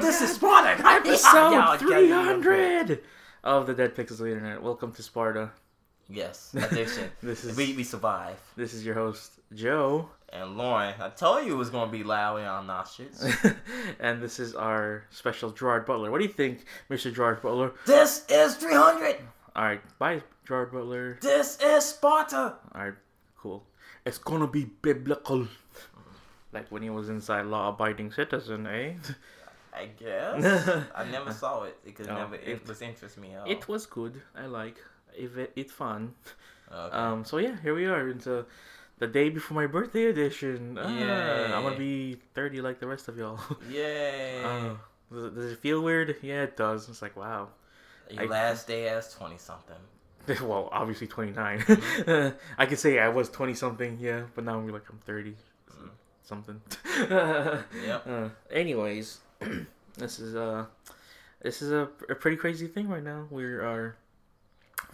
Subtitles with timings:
[0.00, 0.80] this is Sparta.
[0.86, 1.50] Episode
[1.88, 2.98] Yeah, yeah, three
[3.44, 4.62] of the Dead Pixels of the Internet.
[4.62, 5.50] Welcome to Sparta.
[6.08, 7.10] Yes, addiction.
[7.22, 8.36] This is we we survive.
[8.56, 12.36] this is your host Joe, And Lauren, I told you it was gonna be loud
[12.38, 13.24] and obnoxious.
[14.00, 16.10] and this is our special Gerard Butler.
[16.10, 17.12] What do you think, Mr.
[17.12, 17.72] Gerard Butler?
[17.86, 19.16] this is 300.
[19.56, 21.18] All right, bye, Gerard Butler.
[21.20, 22.54] This is Sparta.
[22.74, 22.94] All right,
[23.36, 23.64] cool.
[24.06, 25.48] It's gonna be biblical,
[26.52, 28.94] like when he was inside law-abiding citizen, eh?
[29.78, 30.68] I guess.
[30.94, 33.30] I never saw it because No, never it, it- was interest me.
[33.46, 34.14] It was good.
[34.36, 34.76] I like.
[35.16, 36.14] It it, it fun.
[36.70, 36.96] Okay.
[36.96, 37.24] Um.
[37.24, 38.44] So yeah, here we are into
[38.98, 40.76] the day before my birthday edition.
[40.80, 41.52] Ah, Yay.
[41.54, 43.38] I'm gonna be thirty like the rest of y'all.
[43.70, 44.42] Yay.
[44.44, 44.74] Uh,
[45.12, 46.16] does, it, does it feel weird?
[46.22, 46.88] Yeah, it does.
[46.88, 47.48] It's like wow.
[48.10, 49.76] Your I- last day as 20 something.
[50.42, 51.60] Well, obviously 29.
[51.60, 52.36] Mm-hmm.
[52.58, 55.34] I could say I was 20 something, yeah, but now I'm like I'm 30
[55.72, 55.88] Mm.
[56.22, 56.60] something.
[57.00, 58.06] Yep.
[58.06, 59.20] Uh, anyways,
[59.98, 60.66] this is uh
[61.42, 63.26] this is a, a pretty crazy thing right now.
[63.30, 63.96] We are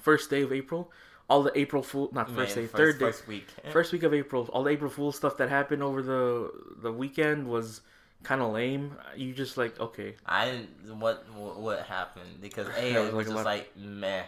[0.01, 0.91] first day of April.
[1.29, 3.47] All the April Fool, not first Man, day, third day, First week.
[3.73, 4.47] first week of April.
[4.53, 6.51] All the April Fool stuff that happened over the
[6.83, 7.81] the weekend was
[8.23, 8.95] kind of lame.
[9.17, 11.01] You just like okay, I didn't.
[11.01, 12.41] What what, happened?
[12.43, 14.25] Because a was like a just like meh.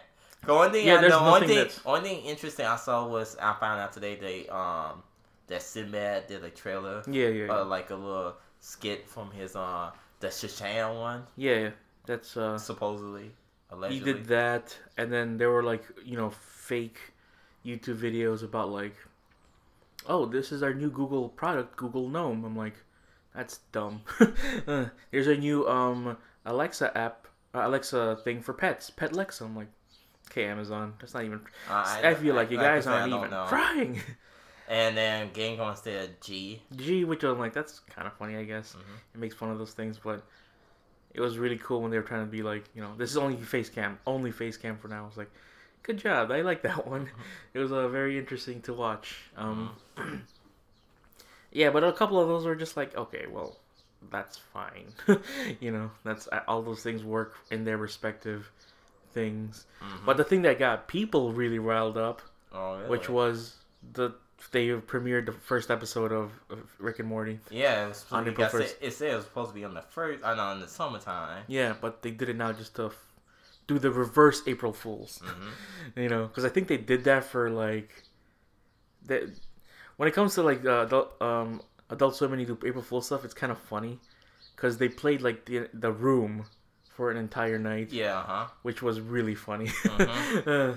[0.47, 3.55] The only thing, Yeah, I, only thing, that's- only thing interesting I saw was I
[3.59, 5.03] found out today they um
[5.49, 7.61] that Sinbad did a trailer, yeah, yeah, yeah.
[7.63, 11.71] like a little skit from his uh the Shashan one, yeah
[12.07, 12.57] that's uh.
[12.57, 13.31] supposedly He
[13.71, 14.13] allegedly.
[14.13, 16.99] did that, and then there were like you know fake
[17.65, 18.95] YouTube videos about like,
[20.09, 22.45] oh, this is our new Google product, Google Gnome.
[22.45, 22.77] I'm like,
[23.35, 24.03] that's dumb.
[24.67, 29.43] Uh, Here's a new um Alexa app, uh, Alexa thing for pets, Petlexa.
[29.43, 29.69] I'm like,
[30.31, 31.41] okay, Amazon, that's not even.
[31.69, 34.01] Uh, I, feel like you guys aren't even trying.
[34.69, 36.61] And then Gone said G.
[36.75, 38.75] G, which I'm like, that's kind of funny, I guess.
[38.75, 39.15] Mhm.
[39.15, 40.23] It makes fun of those things, but
[41.15, 43.17] it was really cool when they were trying to be like, you know, this is
[43.17, 45.05] only face cam, only face cam for now.
[45.05, 45.31] I was like,
[45.83, 47.09] good job, I like that one.
[47.55, 49.17] It was uh, very interesting to watch.
[49.37, 49.71] Um,
[51.53, 53.57] yeah, but a couple of those were just like, okay, well,
[54.11, 54.93] that's fine.
[55.61, 58.51] you know, that's all those things work in their respective
[59.13, 59.67] things.
[59.81, 60.05] Mhm.
[60.05, 62.21] But the thing that got people really riled up,
[62.53, 62.89] Oh, really?
[62.91, 63.57] which was
[63.93, 64.11] the
[64.53, 67.41] they premiered the first episode of, of Rick and Morty.
[67.51, 69.51] yeah, it was on supposed to be, April I said- it said it was supposed
[69.51, 71.45] to be on the first, I know, in the summertime.
[71.49, 73.07] Yeah, but they did it now just to f-
[73.67, 75.21] do the reverse April Fools.
[75.25, 75.49] hmm
[76.03, 77.91] You know, because I think they did that for like
[79.07, 79.23] that.
[79.97, 83.01] When it comes to like uh, adult um Adult Swim and you do April Fool
[83.01, 83.99] stuff, it's kind of funny
[84.55, 86.45] because they played like the the Room
[86.91, 88.47] for an entire night, Yeah, huh?
[88.63, 89.67] which was really funny.
[89.67, 90.47] Mhm.
[90.47, 90.75] Uh,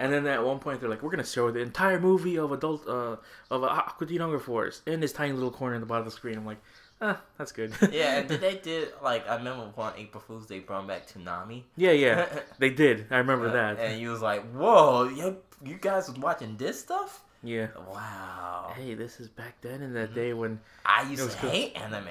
[0.00, 2.88] and then at one point they're like, "We're gonna show the entire movie of adult
[2.88, 3.16] uh
[3.50, 6.16] of Aqua Teen Hunger Force in this tiny little corner in the bottom of the
[6.20, 6.62] screen." I'm like,
[7.00, 10.58] "Ah, that's good." Yeah, and did they did like I remember on April Fools they
[10.60, 11.62] brought back Toonami.
[11.76, 12.26] yeah, yeah,
[12.58, 13.06] they did.
[13.10, 13.78] I remember Uh, that.
[13.78, 17.22] And you was like, "Whoa, you, you guys was watching this stuff?
[17.42, 17.68] Yeah.
[17.88, 21.50] Wow." Hey, this is back then in that day when I used to cool.
[21.50, 22.08] hate anime,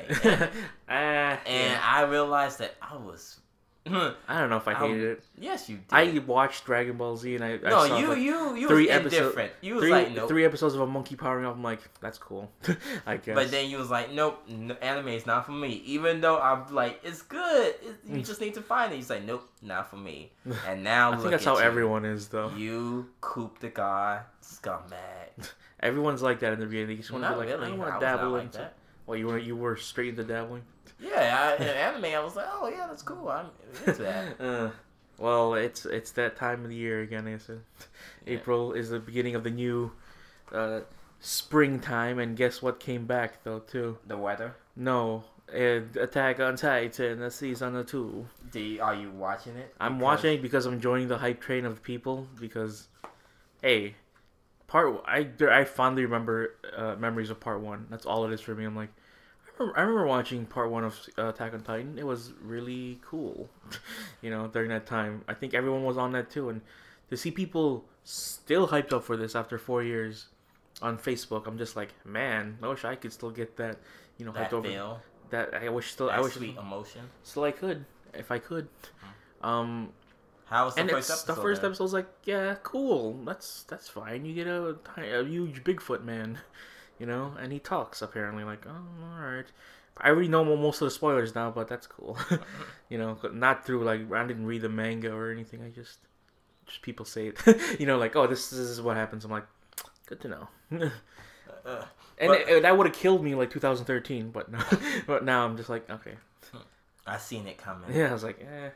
[0.89, 1.81] ah, and yeah.
[1.83, 3.39] I realized that I was.
[3.88, 5.23] I don't know if I Um, hated it.
[5.40, 5.85] yes, you did.
[5.91, 8.85] I watched Dragon Ball Z and I, I no, saw you like, you you three
[8.88, 9.51] was episode- indifferent.
[9.62, 10.28] You was three like, nope.
[10.28, 11.56] three episodes of a monkey powering up.
[11.56, 12.51] I'm like, that's cool.
[13.07, 13.34] I guess.
[13.34, 15.81] But then you was like, nope, no, anime is not for me.
[15.85, 17.73] Even though I'm like, it's good.
[17.81, 18.97] It, you just need to find it.
[18.97, 20.31] You say, nope, not for me.
[20.68, 21.13] And now Mm.
[21.13, 21.63] I look think that's at how you.
[21.66, 22.50] everyone is though.
[22.56, 25.50] You coop the guy scumbag.
[25.79, 26.91] Everyone's like that in the beginning.
[26.91, 27.68] You just want to be like, really.
[27.72, 28.57] I I want to dabble like into.
[28.59, 28.73] that.
[29.07, 30.62] Well, you were you were straight into dabbling.
[30.99, 33.29] Yeah, I, in anime, I was like, oh yeah, that's cool.
[33.29, 33.47] I'm
[33.85, 34.39] into that.
[34.39, 34.69] Uh,
[35.17, 37.27] well, it's it's that time of the year again.
[37.27, 37.59] I said,
[38.25, 38.33] Yeah.
[38.35, 39.91] April is the beginning of the new
[40.53, 40.81] uh,
[41.19, 43.97] springtime, and guess what came back though too?
[44.07, 44.55] The weather.
[44.75, 48.25] No, uh, Attack on Titan, the season two.
[48.51, 49.73] Do you, are you watching it?
[49.79, 52.27] I'm Because- watching it because I'm joining the hype train of people.
[52.39, 52.88] Because,
[53.62, 53.95] hey,
[54.68, 57.88] part I I fondly remember uh, memories of part one.
[57.89, 58.63] That's all it is for me.
[58.65, 58.89] I'm like,
[59.59, 61.97] I remember, watching part one of uh, Attack on Titan.
[62.00, 63.50] It was really cool,
[64.21, 65.23] you know, during that time.
[65.27, 66.61] I think everyone was on that too, and
[67.09, 70.27] to see people still hyped up for this after four years
[70.81, 73.77] on Facebook, I'm just like, man, I wish I could still get that,
[74.17, 74.67] you know, that hyped over.
[74.67, 75.01] feel.
[75.29, 77.09] That I wish still, That I wish sweet emotion.
[77.23, 78.67] still I could if I could.
[79.41, 79.94] Um,
[80.45, 81.35] How was the and first it's episode?
[81.35, 81.69] the first then?
[81.71, 83.13] episode's like, yeah, cool.
[83.25, 84.25] That's that's fine.
[84.25, 86.39] You get a, a huge Bigfoot man,
[87.00, 88.44] you know, and he talks apparently.
[88.44, 88.72] Like, oh,
[89.16, 89.46] all right.
[89.98, 92.18] I already know most of the spoilers now, but that's cool.
[92.90, 95.62] you know, not through like I didn't read the manga or anything.
[95.62, 96.00] I just
[96.68, 97.40] just people say it.
[97.80, 99.25] you know, like, oh, this, this is what happens.
[99.25, 99.48] I'm like,
[100.06, 100.48] good to know.
[101.66, 101.84] Uh,
[102.18, 104.60] And But- it- that would have killed me like 2013, but no,
[105.07, 106.13] but now I'm just like, okay,
[107.06, 107.94] I seen it coming.
[107.94, 108.69] Yeah, I was like, eh.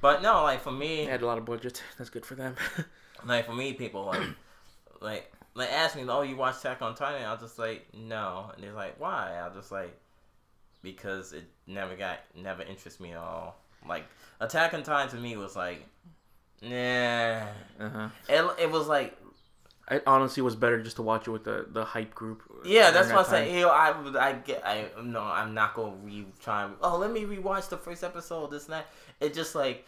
[0.00, 1.82] But no, like for me, They had a lot of budget.
[1.98, 2.56] That's good for them.
[3.24, 4.22] like for me, people like
[5.00, 7.26] like like ask me, oh, you watch Attack on Titan?
[7.26, 9.38] I'll just like no, and they're like, why?
[9.42, 9.96] I'll just like
[10.82, 13.56] because it never got never interests me at all.
[13.88, 14.04] Like
[14.40, 15.86] Attack on Titan to me was like,
[16.62, 17.42] nah.
[17.78, 18.08] uh-huh.
[18.28, 19.16] It, it was like
[19.90, 22.42] It honestly was better just to watch it with the, the hype group.
[22.64, 23.54] Yeah, that's what I'm saying.
[23.54, 26.64] You know, I would, I get, I no, I'm not gonna re try.
[26.64, 28.50] And, oh, let me rewatch the first episode.
[28.52, 28.86] This and that.
[29.20, 29.86] It's just like,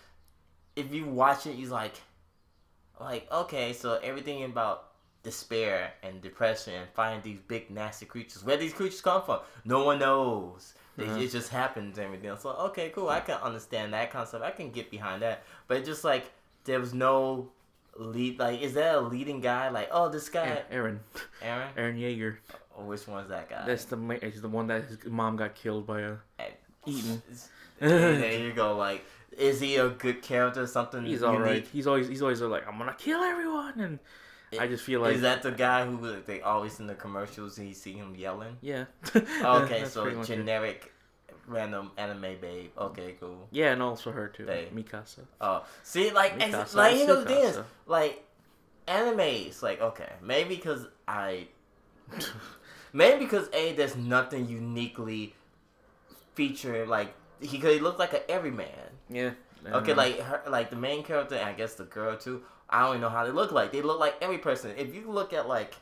[0.75, 1.95] if you watch it, you like,
[3.01, 4.89] like okay, so everything about
[5.23, 8.45] despair and depression and find these big nasty creatures.
[8.45, 10.75] Where these creatures come from, no one knows.
[10.97, 11.23] They, Mhm.
[11.23, 12.37] It just happens and everything.
[12.37, 13.09] So okay, cool.
[13.09, 14.45] I can understand that concept.
[14.45, 15.43] I can get behind that.
[15.67, 16.31] But it's just like
[16.65, 17.51] there was no
[17.97, 18.39] lead.
[18.39, 19.69] Like, is there a leading guy?
[19.71, 20.99] Like, oh, this guy, Eren.
[21.43, 21.75] Eren.
[21.77, 22.37] Eren Yeager.
[22.75, 23.65] Or which one's that guy?
[23.67, 26.17] That's the he's the one that his mom got killed by a.
[26.87, 27.23] Eaton.
[27.79, 28.77] there you go.
[28.77, 29.05] Like,
[29.37, 30.63] is he a good character?
[30.63, 31.67] Or something He's all right.
[31.73, 33.99] He's always he's always like I'm gonna kill everyone, and
[34.59, 37.59] I just feel like is that the guy who like, they always in the commercials?
[37.59, 38.57] and You see him yelling.
[38.61, 38.85] yeah.
[39.45, 40.37] Okay, so much it.
[40.37, 40.93] generic,
[41.47, 42.71] random anime babe.
[42.79, 43.49] Okay, cool.
[43.51, 45.21] Yeah, and also her too, They- Mikasa.
[45.41, 47.65] Oh, see, like, Mikasa, like you know the thing is, Tsukasa.
[47.87, 48.25] like,
[48.89, 49.63] animes.
[49.63, 51.49] Like, okay, maybe because I,
[52.93, 55.35] maybe because a there's nothing uniquely
[56.35, 58.69] featuring like he could look like an everyman.
[59.09, 59.31] Yeah.
[59.67, 62.43] Okay, Uh, like her, like the main character, and I guess the girl too.
[62.73, 63.71] I don't even know how they look like.
[63.71, 64.73] They look like every person.
[64.77, 65.75] If you look at like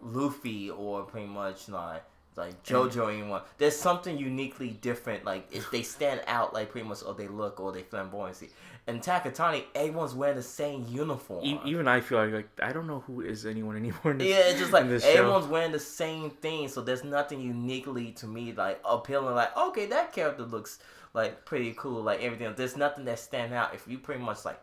[0.00, 2.04] Luffy or pretty much like
[2.36, 5.24] like JoJo or anyone, there's something uniquely different.
[5.24, 8.48] Like if they stand out, like pretty much, or they look, or they flamboyancy.
[8.86, 11.44] And Takatani, everyone's wearing the same uniform.
[11.44, 14.14] e- even I feel like, like I don't know who is anyone anymore.
[14.14, 15.10] This, yeah, it's just like this show.
[15.10, 19.34] everyone's wearing the same thing, so there's nothing uniquely to me like appealing.
[19.34, 20.78] Like, okay, that character looks
[21.14, 22.02] like pretty cool.
[22.02, 23.74] Like everything, there's nothing that stand out.
[23.74, 24.60] If you pretty much like,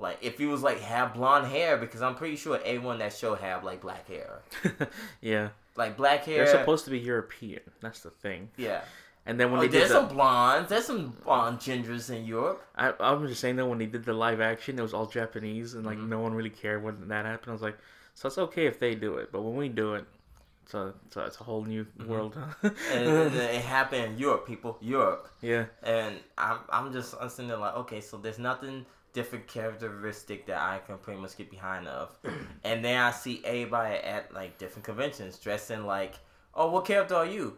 [0.00, 3.34] like if he was like have blonde hair, because I'm pretty sure everyone that show
[3.34, 4.40] have like black hair,
[5.20, 5.48] yeah.
[5.76, 6.44] like black hair.
[6.44, 7.60] They're supposed to be European.
[7.80, 8.50] That's the thing.
[8.56, 8.82] yeah.
[9.26, 10.70] And then when Oh, they did there's the, some blondes.
[10.70, 12.64] There's some blonde gingers in Europe.
[12.74, 15.74] I, I'm just saying that when they did the live action, it was all Japanese,
[15.74, 16.08] and like Mhm.
[16.08, 17.50] no one really cared when that happened.
[17.50, 17.76] I was like,
[18.14, 20.06] so it's okay if they do it, but when we do it,
[20.64, 22.06] it's a it's a, it's a whole new Mhm.
[22.06, 22.36] world.
[22.62, 22.74] and,
[23.06, 24.78] and it happened in Europe, people.
[24.80, 25.28] Europe.
[25.42, 30.46] yeah, And I'm I'm just I'm sitting there like, okay, so there's nothing different characteristic
[30.46, 32.16] that I can pretty much get behind of.
[32.64, 36.14] and then I see everybody at like different conventions dressing like,
[36.54, 37.56] oh, what character are you?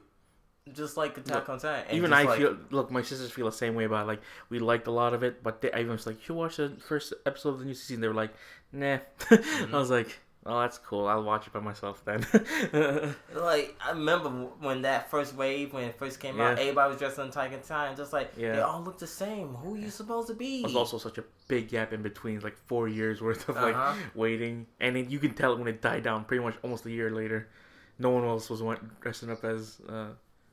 [0.73, 1.87] Just like Attack on Titan.
[1.89, 2.57] And even I like- feel.
[2.71, 4.07] Look, my sisters feel the same way about it.
[4.09, 6.77] like we liked a lot of it, but they, I was like, you watch the
[6.87, 8.01] first episode of the new season.
[8.01, 8.33] They were like,
[8.73, 8.99] nah.
[9.19, 9.75] Mm-hmm.
[9.75, 11.07] I was like, oh, that's cool.
[11.07, 12.27] I'll watch it by myself then.
[13.35, 14.29] Like I remember
[14.61, 16.63] when that first wave when it first came out, Yeah.
[16.63, 18.53] everybody was dressed in on Titan, just like yeah.
[18.57, 19.49] they all look the same.
[19.55, 20.63] Who are you supposed to be?
[20.63, 23.95] There's also such a big gap in between, like four years worth of like Uh-huh.
[24.15, 26.25] waiting, and then you can tell it when it died down.
[26.25, 27.49] Pretty much almost a year later,
[27.99, 28.63] no one else was
[29.01, 29.81] dressing up as.
[29.89, 30.09] Uh,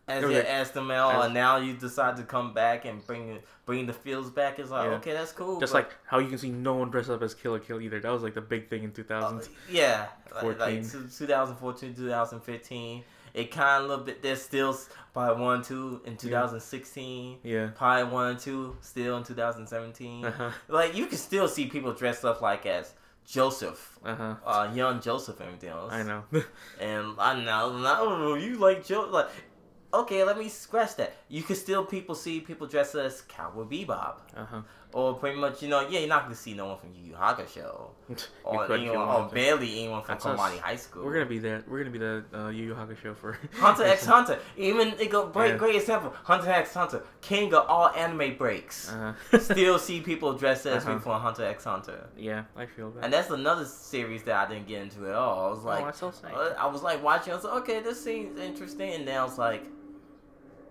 [0.09, 2.85] as It was you like- asked them all, and now you decide to come back
[2.85, 4.57] and bring bring the feels back.
[4.59, 4.95] It's like Yeah.
[4.97, 5.59] okay, that's cool.
[5.59, 7.79] just but- like how you can see no one dressed up as Kill la Kill
[7.81, 7.99] either.
[7.99, 9.47] That was like the big thing in 2000s.
[9.47, 10.59] Uh, yeah, like, 14.
[10.59, 13.03] like two- 2014, 2015.
[13.35, 14.23] It kind of a little bit.
[14.23, 14.75] There's still
[15.13, 17.37] probably one, two in 2016.
[17.43, 17.69] yeah.
[17.75, 20.25] Probably one, two still in 2017.
[20.25, 20.49] Uh huh.
[20.67, 22.93] Like you can still see people dressed up like as
[23.27, 24.35] Joseph, Uh huh.
[24.45, 25.93] uh, young Joseph, and everything else.
[25.93, 26.23] I know.
[26.79, 29.27] And I know, no, you like Joe, like.
[29.91, 31.13] Okay, let me scratch that.
[31.29, 34.61] You can still people see people dressed as Cowboy Bebop, uh huh.
[34.93, 37.13] or pretty much, you know, yeah, you're not gonna see no one from Yu Yu
[37.15, 37.89] Hakusho,
[38.43, 40.19] or you anyone, or barely anyone from.
[40.19, 41.03] Komani High School.
[41.05, 41.63] We're gonna be there.
[41.67, 44.37] We're gonna be the uh, Yu Yu Hakusho for Hunter x Hunter.
[44.57, 45.57] Even it go great Yeah.
[45.57, 46.13] great example.
[46.23, 48.91] Hunter x Hunter, king of all anime breaks.
[48.91, 50.97] Uh, Still see people dressed as Uh-huh.
[50.97, 52.07] people Hunter x Hunter.
[52.15, 53.05] yeah, I feel that.
[53.05, 55.47] And that's another series that I didn't get into at all.
[55.47, 57.33] I was like, oh, so uh, I was like watching.
[57.33, 59.63] I was like, okay, this seems interesting, and then I was like,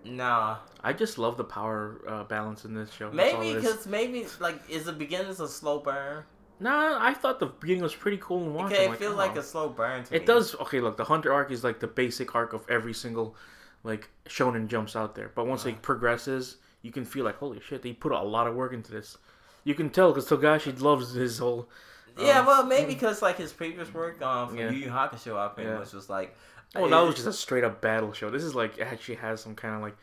[0.05, 0.57] nah.
[0.83, 3.09] I just love the power uh, balance in this show.
[3.11, 6.23] That's Maybe it because maybe like is the beginning is a slow burn?
[6.61, 8.75] Nah, I thought the beginning was pretty cool and watching.
[8.75, 9.17] Okay, it like, feels oh.
[9.17, 10.17] like a slow burn to me.
[10.17, 10.55] It does.
[10.55, 13.35] Okay, look, the Hunter arc is like the basic arc of every single
[13.83, 15.31] like shonen jumps out there.
[15.35, 15.75] But once Uh-huh.
[15.75, 18.91] it progresses, you can feel like holy shit, they put a lot of work into
[18.91, 19.17] this.
[19.63, 21.69] You can tell because Togashi loves his whole.
[22.17, 24.71] Yeah, um, well, maybe because like his previous work um, from Yeah.
[24.71, 25.79] Yu Yu Hakusho, I pretty Yeah.
[25.79, 26.35] much was like.
[26.75, 28.29] Oh, it- that was just a straight up battle show.
[28.29, 29.95] This is like it actually has some kind of like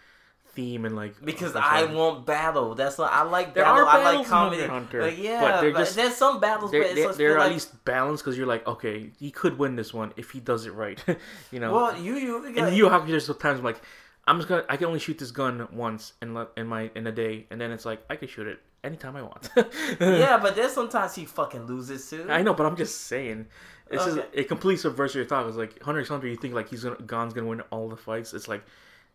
[0.55, 2.75] theme and like Because uh, I want battle.
[2.75, 3.55] That's what I like.
[3.55, 3.85] There battle.
[3.85, 4.67] are I like battles comedy.
[4.67, 7.43] Hunter Hunter, yeah, but they're just- there's some battles, they're, but it's they're, they're feel
[7.43, 10.67] at least balanced because you're like okay, he could win this one if he does
[10.67, 11.03] it right.
[11.53, 11.73] you know.
[11.75, 13.81] Well, you you and Yu Hakusho, there's times I'm like,
[14.27, 17.07] I'm just gonna I can only shoot this gun once in le- in my in
[17.07, 19.51] a day, and then it's like I can shoot it anytime I want.
[20.01, 22.27] yeah, but then sometimes he fucking loses too.
[22.31, 23.47] I know, but I'm just saying.
[23.91, 24.29] It's just Okay.
[24.33, 25.47] it completely subverts your thought.
[25.47, 26.27] It's like Hunter x Hunter.
[26.27, 28.35] You think like he's gonna Gon's gonna win all the fights.
[28.35, 28.65] It's like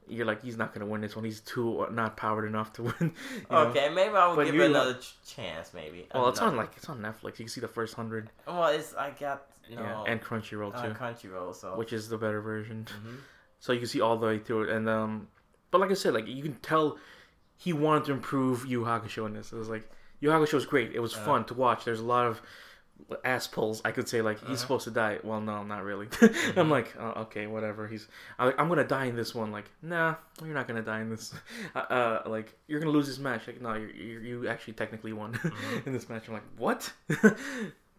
[0.07, 1.25] you're like he's not gonna win this one.
[1.25, 2.93] He's too not powered enough to win.
[2.99, 3.11] you
[3.49, 3.57] know?
[3.67, 5.73] Okay, maybe I will give it another ch- chance.
[5.73, 6.07] Maybe.
[6.13, 7.37] Well, it's on like it's on Netflix.
[7.39, 8.29] You can see the first hundred.
[8.47, 9.81] Well, it's I got no.
[9.81, 11.75] Yeah, and Crunchyroll uh, too, Crunchyroll, so.
[11.77, 12.85] which is the better version.
[12.89, 13.15] Mhm.
[13.63, 15.27] So you can see all the way through it, and um,
[15.69, 16.97] but like I said, like you can tell
[17.57, 19.53] he wanted to improve Yu Hakusho in this.
[19.53, 19.87] It was like
[20.19, 20.93] Yu Hakusho was great.
[20.95, 21.25] It was Uh-huh.
[21.25, 21.85] fun to watch.
[21.85, 22.41] There's a lot of
[23.23, 23.81] ass pulls.
[23.85, 24.49] I could say like Uh-huh.
[24.49, 25.19] he's supposed to die.
[25.23, 26.07] Well, no, not really.
[26.55, 27.87] I'm like, oh, okay, whatever.
[27.87, 28.07] He's
[28.39, 29.51] I, I'm gonna die in this one.
[29.51, 31.33] Like, nah, you're not gonna die in this.
[31.75, 33.47] Uh, uh like you're gonna lose this match.
[33.47, 35.79] Like, no, you you actually technically won Mm-hmm.
[35.87, 36.27] in this match.
[36.27, 36.91] I'm like, what?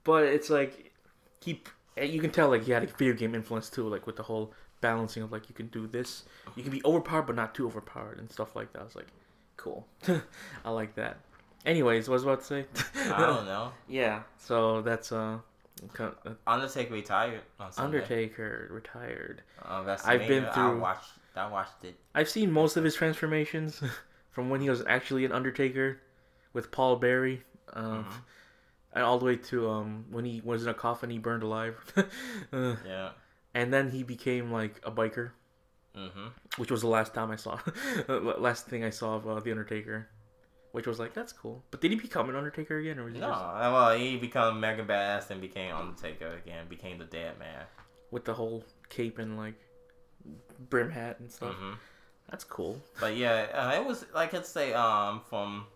[0.04, 0.92] but it's like
[1.40, 1.62] he
[2.00, 4.52] you can tell like he had a video game influence too, like with the whole
[4.80, 6.24] balancing of like you can do this,
[6.56, 8.80] you can be overpowered but not too overpowered and stuff like that.
[8.80, 9.08] I was like,
[9.56, 9.86] cool,
[10.64, 11.18] I like that.
[11.64, 12.66] Anyways, what was I about to say?
[13.12, 13.72] I don't know.
[13.88, 15.38] yeah, so that's uh,
[15.92, 17.40] co- uh, Undertaker retired
[17.78, 19.42] Undertaker retired.
[19.64, 20.62] Uh, WrestleMania, I've been through.
[20.62, 21.10] I watched.
[21.36, 21.94] I watched it.
[22.14, 23.80] I've seen most of his transformations
[24.30, 25.98] from when he was actually an Undertaker
[26.52, 27.38] with Paul Bearer,
[27.72, 28.12] um, Mhm.
[28.94, 31.76] and all the way to um when he was in a coffin, he burned alive,
[32.52, 33.10] uh, Yeah.
[33.54, 35.30] and then he became like a biker.
[35.94, 36.28] Mm-hmm.
[36.56, 37.58] which was the last time I saw,
[38.08, 40.08] last thing I saw of uh, the Undertaker,
[40.72, 41.62] which was like that's cool.
[41.70, 44.58] But did he become an Undertaker again, or was he No, just well, he become
[44.60, 46.66] mega badass and became Undertaker again.
[46.68, 47.64] Became the dead man.
[48.10, 49.54] with the whole cape and like
[50.70, 51.54] brim hat and stuff?
[51.54, 51.72] hmm
[52.30, 52.80] That's cool.
[53.00, 55.66] But yeah, uh, it was like I'd say um from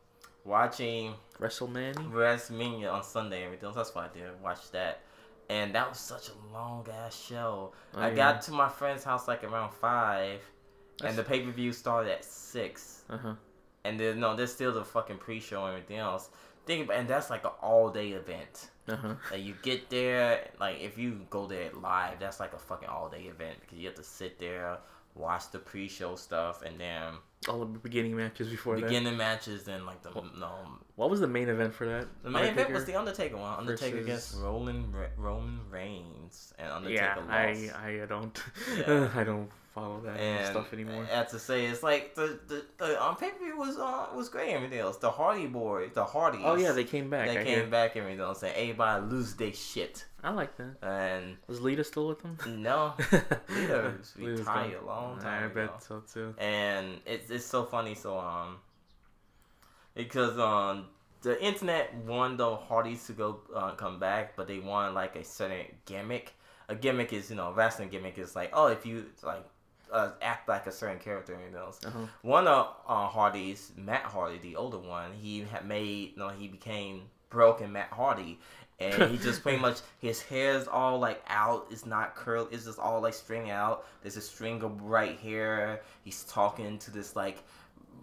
[0.44, 2.10] watching WrestleMania.
[2.12, 3.72] WrestleMania on Sunday and everything.
[3.74, 4.30] That's what I did.
[4.42, 5.00] Watch that.
[5.48, 7.72] And that was such a long ass show.
[7.94, 8.14] Oh, I yeah.
[8.16, 10.40] got to my friend's house like around five,
[10.98, 13.04] That's- and the pay per view started at six.
[13.10, 13.34] Uh huh.
[13.86, 16.28] And then no, there's still the fucking pre show and everything else.
[16.66, 18.70] Think about, and that's like an all day event.
[18.88, 19.14] Uh huh.
[19.30, 23.08] Like you get there, like if you go there live, that's like a fucking all
[23.08, 24.78] day event because you have to sit there,
[25.14, 27.14] watch the pre show stuff, and then
[27.48, 28.86] All the beginning matches before that.
[28.86, 30.50] beginning matches and like the no.
[30.96, 32.06] What was the main event for that?
[32.22, 33.58] The main event was the Undertaker one.
[33.58, 37.30] Undertaker versus- against Roman Roman Reigns, and Undertaker Yeah, lost.
[37.30, 38.42] I I don't
[38.78, 39.10] Yeah.
[39.14, 41.06] I don't follow that and stuff anymore.
[41.12, 44.06] I have to say, it's like the the, the on pay per view was uh,
[44.14, 44.50] was great.
[44.54, 46.40] Everything else, the Hardy Boys, the Hardys.
[46.42, 47.26] Oh yeah, they came back.
[47.28, 47.66] they I came hear.
[47.66, 48.24] back and everything.
[48.24, 50.06] else, and everybody lose their shit.
[50.24, 50.74] I like that.
[50.82, 52.36] And Was Lita still with them?
[52.68, 52.94] no,
[53.48, 55.66] Lita was retired a long time I ago.
[55.68, 56.34] bet so too.
[56.38, 57.94] and it's it's so funny.
[57.94, 58.56] So um,
[59.94, 60.86] because um,
[61.22, 65.24] the internet wanted the Hardys to go uh, come back, but they want like a
[65.24, 66.32] certain gimmick.
[66.68, 69.44] A gimmick is you know wrestling gimmick is like oh if you like
[69.92, 71.80] uh, act like a certain character and else.
[71.84, 72.06] Uh-huh.
[72.22, 76.48] One of uh, Hardy's Matt Hardy, the older one, he had made you know he
[76.48, 78.38] became broken Matt Hardy.
[78.78, 81.66] And he just pretty much his hair's all like out.
[81.70, 82.48] It's not curled.
[82.52, 83.86] It's just all like string out.
[84.02, 85.80] There's a string of bright hair.
[86.04, 87.38] He's talking to this like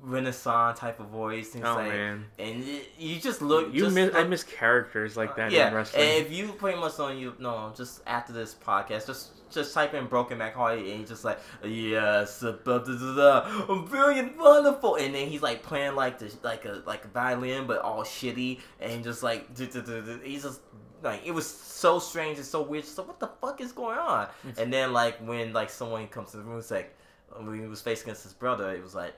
[0.01, 1.55] Renaissance type of voice.
[1.55, 3.73] And, Oh like, man, and it, you just look.
[3.73, 6.03] you just miss I miss characters like that yeah, in wrestling.
[6.03, 9.93] and if you pretty much on you no, just after this podcast, just just type
[9.93, 15.27] in Broken Matt Hardy and he's just like yes, blah, blah, brilliant, wonderful, and then
[15.27, 19.23] he's like playing like the like a like a violin but all shitty and just
[19.23, 20.61] like he's just
[21.01, 22.85] like it was so strange and so weird.
[22.85, 24.27] So what the fuck is going on?
[24.47, 24.57] Mm.
[24.57, 26.95] And then like when like someone comes to the room, it's like
[27.37, 29.13] when he was facing against his brother, it was like.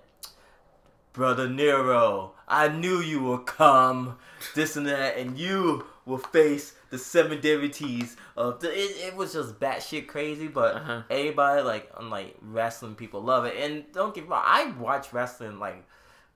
[1.13, 4.17] Brother Nero, I knew you would come,
[4.53, 8.69] this and that, and you will face the seven deities of the.
[8.71, 11.01] It, it was just batshit crazy, but Uh-huh.
[11.09, 13.55] everybody like, unlike wrestling people love it.
[13.57, 15.83] And don't get me wrong, I watch wrestling like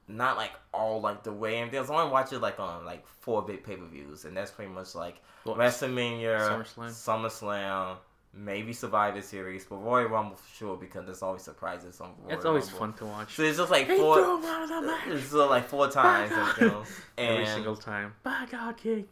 [0.07, 1.73] not like all like the way and.
[1.73, 4.71] I only watch it like on like four big pay per views, and that's pretty
[4.71, 6.89] much like Well, WrestleMania, SummerSlam.
[6.89, 7.95] SummerSlam,
[8.33, 12.45] maybe Survivor Series, but Royal Rumble for sure because there's always surprises on Royal It's
[12.45, 12.79] always Rumble.
[12.79, 13.35] fun to watch.
[13.35, 14.15] So it's just like He four.
[14.15, 15.07] threw him out of the match.
[15.07, 16.83] It's uh, like four times, and, you know,
[17.17, 18.13] Every single time.
[18.23, 19.07] By God, King.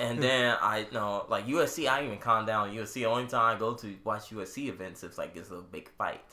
[0.00, 1.88] and then I know like UFC.
[1.88, 2.94] I even calm down UFC.
[2.94, 6.24] The only time I go to watch UFC events is like it's a big fight.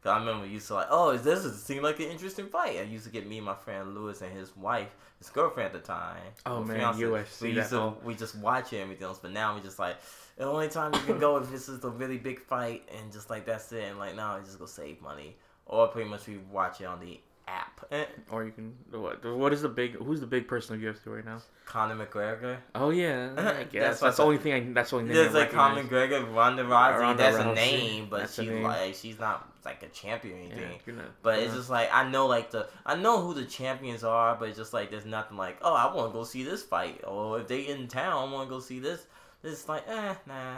[0.00, 2.76] Cause I remember used to like, oh, is this does seem like an interesting fight?
[2.78, 5.82] I used to get me and my friend Lewis and his wife, his girlfriend at
[5.82, 6.22] the time.
[6.46, 9.18] Oh, man, fiance, UFC, We used to we just watch it and everything else.
[9.18, 9.96] But now we just like
[10.38, 13.28] the only time you can go if this is a really big fight and just
[13.28, 13.84] like that's it.
[13.84, 17.00] And like now I just go save money or pretty much we watch it on
[17.00, 17.84] the app.
[17.90, 19.24] Eh, Or you can what?
[19.24, 19.94] What is the big?
[19.96, 21.40] Who's the big person of UFC right now?
[21.64, 22.56] Conor McGregor.
[22.74, 24.52] Oh yeah, I That's guess that's, what the only thing.
[24.52, 25.82] I, that's the only name There's I like Conor.
[25.82, 26.98] McGregor, Ronda Rousey.
[27.00, 28.62] Ronda that's a name, but That's she's name.
[28.62, 30.96] like she's not like a champion or anything.
[30.96, 34.04] not- But you're it's just like I know like the I know who the champions
[34.04, 36.62] are, but it's just like there's nothing like oh I want to go see this
[36.62, 39.06] fight or if they in town I want to go see this.
[39.52, 40.56] It's like eh nah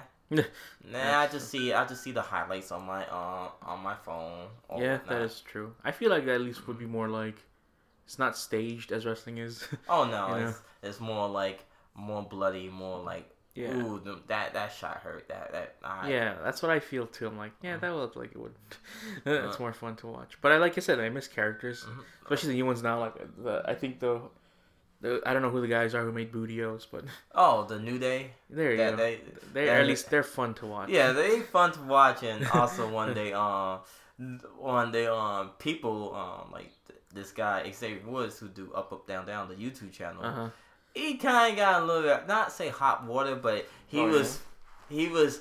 [0.85, 4.47] nah I just see I just see the highlights on my uh on my phone.
[4.69, 5.75] Or yeah, that is true.
[5.85, 7.37] I feel like that at least would be more like
[8.05, 9.67] it's not staged as wrestling is.
[9.89, 10.49] Oh no, know?
[10.49, 13.75] it's it's more like more bloody, more like yeah.
[13.77, 17.27] ooh the, that that shot hurt that that I, Yeah, that's what I feel too.
[17.27, 18.55] I'm like, yeah, that looked like it would.
[19.27, 19.61] it's Uh.
[19.63, 20.39] more fun to watch.
[20.41, 22.05] But I like I said, I miss characters, Mhm.
[22.23, 23.01] especially the new ones now.
[23.01, 24.21] Like the, I think the,
[25.03, 27.05] I don't know who the guys are who made Booty O's, but
[27.35, 28.33] Oh, the New Day.
[28.51, 28.97] there you go.
[28.97, 29.21] they
[29.55, 30.89] They at least they're fun to watch.
[30.91, 33.81] Yeah, they fun to watch, and also one day, um,
[34.59, 36.71] one day, um, people, um, like
[37.15, 40.23] this guy Xavier Woods who do Up Up Down Down, the YouTube channel.
[40.25, 40.49] Uh huh.
[40.95, 44.13] He kind of got a little, bit- not say hot water, but he Oh, yeah?
[44.13, 44.39] was,
[44.91, 45.41] he was,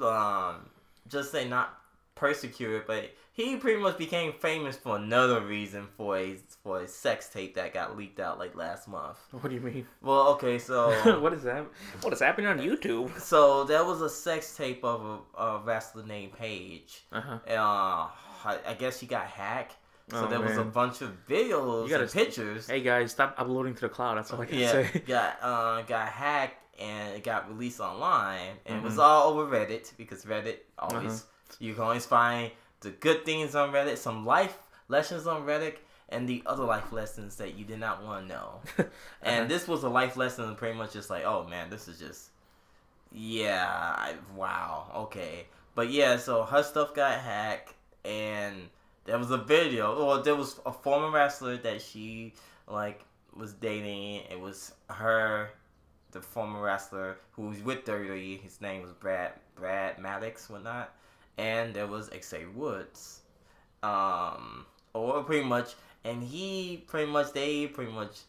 [0.00, 0.68] um,
[1.08, 1.78] just say not
[2.14, 7.28] persecuted, but he pretty much became famous for another reason for a for a sex
[7.28, 9.18] tape that got leaked out like last month.
[9.30, 9.86] What do you mean?
[10.02, 10.90] Well, okay, so.
[11.20, 11.64] what is that?
[12.02, 13.18] What is happening on YouTube?
[13.20, 17.02] So there was a sex tape of a, a wrestler named Paige.
[17.10, 17.38] Uh huh.
[17.48, 18.08] Uh,
[18.44, 19.76] I, I guess she got hacked.
[20.10, 22.66] So Oh, there was a bunch of videos You gotta- and pictures.
[22.68, 24.18] Hey guys, stop uploading to the cloud.
[24.18, 24.98] That's all I can yeah, say.
[25.06, 29.02] got uh, got hacked and it got released online, and it was Mhm.
[29.02, 31.56] all over Reddit because Reddit always Uh-huh.
[31.60, 32.50] you can always find
[32.82, 34.58] the good things on Reddit, some life
[34.88, 35.76] lessons on Reddit,
[36.08, 38.60] and the other life lessons that you did not want to know.
[39.22, 39.48] And Uh-huh.
[39.48, 42.30] this was a life lesson, pretty much just like, oh man, this is just,
[43.10, 45.46] yeah, I, wow, okay.
[45.74, 47.74] But yeah, so her stuff got hacked,
[48.04, 48.68] and
[49.04, 52.34] there was a video, or there was a former wrestler that she,
[52.68, 54.22] like, was dating.
[54.30, 55.50] It was her,
[56.10, 58.40] the former wrestler who was with WWE.
[58.42, 60.94] His name was Brad, Brad Maddox, whatnot.
[61.38, 63.20] And there was Xavier Woods.
[63.82, 68.20] Um, or pretty much, and he pretty much, they pretty much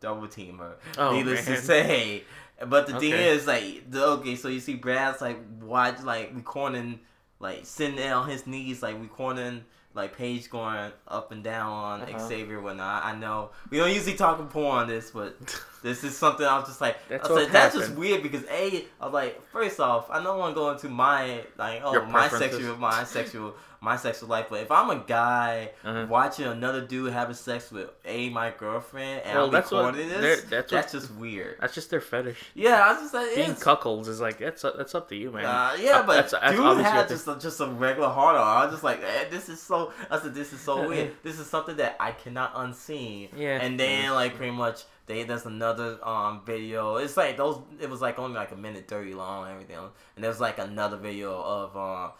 [0.00, 0.76] double team her.
[0.96, 1.56] Oh, Needless man.
[1.56, 2.24] to say.
[2.66, 7.00] But the thing is, like, the, okay, so you see Brad's like watch, like recording,
[7.40, 9.64] like sitting there on his knees, like recording,
[9.94, 12.28] like Paige going up and down on Uh-huh.
[12.28, 13.04] Xavier whatnot.
[13.04, 15.36] I know we don't usually talk porn on this, but
[15.82, 18.22] this is something I was just like, That's I was what like, that's just weird
[18.22, 21.80] because a, I was like, first off, I don't want to go into my like,
[21.84, 24.46] oh, my sexual, my sexual, my sexual life.
[24.50, 26.06] But if I'm a guy Uh-huh.
[26.08, 30.08] watching another dude having sex with a my girlfriend and Well, I'm that's what- recording
[30.10, 31.56] this, that's, that's what- just weird.
[31.60, 32.38] That's just their fetish.
[32.54, 35.30] Yeah, I was just like, Being it's, cuckolds is like that's that's up to you,
[35.30, 35.46] man.
[35.46, 38.46] uh, yeah, but that's- that's dude obviously had just a, just a regular hard on.
[38.46, 39.92] I was just like, eh, this is so.
[40.10, 41.14] I said, this is so weird.
[41.22, 43.30] This is something that I cannot unseen.
[43.34, 43.58] Yeah.
[43.62, 46.96] And then like pretty much they there's another um video.
[46.96, 47.60] It's like those.
[47.80, 49.76] It was like only like a minute thirty long and everything.
[49.76, 52.10] And there was like another video of uh,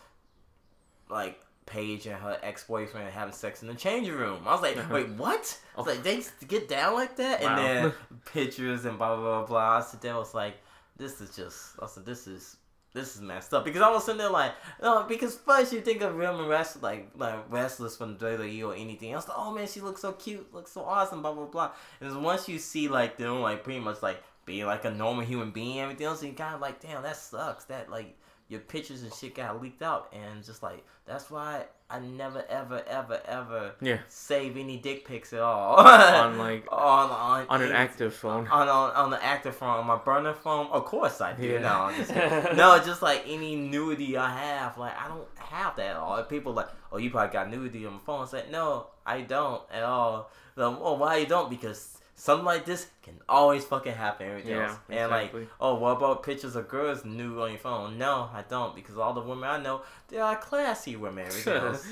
[1.08, 1.40] like.
[1.66, 4.42] Paige and her ex boyfriend having sex in the changing room.
[4.44, 5.56] I was like, wait, what?
[5.76, 7.42] I was like, they get down like that?
[7.42, 7.48] Wow.
[7.48, 7.92] And then
[8.32, 9.78] pictures and blah, blah, blah, blah.
[9.78, 10.54] I sit there, I was like,
[10.96, 12.56] this is just, I said, this is,
[12.92, 13.64] this is messed up.
[13.64, 17.10] Because I was sitting there like, no, because first you think of women wrestlers, like,
[17.16, 19.12] like wrestlers from WWE or anything.
[19.12, 21.70] Was like, oh man, she looks so cute, looks so awesome, blah, blah, blah.
[22.00, 25.50] And once you see like them, like, pretty much like being like a normal human
[25.50, 27.64] being and everything else, you kind of like, damn, that sucks.
[27.64, 28.16] That, like,
[28.48, 30.12] your pictures and shit got leaked out.
[30.12, 33.98] And just like, that's why I never, ever, ever, ever Yeah.
[34.08, 35.76] save any dick pics at all.
[35.86, 38.46] On like on on on an active phone.
[38.48, 40.68] on on, on the active phone on my burner phone.
[40.68, 41.46] Of course I do.
[41.46, 41.58] Yeah.
[41.60, 42.14] No, I'm just
[42.56, 46.22] no, just like any nudity I have, like I don't have that at all.
[46.22, 48.22] People like, oh, you probably got nudity on my phone.
[48.22, 50.30] It's like, no, I don't at all.
[50.54, 51.50] So, oh, why you don't?
[51.50, 54.28] Because something like this can always fucking happen.
[54.28, 54.76] Everything Yeah, else.
[54.90, 57.96] And like, oh, what about pictures of girls nude on your phone?
[57.96, 58.74] No, I don't.
[58.74, 61.24] Because all the women I know, they are classy women.
[61.26, 61.86] Everything else.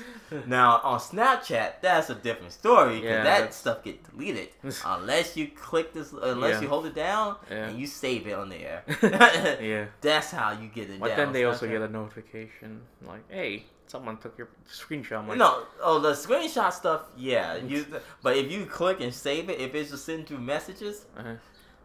[0.45, 4.49] Now on Snapchat, that's a different story because Yeah, that that's- stuff get deleted
[4.85, 6.61] unless you click this, unless Yeah.
[6.61, 8.83] you hold it down and you save it on there.
[9.03, 9.85] yeah.
[10.01, 11.17] That's how you get it But down.
[11.17, 15.99] then they also get a notification like, "Hey, someone took your screenshot." Like, no, oh
[15.99, 17.55] the screenshot stuff, yeah.
[17.57, 17.85] You,
[18.23, 21.35] but if you click and save it, if it's just sitting through messages, Uh-huh.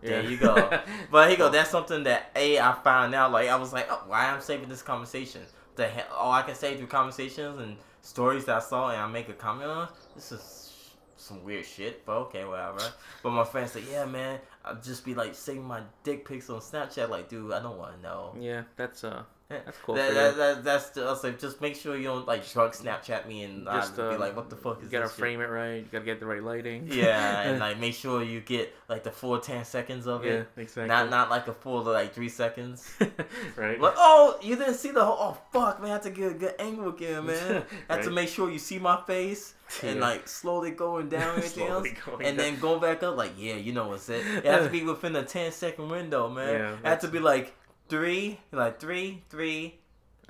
[0.03, 0.55] There you go.
[1.11, 1.49] But he go.
[1.49, 3.33] That's something that a I found out.
[3.33, 5.41] Like I was like, oh, why I'm saving this conversation?
[5.77, 6.05] The hell?
[6.13, 9.33] Oh, I can save through conversations and stories that I saw, and I make a
[9.33, 9.89] comment on.
[10.15, 12.83] This is some weird shit, but okay, whatever.
[13.23, 16.61] But my friend said, yeah, man, I'd just be like saving my dick pics on
[16.61, 17.09] Snapchat.
[17.09, 18.35] Like, dude, I don't want to know.
[18.39, 19.23] Yeah, that's uh,
[19.65, 19.95] that's cool.
[19.95, 23.45] That, that, that, that's just like just make sure you don't like drunk Snapchat me
[23.45, 25.19] and Just, I'd be uh, like, what the fuck is You gotta this shit?
[25.21, 25.77] frame it right.
[25.77, 26.89] You gotta get the right lighting.
[26.91, 30.49] Yeah, and like make sure you get like the full ten seconds of yeah, it,
[30.57, 30.89] exactly.
[30.89, 32.93] not not like a full like three seconds.
[33.57, 33.81] right.
[33.81, 35.17] Like, oh, you didn't see the whole.
[35.19, 35.91] Oh, fuck, man.
[35.91, 37.65] I have to get a good angle again, man.
[37.89, 41.39] I have to make sure you see my face and, like, slowly going down and
[41.39, 41.87] everything else.
[41.87, 42.53] Slowly going And down.
[42.53, 44.25] then go back up, like, yeah, you know what's it.
[44.27, 46.55] It has to be within a 10 second window, man.
[46.55, 47.55] Yeah, it has to be like
[47.89, 49.75] three, like three, three,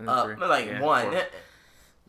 [0.07, 0.37] up, three.
[0.37, 1.11] like Yeah, one.
[1.13, 1.23] four.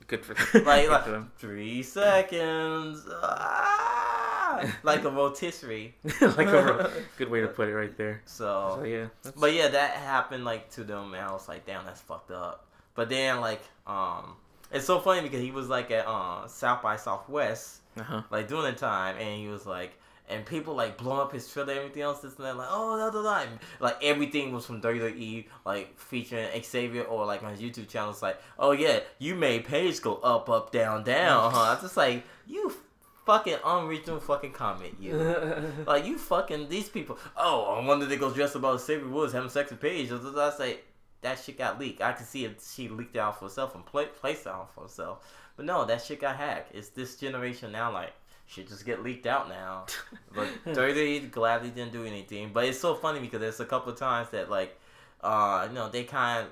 [0.07, 0.65] Good for them.
[0.65, 1.31] like, like for them.
[1.37, 3.07] three seconds.
[3.11, 5.95] Ah, like a rotisserie.
[6.21, 8.21] like a ro- good way to put it right there.
[8.25, 11.65] So, So yeah, that's, But yeah, that happened like to them, and I was like,
[11.65, 12.67] damn, that's fucked up.
[12.93, 14.35] But then like, um,
[14.71, 18.21] it's so funny because he was like at uh, South by Southwest, uh-huh.
[18.29, 19.97] like doing the time, and he was like,
[20.29, 22.97] and people like blowing up his trailer, and everything else, this and that, like, oh,
[22.97, 23.41] da, da.
[23.41, 28.11] And, like everything was from WWE, like featuring Xavier, or like on his YouTube channel,
[28.11, 31.73] it's like, oh yeah, you made Paige go up, up, down, down, huh?
[31.73, 32.73] It's just like you
[33.25, 35.15] fucking unreasonable fucking comment, you.
[35.87, 37.17] Like you fucking these people.
[37.35, 40.11] Oh, I wonder they go dress about Xavier Woods having sex with Paige.
[40.11, 40.79] I say
[41.21, 42.01] that shit got leaked.
[42.01, 44.73] I can see if She leaked it out for herself and play, placed it out
[44.73, 45.25] for herself.
[45.55, 46.75] But no, that shit got hacked.
[46.75, 47.91] It's this generation now.
[47.91, 48.13] Like
[48.47, 49.85] shit just get leaked out now.
[50.35, 52.51] But Dirty gladly didn't do anything.
[52.53, 54.77] But it's so funny because there's a couple of times that like,
[55.21, 56.51] uh, you know, they kind of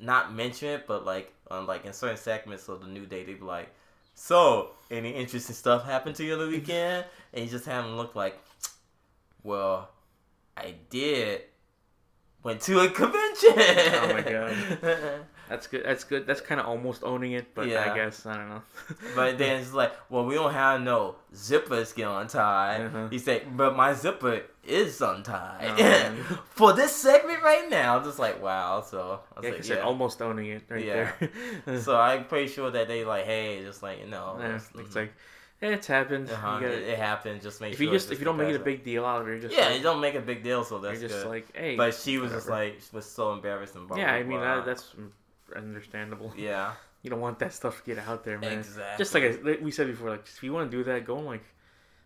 [0.00, 3.34] not mention it, but like, um, like in certain segments of the New Day, they
[3.34, 3.72] be like,
[4.14, 7.96] "So, any interesting stuff happened to you on the weekend?" And you just have them
[7.96, 8.36] look like,
[9.44, 9.88] "Well,
[10.56, 11.42] I did."
[12.42, 13.54] Went to a convention.
[13.56, 15.26] Oh my God.
[15.48, 15.84] That's good.
[15.84, 16.26] That's good.
[16.26, 17.90] That's kind of almost owning it, but Yeah.
[17.92, 18.62] I guess I don't know.
[19.14, 22.80] But then it's like, well, we don't have no zipper get untied.
[22.86, 23.08] Uh-huh.
[23.08, 26.16] He said, but my zipper is untied Oh, man.
[26.50, 27.96] for this segment right now.
[27.98, 28.80] I'm just like, wow.
[28.80, 29.76] So I was yeah, like, yeah.
[29.80, 31.12] almost owning it right Yeah.
[31.66, 31.78] there.
[31.86, 34.96] So I'm pretty sure that they like, hey, just like you know, yeah, it's, it's
[34.96, 35.12] like,
[35.62, 36.28] it's happened.
[36.30, 37.40] uh-huh, gotta- it, it happened.
[37.40, 39.22] Just make if sure you just if you don't make it a big deal out
[39.22, 41.22] of it, just yeah, like, you don't make a big deal, so that's you're just
[41.22, 41.30] good.
[41.30, 41.76] like, hey.
[41.76, 44.66] but she was just like, she was so embarrassed and blah, yeah, I mean that,
[44.66, 44.94] that's
[45.54, 46.32] understandable.
[46.38, 48.58] yeah, You don't want that stuff to get out there, man.
[48.58, 48.98] exactly.
[48.98, 51.18] Just like, I, like we said before, like if you want to do that, go
[51.18, 51.44] on like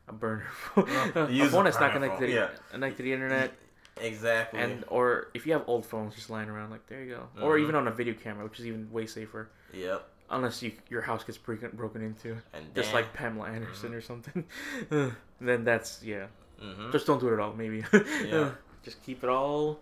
[0.09, 2.49] a burner phone, Uh, a phone that's not connected, to, yeah.
[2.73, 3.53] connected to the internet,
[4.01, 4.61] exactly.
[4.61, 7.57] and or if you have old phones just lying around, like there you go, or
[7.57, 7.63] Mhm.
[7.63, 11.23] even on a video camera, which is even way safer, yep, unless you your house
[11.25, 14.45] gets broken broken into, and just then, like Pamela Anderson or something.
[15.41, 16.27] then that's yeah,
[16.61, 17.53] hmm just don't do it at all.
[17.55, 17.85] Maybe
[18.29, 18.51] Yeah.
[18.83, 19.79] just keep it all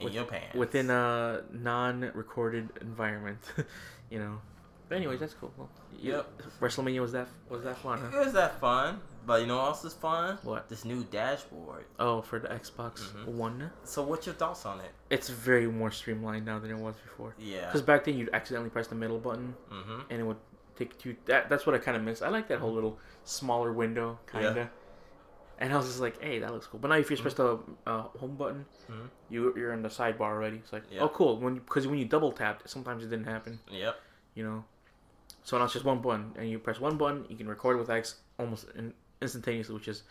[0.00, 3.38] in with- your pants within a non-recorded environment,
[4.10, 4.40] you know.
[4.88, 5.52] But anyways, that's cool.
[5.56, 6.42] Well, Yep.
[6.60, 8.00] WrestleMania was that was that fun?
[8.12, 10.38] It was that fun, but you know what else is fun?
[10.42, 10.68] What?
[10.68, 11.84] This new dashboard.
[12.00, 13.26] Oh, for the Xbox Mhm.
[13.26, 14.90] One, So, what's your thoughts on it?
[15.10, 17.34] it's very more streamlined now than it was before.
[17.38, 17.66] Yeah.
[17.66, 20.00] Because back then you'd accidentally press the middle button Mm-hmm.
[20.10, 20.38] and it would
[20.76, 21.16] take you.
[21.26, 22.20] That that's what I kind of miss.
[22.22, 24.70] I like that whole little smaller window, kinda.
[25.60, 26.80] And I was just like, hey, that looks cool.
[26.80, 29.10] But now if you just press the uh, home button, Mhm.
[29.28, 30.56] you you're in the sidebar already.
[30.56, 31.02] It's like, Yeah.
[31.02, 31.38] oh, cool.
[31.38, 33.60] When because when you double tapped, sometimes it didn't happen.
[33.70, 33.96] Yep.
[34.34, 34.64] you know.
[35.42, 37.90] So now it's just one button, and you press one button, you can record with
[37.90, 40.02] X almost in, instantaneously, which is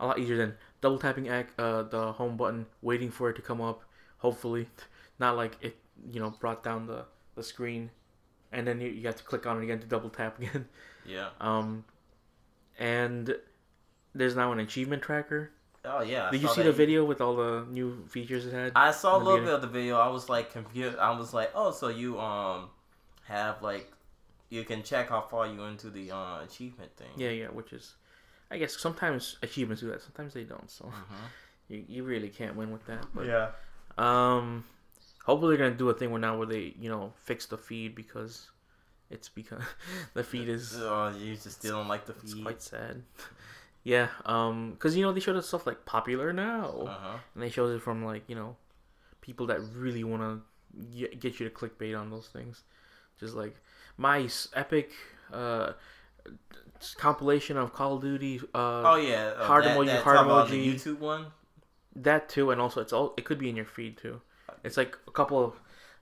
[0.00, 3.42] a lot easier than double tapping X, uh, the home button, waiting for it to
[3.42, 3.82] come up.
[4.18, 4.68] Hopefully,
[5.18, 5.76] not like it,
[6.10, 7.04] you know, brought down the
[7.36, 7.90] the screen,
[8.52, 10.68] and then you, you have to click on it again to double tap again.
[11.06, 11.28] Yeah.
[11.40, 11.84] Um,
[12.78, 13.36] and
[14.14, 15.50] there's now an achievement tracker.
[15.84, 16.28] Oh yeah.
[16.28, 18.72] I Did you see the video with all the new features it had?
[18.76, 19.98] I saw a little bit of the video.
[19.98, 20.98] I was like confused.
[20.98, 22.68] I was like, oh, so you um
[23.24, 23.90] have like
[24.50, 27.06] you can check how far you into the uh, achievement thing.
[27.16, 27.94] yeah, yeah, which is,
[28.50, 30.68] I guess sometimes achievements do that, sometimes they don't.
[30.68, 31.16] So Mhm.
[31.68, 33.06] you, you really can't win with that.
[33.14, 33.50] But Yeah.
[33.96, 34.64] Um,
[35.24, 37.94] hopefully they're gonna do a thing where now where they you know fix the feed
[37.94, 38.50] because
[39.08, 39.62] it's because
[40.14, 42.42] the feed is Oh, you just still don't like the it's feed.
[42.42, 43.02] quite sad.
[43.82, 47.18] Yeah, um, because you know they showed us stuff like popular now, Uh huh.
[47.34, 48.56] and they showed it from like you know
[49.20, 52.62] people that really want to get, you to clickbait on those things,
[53.18, 53.56] just like
[53.96, 54.90] my epic
[55.32, 55.72] uh
[56.96, 58.40] compilation of Call of Duty.
[58.54, 59.32] Uh, Oh yeah.
[59.38, 60.74] Uh, Heart that, emoji, that the emoji.
[60.74, 61.26] YouTube one.
[61.96, 64.20] that too and also it's all it could be in your feed too
[64.62, 65.60] it's like a couple of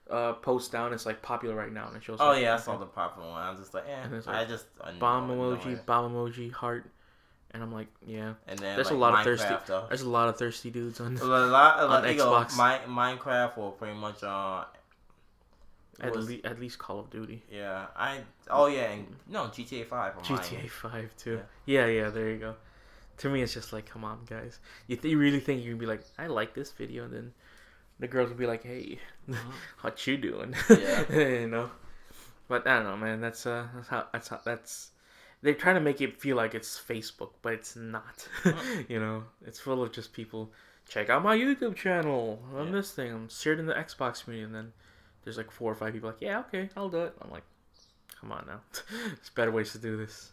[0.09, 2.77] uh posts down it's like popular right now and it shows Oh yeah, I saw
[2.77, 3.41] the popular one.
[3.41, 4.07] I'm just like, eh.
[4.15, 6.85] It's I just I bomb emoji bomb emoji heart
[7.51, 9.85] and i'm like yeah And then There's a like, lot of Minecraft, thirsty- Though.
[9.87, 12.57] there's a lot of thirsty dudes on A lot, on like, you know, Xbox.
[12.57, 14.65] Mi- Minecraft or pretty much uh.
[16.01, 18.19] at, was- le- at least call of duty Yeah, I.
[18.49, 20.13] Oh yeah, and no GTA Five.
[20.17, 20.39] on mine.
[20.43, 21.85] gta 5 too yeah.
[21.87, 22.55] yeah there you go
[23.17, 24.59] to me, it's just like, come on, guys.
[24.87, 27.33] You, th- you really think you can be like, I like this video, and then
[27.99, 28.97] the girls will be like, hey,
[29.81, 30.55] what you doing?
[30.69, 31.03] Yeah.
[31.11, 31.69] you know.
[32.47, 33.19] But I don't know, man.
[33.19, 34.91] That's uh, that's how that's how that's.
[35.41, 38.27] They're trying to make it feel like it's Facebook, but it's not.
[38.89, 40.51] you know, it's full of just people.
[40.87, 42.71] Check out my YouTube channel on Yeah.
[42.73, 43.11] this thing.
[43.13, 44.73] I'm shared in the Xbox community, and then
[45.23, 47.13] there's like four or five people like, yeah, okay, I'll do it.
[47.21, 47.43] I'm like,
[48.19, 48.61] come on now.
[49.05, 50.31] There's better ways to do this.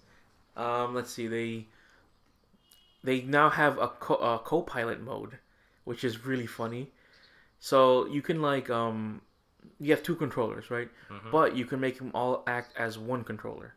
[0.57, 1.27] Um, let's see.
[1.29, 1.66] They
[3.05, 5.38] they now have a, co- a co-pilot mode,
[5.85, 6.90] which is really funny.
[7.61, 9.21] So you can like um,
[9.79, 10.88] you have two controllers, right?
[11.11, 11.31] Mhm.
[11.31, 13.75] But you can make them all act as one controller,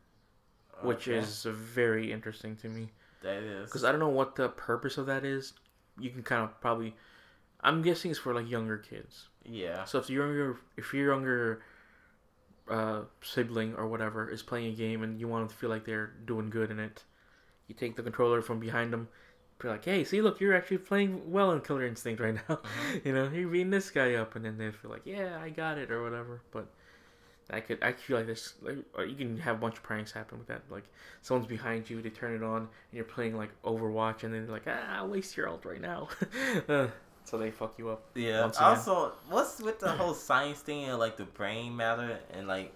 [0.81, 2.89] which is very interesting to me
[3.21, 5.53] that is because I don't know what the purpose of that is.
[5.99, 6.95] You can kind of probably,
[7.61, 9.27] I'm guessing it's for like younger kids.
[9.45, 9.83] yeah.
[9.83, 11.61] So if your younger, if your younger
[12.69, 15.85] uh, sibling or whatever is playing a game and you want them to feel like
[15.85, 17.03] they're doing good in it,
[17.67, 19.09] you take the controller from behind them.
[19.61, 22.59] Be like, hey, see, look, you're actually playing well in Killer Instinct right now.
[23.03, 25.77] you know, you're beating this guy up, and then they feel like, yeah, I got
[25.77, 26.41] it or whatever.
[26.51, 26.71] But
[27.51, 30.37] I could, I feel like this, like, you can have a bunch of pranks happen
[30.37, 30.61] with that.
[30.69, 30.85] Like,
[31.21, 34.53] someone's behind you, they turn it on, and you're playing like Overwatch, and then they're
[34.53, 36.07] like, ah, waste your ult right now.
[36.67, 36.87] Uh,
[37.23, 38.03] so they fuck you up.
[38.15, 38.49] Yeah.
[38.59, 42.73] Also, what's with the whole science thing and like the brain matter and like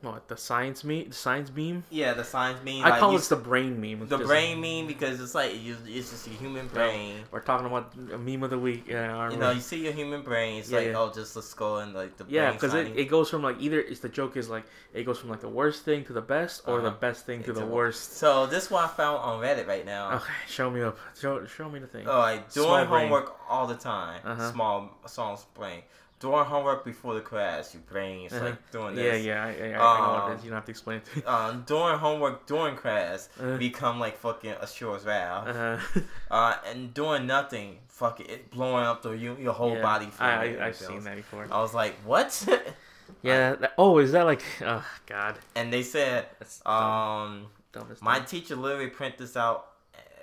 [0.00, 1.08] What the science meme?
[1.08, 1.82] the science beam?
[1.90, 2.84] yeah, the science meme.
[2.84, 4.06] I like, call it the brain meme.
[4.06, 7.16] The brain meme because it's like it's just a human brain.
[7.32, 8.84] We're talking about a meme of the week.
[8.88, 10.60] Yeah, You know, you see your human brain.
[10.60, 10.98] It's Yeah, like yeah.
[10.98, 13.80] oh, just a skull and like the yeah, because it, it goes from like either
[13.80, 16.62] it's the joke is like it goes from like the worst thing to the best
[16.68, 16.96] or the Uh-huh.
[17.00, 18.12] best thing to It's the a- worst.
[18.18, 20.12] So this one I found on Reddit right now.
[20.18, 20.96] Okay, show me up.
[21.20, 22.06] Show show me the thing.
[22.06, 23.00] Oh, like Small doing brain.
[23.08, 24.20] homework all the time.
[24.24, 24.52] Uh-huh.
[24.52, 25.82] Small small brain.
[26.20, 28.46] Doing homework before the class, your brain is Uh-huh.
[28.46, 29.24] like doing yeah, this.
[29.24, 29.78] yeah, I, I, I
[30.14, 30.42] what Um, is.
[30.44, 31.22] You don't have to explain it to me.
[31.26, 33.56] Um, doing homework during class Uh-huh.
[33.56, 35.48] become like fucking a short round.
[35.50, 36.00] Uh-huh.
[36.30, 40.08] Uh, and doing nothing, fuck it, it blowing up the you, your whole Yeah, body.
[40.18, 40.90] I, I, I've feels.
[40.90, 41.46] seen that before.
[41.50, 42.30] I was like, what?
[43.22, 43.54] Yeah.
[43.54, 44.42] that- oh, is that like?
[44.60, 45.38] Oh God.
[45.54, 49.68] and they said, That's um, dumb my teacher literally print this out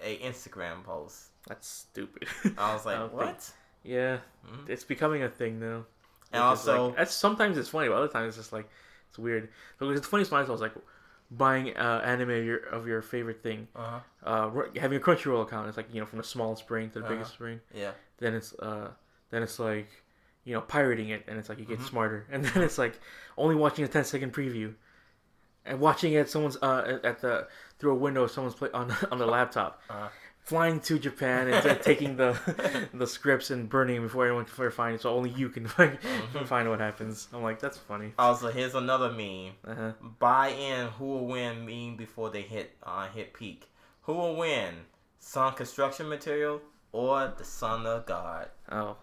[0.04, 1.30] a Instagram post.
[1.48, 2.28] That's stupid.
[2.58, 3.52] I was like, don't think- what?
[3.86, 4.18] Yeah,
[4.48, 4.68] Mhm.
[4.70, 5.86] it's becoming a thing now.
[6.32, 8.68] And like- also- that's sometimes it's funny, but other times it's just like
[9.10, 9.50] it's weird.
[9.78, 10.74] Because the funniest part was like
[11.32, 14.00] buying uh, anime of your, of your favorite thing, Uh-huh.
[14.24, 15.68] uh, having a Crunchyroll account.
[15.68, 17.14] It's like you know from the smallest brain to the Uh-huh.
[17.16, 17.62] biggest brain.
[17.74, 17.92] Yeah.
[18.18, 18.90] Then it's uh,
[19.30, 19.88] then it's like
[20.44, 21.88] you know pirating it, and it's like you get Mhm.
[21.90, 22.26] smarter.
[22.32, 23.00] And then it's like
[23.38, 24.74] only watching a 10 second preview,
[25.66, 27.48] and watching it someone's uh at- the
[27.80, 29.82] through a window of someone's play on on the laptop.
[29.90, 30.10] Uh-huh.
[30.46, 32.38] Flying to Japan and then taking the
[32.94, 35.98] the scripts and burning them before anyone can find it, so only you can find,
[36.02, 36.46] Mhm.
[36.48, 37.28] find what happens.
[37.34, 38.14] I'm like, that's funny.
[38.20, 39.54] Also, here's another meme.
[39.68, 39.92] Uh-huh.
[40.20, 43.68] Buy in who will win meme before they hit uh, hit peak.
[44.04, 44.86] Who will win?
[45.20, 48.50] Sun construction material or the son of God?
[48.72, 48.98] Oh,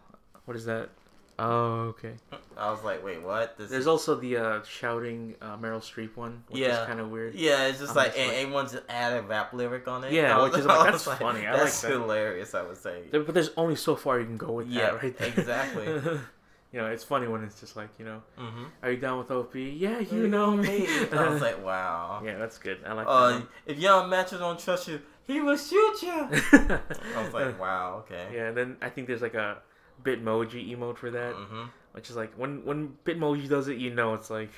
[0.45, 0.91] what is that?
[1.39, 2.13] Oh, okay.
[2.57, 3.57] I was like, wait, what?
[3.57, 6.83] This There's also the uh, shouting uh, Meryl Streep one, which Yeah.
[6.83, 7.35] is kind of weird.
[7.35, 10.05] Yeah, it's just I'm like just and like- everyone just add a rap lyric on
[10.05, 10.13] it.
[10.13, 11.47] Yeah, was- which is like, that's was funny.
[11.47, 11.99] I that's like that.
[12.01, 12.55] hilarious.
[12.55, 13.03] I would say.
[13.11, 15.17] But there's only so far you can go with Yeah, that, right?
[15.19, 15.29] there.
[15.29, 15.85] exactly.
[16.73, 18.65] you know, it's funny when it's just like, you know, Mm-hmm.
[18.83, 19.55] are you down with OP?
[19.55, 20.87] Yeah, you know me.
[21.13, 22.23] I was like, wow.
[22.25, 22.79] yeah, that's good.
[22.87, 23.47] I like Uh, that.
[23.67, 26.29] if young matches don't trust you, he will shoot you.
[26.53, 28.29] I was like, wow, okay.
[28.35, 29.59] Yeah, and then I think there's like a
[30.03, 31.63] Bitmoji emote for that, Mm-hmm.
[31.93, 34.51] which is like when when Bitmoji does it, you know it's like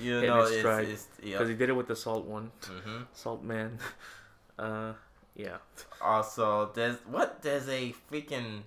[0.00, 0.88] You know, its it's, stride.
[1.22, 1.32] yeah.
[1.38, 3.02] because he did it with the Salt one, Mm-hmm.
[3.12, 3.78] Salt Man.
[4.56, 4.92] Uh,
[5.34, 5.56] yeah.
[6.00, 7.42] Also, there's what?
[7.42, 8.60] There's a freaking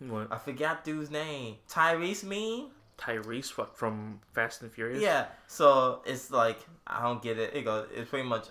[0.00, 0.28] What?
[0.30, 1.56] I forgot dude's name.
[1.70, 2.70] Tyrese meme.
[2.98, 5.00] Tyrese fuck from Fast and Furious.
[5.00, 5.24] Yeah.
[5.46, 7.54] So it's like I don't get it.
[7.54, 7.88] It goes.
[7.94, 8.48] It's pretty much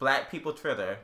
[0.00, 0.98] black people Twitter.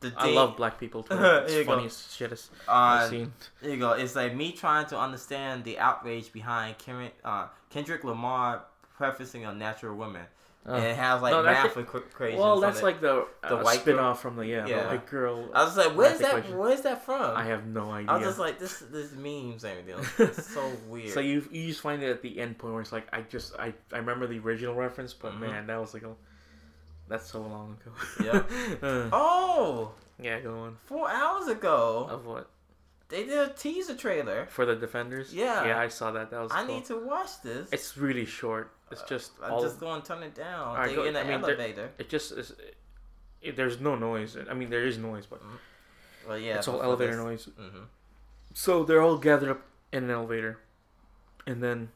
[0.00, 1.02] The I day- love black people.
[1.06, 1.44] Twitter.
[1.46, 3.32] It's funniest shit I've Uh, seen.
[3.60, 3.92] There you go.
[3.92, 8.64] It's like me trying to understand the outrage behind Kendrick, uh, Kendrick Lamar
[8.96, 10.22] prefacing a natural woman.
[10.68, 11.80] Uh, and it has like no, math it.
[11.80, 12.38] equations.
[12.38, 14.82] well, that's like the, The uh, white spin-off from the yeah, Yeah.
[14.82, 15.48] the white girl.
[15.54, 16.36] I was like, where's that?
[16.36, 16.58] equation.
[16.58, 17.34] Where's that from?
[17.34, 18.10] I have no idea.
[18.10, 20.04] I was just like, this this memes and everything.
[20.28, 21.10] It's so weird.
[21.14, 23.54] so you you just find it at the end point where it's like I just
[23.58, 25.40] I I remember the original reference, but Mhm.
[25.40, 26.14] man, that was like a
[27.10, 27.92] that's so long ago.
[28.24, 28.42] Yeah.
[28.88, 29.92] Uh, oh,
[30.22, 30.76] yeah, go on.
[30.86, 32.48] four hours ago, Of what?
[33.08, 34.46] they did a teaser trailer.
[34.50, 35.34] For the defenders?
[35.34, 35.66] Yeah.
[35.66, 36.30] Yeah, I saw that.
[36.30, 36.52] That was.
[36.52, 36.74] I cool.
[36.76, 37.68] need to watch this.
[37.72, 38.72] It's really short.
[38.92, 39.62] It's just I'm all.
[39.62, 40.68] just going to turn it down.
[40.68, 41.90] Alright, they go- in the I mean, elevator.
[41.98, 42.52] It just is.
[43.42, 44.36] It, there's no noise.
[44.50, 45.40] I mean, there is noise, but
[46.28, 47.48] Well, yeah, it's all elevator this- noise.
[47.58, 47.84] Mhm.
[48.54, 50.58] So they're all gathered up in an elevator,
[51.46, 51.90] and then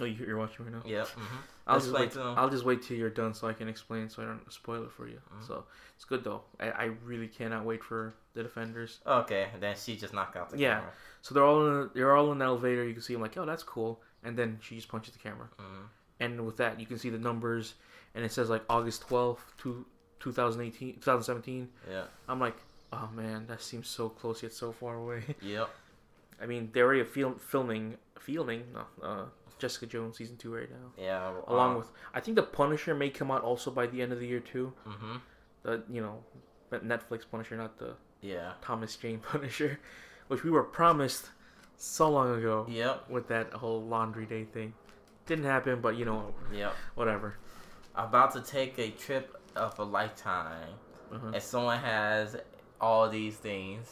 [0.00, 0.82] Oh, you- you're watching right now.
[0.84, 1.06] Yep.
[1.06, 1.36] Mm-hmm.
[1.66, 2.16] I'll just wait.
[2.16, 2.34] 'em.
[2.38, 4.92] I'll just wait till you're done so I can explain, so I don't spoil it
[4.92, 5.20] for you.
[5.34, 5.46] Mhm.
[5.46, 5.64] So
[5.96, 6.42] it's good though.
[6.60, 9.00] I, I really cannot wait for the defenders.
[9.06, 10.74] Okay, and then she just knocked out the Yeah.
[10.76, 10.92] camera.
[11.22, 12.84] So they're all in a, they're all in the elevator.
[12.86, 14.00] You can see them like, oh, that's cool.
[14.22, 15.48] And then she just punches the camera.
[15.58, 15.84] Mm-hmm.
[16.20, 17.74] And with that, you can see the numbers,
[18.14, 19.84] and it says like August twelfth, two,
[20.20, 21.68] 2018, 2017.
[21.90, 22.04] Yeah.
[22.28, 22.56] I'm like,
[22.92, 25.22] oh man, that seems so close yet so far away.
[25.40, 25.68] Yep.
[26.40, 29.24] I mean, they're already film, filming, filming no, uh,
[29.58, 30.92] Jessica Jones season two right now.
[31.02, 31.32] Yeah.
[31.46, 34.26] Along with, I think the Punisher may come out also by the end of the
[34.26, 34.72] year too.
[34.86, 35.16] Mm-hmm.
[35.62, 36.22] The you know,
[36.70, 38.52] but Netflix Punisher, not the Yeah.
[38.62, 39.78] Thomas Jane Punisher,
[40.28, 41.30] which we were promised
[41.76, 43.10] so long ago Yep.
[43.10, 44.74] with that whole laundry day thing.
[45.26, 46.72] Didn't happen, but you know, Yep.
[46.94, 47.36] whatever.
[47.94, 50.74] About to take a trip of a lifetime,
[51.12, 51.28] Uh-huh.
[51.34, 52.36] and someone has
[52.80, 53.88] all these things.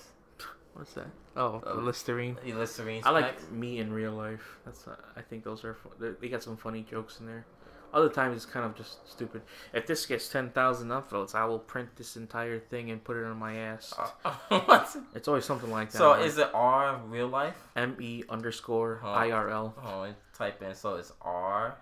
[0.74, 1.06] What's that?
[1.36, 2.36] Oh, Uh, Listerine.
[2.44, 4.58] The Listerine I like me in real life.
[4.64, 7.46] That's uh, I think those are they- got some funny jokes in there.
[7.92, 9.42] Other times it's kind of just stupid.
[9.72, 13.24] If this gets ten thousand upvotes, I will print this entire thing and put it
[13.24, 13.94] on my ass.
[14.48, 14.96] what?
[15.14, 15.98] It's always something like that.
[15.98, 17.54] So like is it R real life?
[17.76, 19.10] M E underscore Huh.
[19.12, 19.74] I R L.
[19.80, 20.74] Oh, and type in.
[20.74, 21.76] So it's R,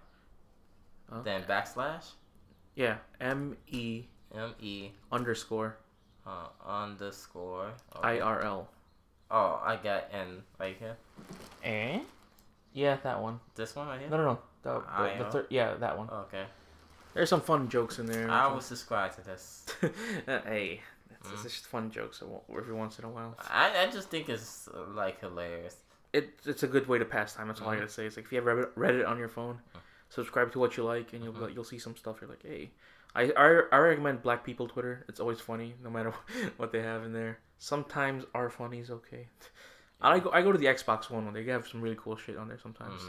[1.24, 2.12] then backslash,
[2.74, 5.78] Yeah, M E M E underscore
[6.26, 7.72] uh, underscore.
[8.02, 8.20] I okay.
[8.20, 8.68] R L.
[9.34, 10.96] Oh, I got N right here.
[11.64, 12.00] Eh?
[12.74, 13.40] Yeah, that one.
[13.54, 14.08] This one right here.
[14.10, 14.38] No, no, no.
[14.62, 16.08] The, I the, the third, yeah, that one.
[16.10, 16.44] Okay.
[17.14, 18.30] There's some fun jokes in there.
[18.30, 19.66] I will subscribe to this.
[20.26, 21.32] hey, it's, Mm.
[21.34, 22.22] it's just fun jokes
[22.58, 23.36] every once in a while.
[23.48, 25.76] I, I just think it's uh, like hilarious.
[26.12, 27.46] it, it's a good way to pass time.
[27.48, 27.80] That's all I Mhm.
[27.80, 28.06] gotta say.
[28.06, 29.58] It's like if you have Reddit, Reddit on your phone,
[30.08, 31.54] subscribe to what you like, and you'll Mhm.
[31.54, 32.16] you'll see some stuff.
[32.20, 32.70] You're like, hey,
[33.14, 35.04] I, I I recommend Black People Twitter.
[35.08, 36.12] It's always funny, no matter
[36.56, 37.38] what they have in there.
[37.58, 39.28] Sometimes our funny is okay.
[40.00, 41.32] I go I go to the Xbox One.
[41.32, 43.02] They have some really cool shit on there sometimes.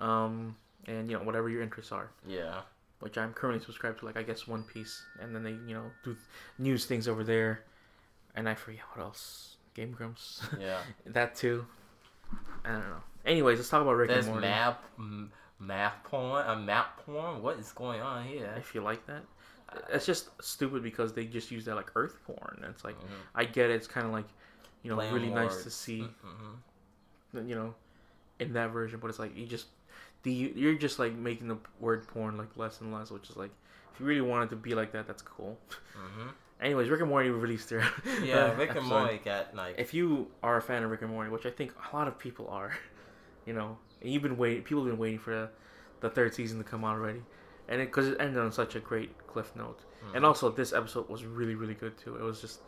[0.00, 0.04] Mhm.
[0.04, 2.62] Um, and you know whatever your interests are, Yeah.
[3.00, 4.06] which I'm currently subscribed to.
[4.06, 6.16] Like I guess One Piece, and then they you know do
[6.58, 7.62] news things over there,
[8.34, 9.56] and I forget what else.
[9.74, 10.42] Game Grumps.
[10.60, 10.80] Yeah.
[11.06, 11.66] That too.
[12.64, 13.02] I don't know.
[13.24, 14.46] Anyways, let's talk about Rick There's and Morty.
[14.48, 15.30] map m-
[15.62, 16.44] map porn.
[16.46, 17.42] A map porn.
[17.42, 18.52] What is going on here?
[18.58, 19.22] If you like that,
[19.90, 22.58] it's just stupid because they just use that like Earth porn.
[22.62, 23.08] And it's like Mhm.
[23.34, 23.74] I get it.
[23.74, 24.26] It's kind of like
[24.82, 26.08] you know really nice to see
[27.34, 27.48] Mhm.
[27.48, 27.74] you know
[28.38, 29.66] in that version, but it's like you just
[30.24, 33.50] the you're just like making the word porn like less and less, which is like
[33.94, 35.58] if you really wanted to be like that, that's cool.
[35.96, 36.32] Mhm.
[36.60, 37.80] Anyways, Rick and Morty released their
[38.22, 38.86] Yeah, Rick and.
[38.86, 39.76] Morty got like.
[39.78, 42.18] If you are a fan of Rick and Morty, which I think a lot of
[42.20, 42.72] people are,
[43.46, 45.50] you know, and you've been waiting, people have been waiting for
[46.00, 47.22] the, third season to come out already,
[47.68, 49.80] and it because it ended on such a great cliff note,
[50.14, 50.26] and Mhm.
[50.28, 52.16] also this episode was really really good too.
[52.16, 52.60] It was just,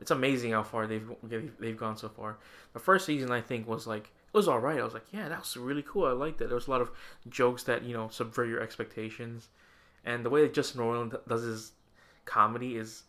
[0.00, 2.36] it's amazing how far they've they've, they've gone so far.
[2.72, 4.78] The first season I think was like it was all right.
[4.80, 6.04] I was like, yeah, that was really cool.
[6.06, 6.46] I liked it.
[6.48, 6.90] There was a lot of
[7.28, 9.48] jokes that you know subvert your expectations,
[10.04, 11.72] and the way that Justin Roiland does his
[12.24, 13.04] comedy is,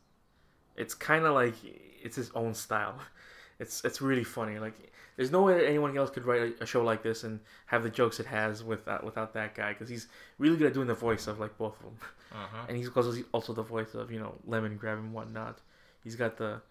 [0.75, 1.55] it's kind of like
[2.03, 2.95] it's his own style.
[3.59, 4.57] It's it's really funny.
[4.57, 4.90] Like
[5.21, 7.83] there's no way that anyone else could write a, a show like this and have
[7.83, 10.07] the jokes it has without without that guy because he's
[10.39, 11.97] really good at doing the voice of like both of them,
[12.33, 12.67] Mhm.
[12.69, 15.59] and he's also also the voice of you know Lemongrab and whatnot.
[16.03, 16.61] He's got the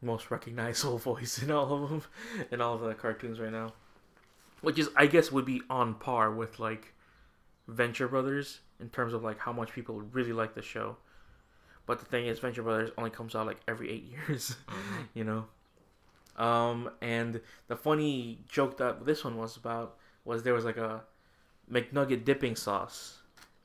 [0.00, 2.02] most recognizable voice in all of them
[2.50, 3.74] in all of the cartoons right now,
[4.62, 6.94] which is I guess would be on par with like
[7.68, 10.96] Venture Brothers in terms of like how much people really like the show.
[11.86, 15.06] But the thing is, Venture Brothers only comes out like every eight years, Mhm.
[15.14, 15.46] you know.
[16.40, 21.02] Um, and the funny joke that this one was about was there was like a
[21.70, 23.18] McNugget dipping sauce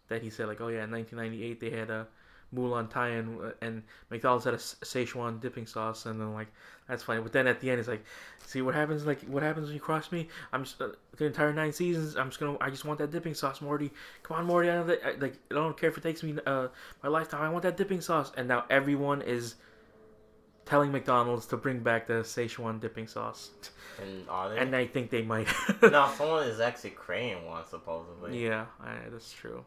[0.10, 2.06] that he said like, oh yeah, in 1998 they had a
[2.54, 6.48] Mulan tie-in uh, and McDonald's had a Szechuan dipping sauce, and then like
[6.88, 7.22] that's funny.
[7.22, 8.04] But then at the end, it's like,
[8.46, 9.06] see what happens?
[9.06, 10.28] Like what happens when you cross me?
[10.52, 12.16] I'm just uh, the entire nine seasons.
[12.16, 12.58] I'm just gonna.
[12.60, 13.92] I just want that dipping sauce, Morty.
[14.24, 14.70] Come on, Morty.
[14.70, 16.68] I I, like I don't care if it takes me uh
[17.02, 17.42] my lifetime.
[17.42, 18.32] I want that dipping sauce.
[18.38, 19.56] And now everyone is
[20.66, 23.52] telling McDonald's to bring back the Szechuan dipping sauce,
[24.02, 24.58] And are they?
[24.58, 25.48] and I think they might.
[25.82, 28.44] no, someone is actually creating one supposedly.
[28.46, 29.64] Yeah, I, that's true.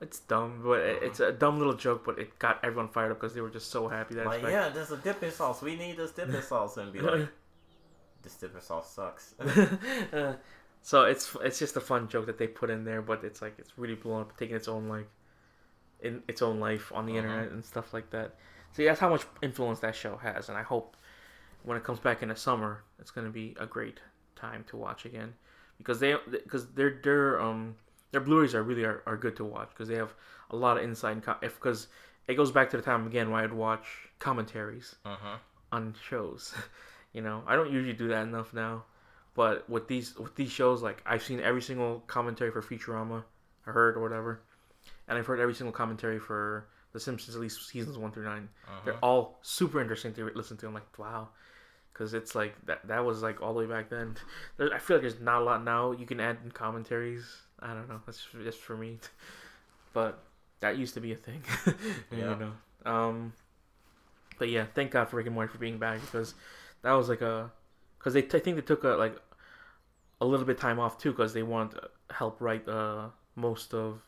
[0.00, 2.04] It's dumb, but it, it's a dumb little joke.
[2.04, 4.68] But it got everyone fired up because they were just so happy that Like, yeah,
[4.68, 5.62] there's a dipping sauce.
[5.62, 7.28] We need this dipping sauce, and be like,
[8.22, 9.34] this dipping sauce sucks.
[10.12, 10.34] Uh,
[10.82, 13.54] so it's it's just a fun joke that they put in there, but it's like
[13.58, 15.08] it's really blown up, taking its own like
[16.00, 17.22] in its own life on the Uh-huh.
[17.22, 18.34] internet and stuff like that.
[18.72, 20.96] See, that's how much influence that show has, and I hope
[21.62, 24.00] when it comes back in the summer, it's gonna be a great
[24.34, 25.34] time to watch again
[25.78, 27.76] because they because their their um
[28.10, 30.14] their Blu-rays are really are, are good to watch because they have
[30.50, 31.88] a lot of insight and co- if because
[32.26, 33.86] it goes back to the time again where I'd watch
[34.18, 35.38] commentaries uh-huh.
[35.70, 36.54] on shows.
[37.12, 38.84] you know, I don't usually do that enough now.
[39.34, 43.24] But with these with these shows, like I've seen every single commentary for Futurama,
[43.66, 44.42] I heard or whatever,
[45.08, 48.48] and I've heard every single commentary for The Simpsons, at least seasons one through 9
[48.66, 48.98] they They're Mhm.
[49.02, 50.66] all super interesting to listen to.
[50.66, 51.28] I'm like, wow,
[51.92, 52.86] because it's like that.
[52.88, 54.16] That was like all the way back then.
[54.58, 57.24] There, I feel like there's not a lot now you can add in commentaries.
[57.60, 58.00] I don't know.
[58.06, 58.98] That's just for me,
[59.92, 60.22] but
[60.60, 61.42] that used to be a thing.
[62.10, 62.18] Yeah.
[62.30, 62.52] You know.
[62.84, 63.32] Um.
[64.38, 66.34] But yeah, thank God for Rick and Morty for being back because
[66.82, 67.50] that was like a
[67.98, 69.16] because they I think they took a like
[70.20, 74.00] a little bit time off too because they want to help write uh most of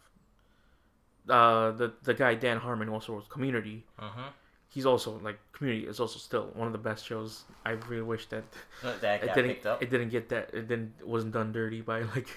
[1.29, 4.29] uh the the guy Dan Harmon also was Community Mhm.
[4.69, 7.45] he's also like Community is also still one of the best shows.
[7.65, 8.45] I really wish that
[9.01, 12.29] That it didn't it didn't get that it didn't wasn't done dirty by like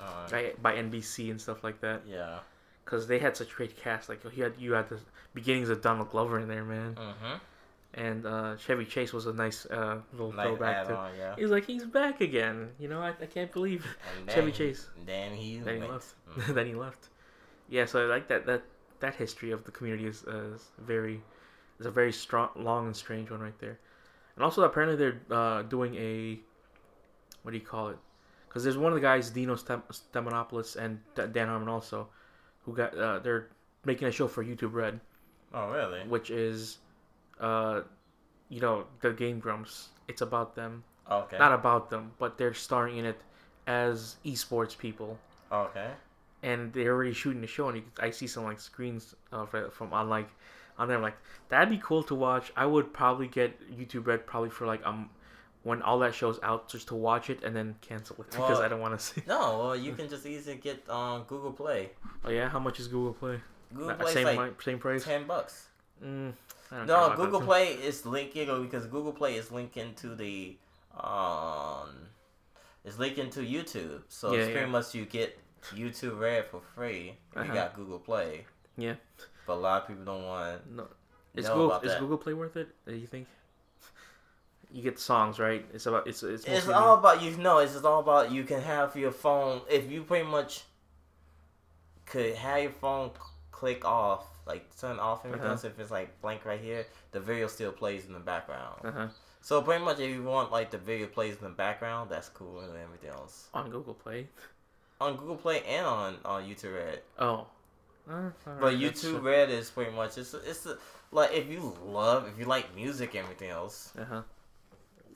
[0.00, 2.38] Uh, by, by NBC and stuff like that yeah.
[2.84, 4.08] because they had such great cast.
[4.08, 4.98] Like you had you had the
[5.34, 7.36] beginnings of Donald Glover in there, man, Mm-hmm.
[7.94, 10.94] and uh, Chevy Chase was a nice uh, little throwback to.
[11.18, 11.34] yeah.
[11.36, 12.70] He's like he's back again.
[12.78, 13.82] You know I, I can't believe
[14.32, 14.86] Chevy Chase.
[15.04, 16.14] Then he Then he left.
[16.30, 16.54] Mhm.
[16.56, 17.08] then he left.
[17.68, 18.62] Yeah, so I like that that
[19.00, 21.20] that history of the community is, uh, is very
[21.78, 23.78] is a very strong, long and strange one right there.
[24.34, 26.38] And also apparently they're uh, doing a
[27.42, 27.98] what do you call it?
[28.48, 32.08] Because there's one of the guys, Dino Stem- Stamatopoulos and D- Dan Harmon also,
[32.64, 33.48] who got uh, they're
[33.84, 35.00] making a show for YouTube Red,
[35.54, 36.00] Oh really?
[36.08, 36.78] which is,
[37.40, 37.82] uh,
[38.48, 39.88] you know, the Game Grumps.
[40.08, 41.38] It's about them, Okay.
[41.38, 43.20] not about them, but they're starring in it
[43.66, 45.18] as esports people
[45.52, 45.90] okay.
[46.42, 49.92] And they're already shooting the show and you, I see some like screens uh, from,
[49.92, 50.28] on like
[50.78, 51.16] on there I'm like
[51.48, 55.10] that'd be cool to watch I would probably get YouTube Red probably for like um
[55.64, 58.68] when all that show's out just to watch it and then cancel it because I
[58.68, 61.90] don't want to see No, well you can just easily get um Google Play.
[62.24, 63.40] oh yeah how much is Google Play
[63.74, 65.66] Google Play same like same price ten bucks.
[66.02, 66.32] mm,
[66.70, 67.40] I don't care No, Google.
[67.40, 70.56] Play is linking because Google Play is linking to the
[70.96, 71.90] um
[72.84, 74.02] is linking to YouTube.
[74.08, 74.54] So Yeah, it's yeah.
[74.54, 75.38] pretty much you get
[75.74, 77.44] YouTube Red for free Uh-huh.
[77.46, 78.44] you got Google Play.
[78.76, 78.94] Yeah.
[79.46, 80.88] But a lot of people don't want no
[81.34, 82.00] is Google is that.
[82.00, 83.26] Google Play worth it do you think
[84.70, 87.58] you get songs right it's about it's it's, It's all about you know.
[87.58, 90.64] It's just all about you can have your phone if you pretty much
[92.06, 93.10] could have your phone
[93.50, 95.46] click off like turn off everything.
[95.46, 95.66] Uh-huh.
[95.66, 98.80] If it's like blank right here, the video still plays in the background.
[98.84, 99.08] uh-huh.
[99.40, 102.60] So pretty much if you want like the video plays in the background, that's cool
[102.60, 104.26] and everything else on Google Play
[105.00, 107.00] on Google Play and on on YouTube Red.
[107.18, 107.46] oh
[108.08, 108.30] Uh,
[108.60, 110.78] But alright, YouTube uh, Red is pretty much it's it's a,
[111.12, 113.92] like if you love if you like music and everything else.
[113.98, 114.22] Uh-huh.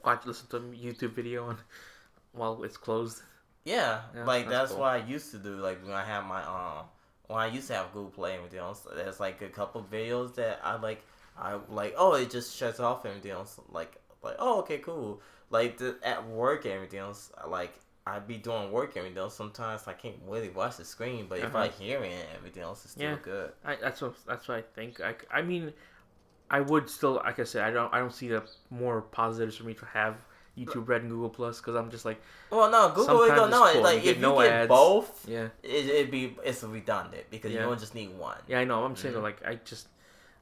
[0.04, 1.58] Watch, listen to a YouTube video on
[2.32, 3.22] while it's closed.
[3.64, 4.80] Yeah, Yeah, like that's that's, cool.
[4.80, 5.56] what I used to do.
[5.56, 6.86] Like when I have my um,
[7.28, 8.86] when I used to have Google Play and everything else.
[8.94, 11.02] There's like a couple videos that I like.
[11.38, 11.94] I like.
[11.96, 13.58] Oh, it just shuts off and everything else.
[13.70, 15.20] Like like oh okay cool.
[15.50, 17.30] Like the, at work and everything else.
[17.38, 17.72] I Like
[18.06, 19.30] I'd be doing work and everything.
[19.30, 21.72] Sometimes I can't really watch the screen, but if I Uh-huh.
[21.78, 23.16] hear it, everything else is still Yeah.
[23.22, 23.52] good.
[23.64, 25.00] I that's what that's what I think.
[25.00, 25.72] I, I mean,
[26.50, 29.64] I would still like I said I don't I don't see the more positives for
[29.64, 30.16] me to have
[30.58, 33.26] YouTube Red and Google Plus because I'm just like Well, no, Google.
[33.28, 33.70] Don't know.
[33.72, 33.82] cool.
[33.82, 34.68] Like You if you no get ads.
[34.68, 37.60] both, yeah it, it'd be it's redundant because Yeah.
[37.60, 38.36] you don't just need one.
[38.48, 39.18] yeah I know I'm saying Mhm.
[39.18, 39.88] that, like I just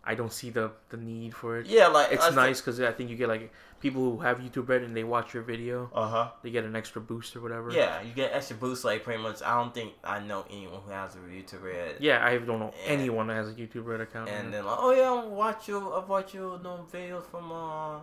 [0.02, 1.66] I don't see the the need for it.
[1.66, 4.82] Yeah, like It's nice because I think you get like people who have YouTube Red
[4.82, 6.28] and they watch your video, Uh huh.
[6.42, 7.70] they get an extra boost or whatever.
[7.72, 8.84] Yeah, you get extra boost.
[8.84, 11.96] Like pretty much, I don't think I know anyone who has a YouTube Red.
[12.00, 14.28] Yeah, I don't know And- anyone that has a YouTube Red account.
[14.28, 15.78] And then like, oh yeah, I watch you.
[15.92, 18.00] I watch you no videos from uh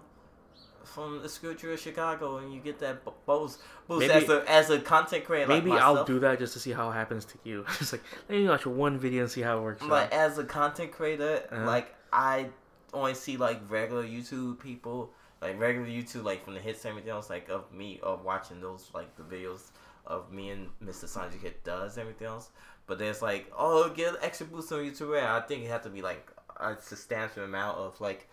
[0.83, 4.43] from the school trip of Chicago, and you get that boost boost Maybe- as a
[4.51, 5.47] as a content creator.
[5.47, 7.65] Maybe like I'll do that just to see how it happens to you.
[7.77, 9.83] just like let me watch one video and see how it works.
[9.83, 10.11] out.
[10.13, 11.65] As a content creator, Uh-huh.
[11.65, 12.49] like I
[12.93, 15.11] only see like regular YouTube people,
[15.41, 18.61] like regular YouTube, like from the hits and everything else, like of me of watching
[18.61, 19.71] those like the videos
[20.05, 21.05] of me and Mr.
[21.05, 22.49] Sanji Hit does everything else.
[22.87, 25.21] But there's like, oh, get an extra boost on YouTube.
[25.21, 28.29] I think it had to be like a substantial amount of like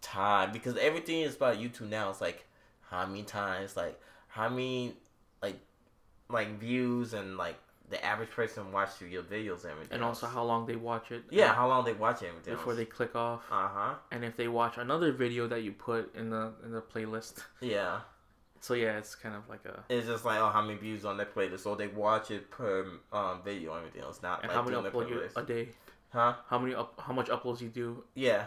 [0.00, 2.10] time because everything is about YouTube now.
[2.10, 2.46] It's like
[2.82, 3.98] how many times, like
[4.28, 4.94] how many
[5.42, 5.58] like
[6.28, 7.56] like views and like
[7.90, 9.92] the average person watch your videos and everything.
[9.92, 11.22] and also how long they watch it.
[11.30, 13.94] Yeah, how long they watch everything before they click off, Uh huh.
[14.10, 17.44] and if they watch another video that you put in the in the playlist.
[17.60, 18.00] Yeah,
[18.60, 19.84] So yeah, it's kind of like a.
[19.90, 21.60] it's just like oh, how many views on that playlist?
[21.60, 24.72] So they watch it per um video and everything else, not And like how many
[24.74, 25.68] doing the upload you a day?
[26.10, 26.34] Huh?
[26.48, 26.98] How many up?
[27.06, 28.04] How much uploads you do?
[28.14, 28.46] Yeah.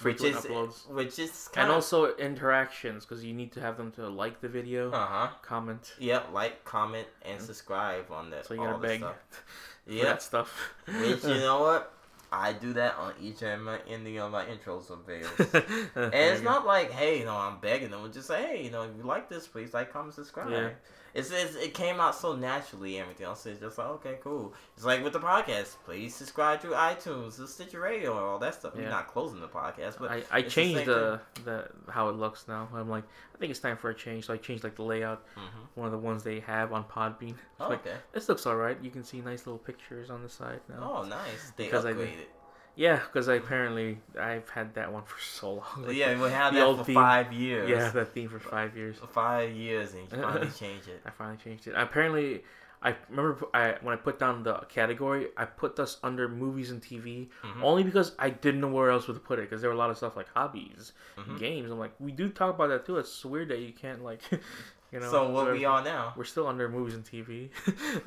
[0.00, 0.88] Which is uploads.
[0.88, 4.40] which is And kind of also interactions because you need to have them to like
[4.40, 5.28] the video, uh huh.
[5.42, 5.92] comment.
[5.98, 8.46] Yep, like, comment, and subscribe on that.
[8.46, 9.04] So you gotta beg
[9.86, 10.04] Yeah.
[10.04, 10.50] that stuff.
[10.86, 11.92] Which you know what?
[12.32, 15.92] I do that on each and my ending of my intros of videos.
[15.94, 18.10] and it's not like, hey, you know, I'm begging them.
[18.10, 20.50] Just say, hey, you know, if you like this, please like, comment, subscribe.
[20.50, 20.70] Yeah.
[21.14, 22.98] It's, it's it came out so naturally.
[22.98, 24.54] Everything else is just like, okay, cool.
[24.76, 25.76] It's like with the podcast.
[25.84, 28.74] Please subscribe to iTunes, the Stitcher Radio, and all that stuff.
[28.74, 32.16] We're not closing the podcast, but I, I it's the changed the, the how it
[32.16, 32.68] looks now.
[32.74, 33.04] I'm like,
[33.34, 34.26] I think it's time for a change.
[34.26, 35.24] So I changed like the layout.
[35.36, 35.40] Mhm.
[35.74, 37.34] One of the ones they have on Podbean.
[37.60, 37.96] Oh, like, okay.
[38.12, 38.78] this looks alright.
[38.82, 40.98] You can see nice little pictures on the side now.
[40.98, 41.52] Oh, nice.
[41.56, 42.16] They Because I upgraded.
[42.16, 42.26] did-
[42.74, 45.84] Yeah, because I apparently I've had that one for so long.
[45.86, 46.94] Like, yeah, we had the that for theme.
[46.94, 47.68] five years.
[47.68, 48.96] yeah, that theme for five years.
[49.12, 51.02] Five years, and you finally changed it.
[51.04, 51.74] I finally changed it.
[51.76, 52.42] Apparently,
[52.82, 56.80] I remember I when I put down the category, I put this under movies and
[56.82, 57.62] TV Mhm.
[57.62, 59.90] only because I didn't know where else to put it because there were a lot
[59.90, 61.38] of stuff like hobbies, Mhm.
[61.38, 61.70] games.
[61.70, 62.96] I'm like, we do talk about that too.
[62.96, 64.20] It's weird that you can't like,
[64.92, 65.10] you know.
[65.10, 66.12] so what we are now?
[66.16, 67.48] We're still under movies and TV.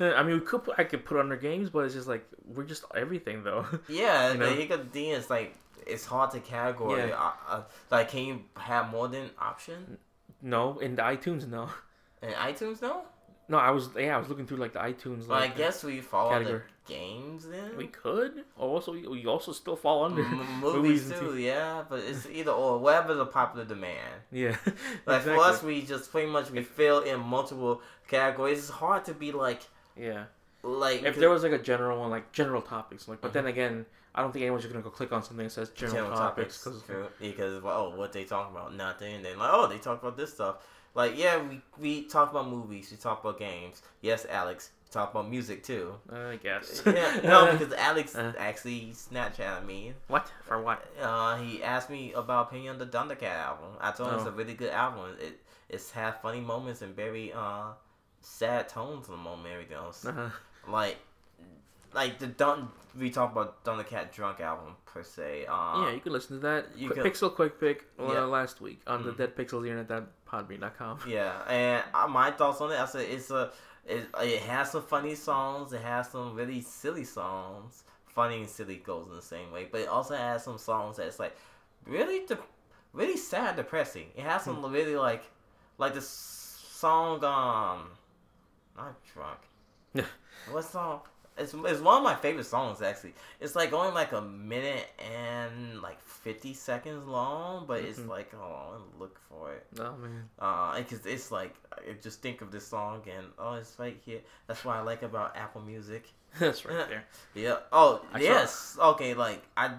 [0.00, 2.64] I mean, we could put, I could put under games, but it's just like we're
[2.64, 3.66] just everything though.
[3.88, 4.48] Yeah, You know?
[4.48, 5.56] the hiccup D is like
[5.86, 7.08] it's hard to category.
[7.08, 7.16] Yeah.
[7.16, 9.98] Uh, uh, like, can you have more than option
[10.42, 11.68] no, in the iTunes, no.
[12.22, 12.82] in iTunes?
[12.82, 13.02] No.
[13.48, 15.26] No, I was yeah, I was looking through like the iTunes.
[15.28, 16.62] Well, I Like, guess we follow category.
[16.86, 17.76] the games then.
[17.76, 18.44] we could.
[18.58, 21.42] Also, we also still fall under M- movies and too, TV.
[21.44, 24.20] yeah, but it's either or whatever the popular demand.
[24.32, 24.56] Yeah,
[25.06, 25.34] Like exactly.
[25.34, 28.58] for us, we just pretty much we fill in multiple categories.
[28.58, 29.62] It's hard to be like
[29.96, 30.24] yeah.
[30.62, 33.34] like If there was like a general one, like general topics, like, but Mhm.
[33.34, 36.10] then again, I don't think anyone's just gonna go click on something that says general,
[36.10, 36.82] topics because
[37.20, 39.14] because well, oh, what they talk about nothing.
[39.16, 40.56] And then like, oh, they talk about this stuff.
[40.96, 43.82] Like, yeah, we we talk about movies, we talk about games.
[44.00, 45.94] Yes, Alex, we talk about music too.
[46.10, 46.82] I guess.
[46.86, 48.32] yeah, no, because Alex Uh.
[48.38, 49.92] actually Snapchatted me.
[50.08, 50.80] what for what?
[51.00, 53.70] Uh, he asked me about opinion on the Thundercat album.
[53.78, 54.30] I told him it's Oh.
[54.30, 55.04] a really good album.
[55.20, 55.38] It
[55.68, 57.72] it's had funny moments and very uh
[58.22, 59.46] sad tones in the moment.
[59.46, 60.30] and Everything else, Uh-huh.
[60.78, 60.96] like
[61.94, 62.68] like the Dun
[62.98, 65.44] we talk about Thundercat Drunk album per se.
[65.46, 66.62] Uh, yeah, you can listen to that.
[66.76, 68.24] you Quick can- Pixel Quick Pick uh, Yeah.
[68.24, 69.18] last week on the Mhm.
[69.18, 69.66] Dead Pixels
[70.32, 71.00] Internet.podbean.com.
[71.08, 73.50] Yeah, and my thoughts on it, I said it's a
[73.86, 75.72] it, it has some funny songs.
[75.72, 77.84] It has some really silly songs.
[78.06, 81.18] Funny and silly goes in the same way, but it also has some songs that's
[81.18, 81.36] like
[81.86, 82.38] really de-
[82.92, 84.06] really sad, depressing.
[84.16, 85.24] It has some really like
[85.78, 87.90] like the song um
[88.76, 89.38] not drunk.
[90.50, 91.00] what song?
[91.38, 93.14] It's, it's one of my favorite songs actually.
[93.40, 98.08] It's like only like a minute and like fifty seconds long, but it's Mhm.
[98.08, 99.66] like oh, look for it.
[99.78, 100.28] Oh man.
[100.38, 101.54] Uh, because it's like
[102.02, 104.20] just think of this song and oh, it's right here.
[104.46, 106.08] That's what I like about Apple Music.
[106.38, 107.04] That's right there.
[107.34, 107.58] Yeah.
[107.72, 108.78] Oh, I saw- yes.
[108.80, 109.12] Okay.
[109.14, 109.72] Like I,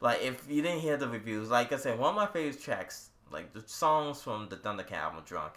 [0.00, 3.10] like if you didn't hear the reviews, like I said, one of my favorite tracks,
[3.30, 5.52] like the songs from the Thundercat album, "Drunk."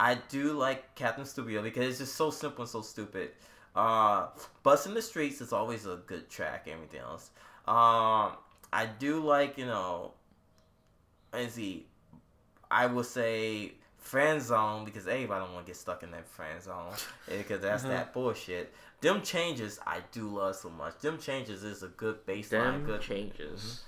[0.00, 3.30] I do like Captain Stupid because it's just so simple and so stupid.
[3.78, 4.28] Uh,
[4.62, 6.66] "Bus in the Streets" is always a good track.
[6.70, 7.30] Everything else,
[7.66, 8.32] um,
[8.72, 10.12] I do like you know.
[11.32, 11.86] Let's see.
[12.70, 16.62] I will say friend zone because everybody don't want to get stuck in that friend
[16.62, 16.92] zone
[17.28, 17.92] because that's Uh-huh.
[17.92, 18.72] that bullshit.
[19.00, 20.98] Them changes I do love so much.
[21.00, 22.50] Them changes is a good baseline.
[22.50, 23.84] Them good changes.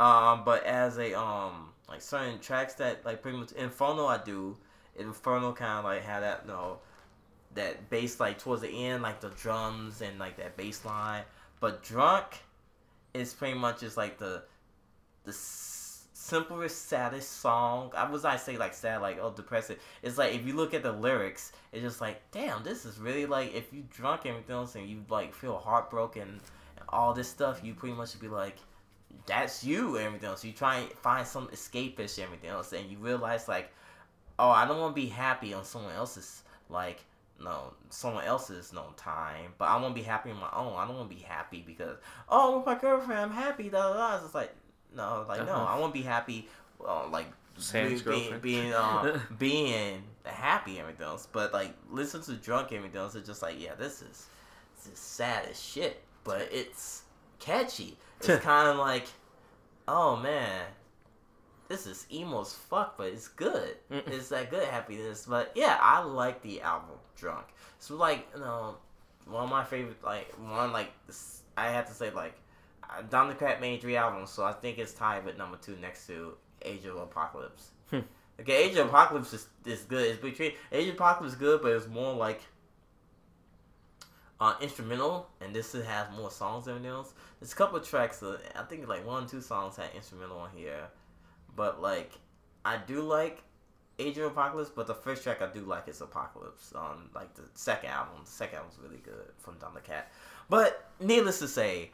[0.00, 4.56] um, but as a um like certain tracks that like pretty much Inferno I do,
[4.96, 6.78] Inferno kind of like had that you know
[7.54, 11.22] that bass like towards the end like the drums and like that bass line.
[11.60, 12.42] But Drunk
[13.14, 14.42] is pretty much just like the
[15.24, 17.92] the s- simplest saddest song.
[17.96, 19.76] I was I say like sad like oh depressing.
[20.02, 23.26] It's like if you look at the lyrics, it's just like damn this is really
[23.26, 26.40] like if you drunk and everything else and you like feel heartbroken and
[26.88, 28.56] all this stuff, you pretty much be like
[29.26, 30.44] that's you and everything else.
[30.44, 33.72] You try and find some escapist and everything else, and you realize like,
[34.38, 37.04] oh, I don't want to be happy on someone else's like
[37.44, 40.74] no someone else's no time, but I want to be happy on my own.
[40.76, 41.96] I don't want to be happy because
[42.28, 43.68] oh with my girlfriend I'm happy.
[43.68, 44.24] Da da da.
[44.24, 44.52] It's like
[44.96, 45.64] no, like no, Uh-huh.
[45.76, 46.48] I want to be happy.
[46.84, 47.26] Uh, like
[47.56, 48.42] Sans being girlfriend.
[48.42, 53.14] being uh, being happy and everything else, but like listen to drunk and everything else.
[53.14, 54.26] It's just like yeah, this is
[54.76, 57.02] this is sad as shit, but it's
[57.38, 57.96] catchy.
[58.20, 59.06] It's kind of like,
[59.86, 60.62] oh man,
[61.68, 63.76] this is emo as fuck, but it's good.
[63.90, 64.06] Mm.
[64.08, 65.26] It's that good happiness.
[65.28, 67.46] But yeah, I like the album Drunk.
[67.78, 68.76] So like you know,
[69.26, 70.92] one of my favorite like one like
[71.56, 72.34] I have to say like,
[72.82, 76.34] uh, Thundercat made three albums, so I think it's tied with number two next to
[76.62, 77.70] Age of Apocalypse.
[77.90, 78.00] Hmm.
[78.40, 80.06] Okay, Age of Apocalypse is, is good.
[80.06, 82.42] It's between Age of Apocalypse is good, but it's more like
[84.40, 87.14] uh, instrumental, and this has more songs than else.
[87.40, 88.22] There's a couple of tracks.
[88.22, 90.88] Uh, I think like one, or two songs had instrumental on here,
[91.56, 92.12] but like
[92.64, 93.42] I do like
[93.98, 97.42] Age of Apocalypse, but the first track I do like is Apocalypse on like the
[97.54, 98.16] second album.
[98.24, 100.04] The second album's really good from Thundercat.
[100.50, 101.90] But needless to say,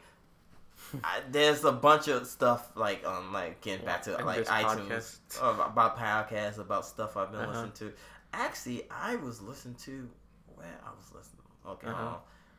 [1.03, 5.41] I, there's a bunch of stuff like um like getting back to like iTunes podcast.
[5.59, 7.51] uh, about podcasts about stuff I've been Uh-huh.
[7.51, 7.93] listening to.
[8.33, 10.09] Actually, I was listening to
[10.55, 11.43] where I was listening.
[11.67, 12.15] Okay, Uh-huh.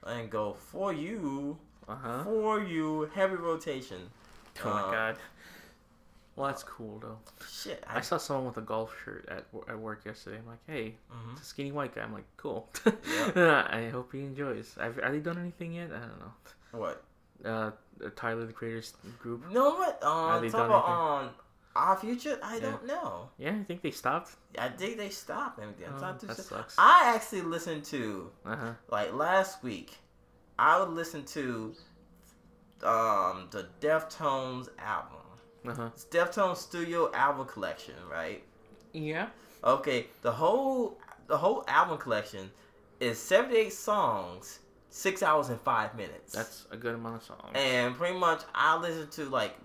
[0.06, 2.24] and go for you, Uh huh.
[2.24, 4.08] for you, heavy rotation.
[4.64, 5.16] Oh my Uh, god.
[6.34, 7.18] Well, that's cool though.
[7.46, 10.38] Shit, I saw someone with a golf shirt at at work yesterday.
[10.38, 11.32] I'm like, hey, Mhm.
[11.32, 12.02] it's a skinny white guy.
[12.02, 12.68] I'm like, cool.
[12.86, 13.66] Yeah.
[13.70, 14.74] I hope he enjoys.
[14.80, 15.90] Have, have they done anything yet?
[15.92, 16.32] I don't know.
[16.72, 17.04] What?
[17.44, 17.70] Uh,
[18.16, 19.44] Tyler the Creator's group.
[19.50, 20.02] No, what?
[20.02, 21.30] Um, talk about on
[21.76, 22.38] Odd Future.
[22.42, 22.60] I Yeah.
[22.62, 23.28] don't know.
[23.36, 24.36] Yeah, I think they stopped.
[24.58, 26.76] I think they stopped Oh, that sucks.
[26.78, 28.72] I actually listened to Uh huh.
[28.88, 29.98] like last week.
[30.58, 31.74] I would listen to
[32.82, 35.18] um the Deftones album.
[35.66, 35.90] Uh huh.
[35.94, 38.42] It's Deftones Studio album collection, right?
[38.92, 39.28] Yeah.
[39.64, 40.98] Okay, the whole
[41.28, 42.50] the whole album collection
[43.00, 44.58] is 78 songs,
[44.90, 46.32] six hours and five minutes.
[46.32, 47.52] That's a good amount of songs.
[47.54, 49.56] and pretty much I listen to like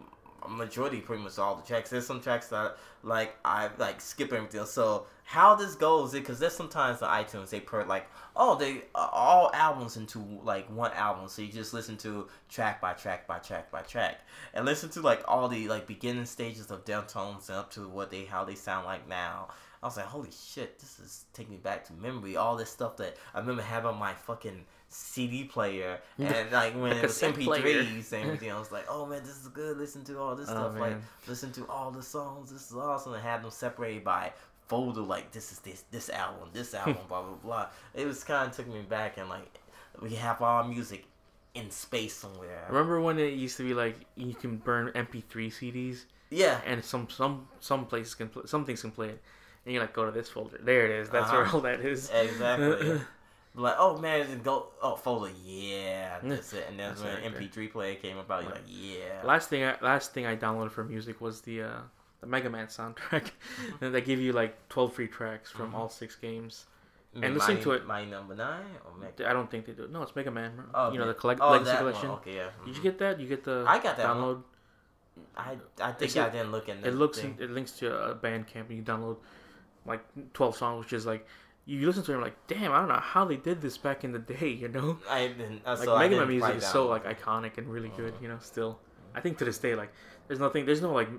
[0.50, 1.90] majority, pretty much all the tracks.
[1.90, 4.66] There's some tracks that like I like skip everything.
[4.66, 8.84] So how this goes is because there's sometimes the iTunes they put like oh they
[8.96, 13.28] uh, all albums into like one album, so you just listen to track by track
[13.28, 14.22] by track by track
[14.54, 18.10] and listen to like all the like beginning stages of Deftones and up to what
[18.10, 19.50] they how they sound like now.
[19.82, 22.36] I was like, holy shit, this is taking me back to memory.
[22.36, 26.98] All this stuff that I remember having my fucking CD player and like when The
[27.00, 27.22] it was.
[27.22, 28.52] MP3s and everything.
[28.52, 29.78] I was like, oh man, this is good.
[29.78, 30.80] Listen to all this Oh, stuff.
[30.80, 30.96] Like
[31.28, 32.52] listen to all the songs.
[32.52, 33.14] This is awesome.
[33.14, 34.32] And have them separated by
[34.68, 35.02] folder.
[35.02, 37.68] Like this is this this album, this album, blah blah blah.
[37.94, 39.60] It was kind of took me back and like
[40.02, 41.06] we have our music
[41.54, 42.66] in space somewhere.
[42.70, 46.62] Remember when it used to be like you can burn MP3 CDs Yeah.
[46.66, 49.22] and some some some places can pl- some things can play it,
[49.66, 50.60] and you like go to this folder.
[50.64, 51.10] There it is.
[51.10, 51.58] That's where Uh-huh.
[51.58, 52.10] all that is.
[52.10, 53.02] Exactly.
[53.64, 56.66] like, oh man, just go oh folder, yeah, that's it.
[56.70, 57.52] And then That's when right.
[57.52, 59.22] MP3 player came about, you're like, yeah.
[59.24, 61.80] Last thing, I, last thing I downloaded for music was the uh,
[62.22, 63.32] the Mega Man soundtrack,
[63.82, 65.76] and they give you like twelve free tracks from Mhm.
[65.76, 66.66] all six games.
[67.14, 68.66] And mean listen to it- My number nine
[69.26, 69.88] I don't think they do.
[69.88, 70.52] No, it's Mega Man.
[70.74, 72.10] Oh, you know the collect oh, legacy collection.
[72.10, 72.18] One.
[72.20, 72.50] Okay, yeah.
[72.66, 72.84] Did you mhm.
[72.84, 73.20] get that?
[73.20, 74.18] You get the I got that one.
[74.18, 74.44] download.
[75.36, 76.86] I I think It's I didn't look in.
[76.86, 77.38] It looks thing.
[77.40, 79.18] it links to a Bandcamp, and you download
[79.86, 80.02] like
[80.34, 81.26] twelve songs, which is like
[81.68, 83.78] you listen to it, and you're like, damn, I don't know how they did this
[83.78, 84.98] back in the day, you know.
[85.10, 85.62] I didn't.
[85.66, 86.72] Uh, Like so Mega Man music is down.
[86.72, 88.24] so like iconic and really good, Uh-huh.
[88.24, 88.38] you know.
[88.40, 88.80] Still,
[89.14, 89.92] I think to this day, like
[90.28, 91.10] there's nothing, there's no like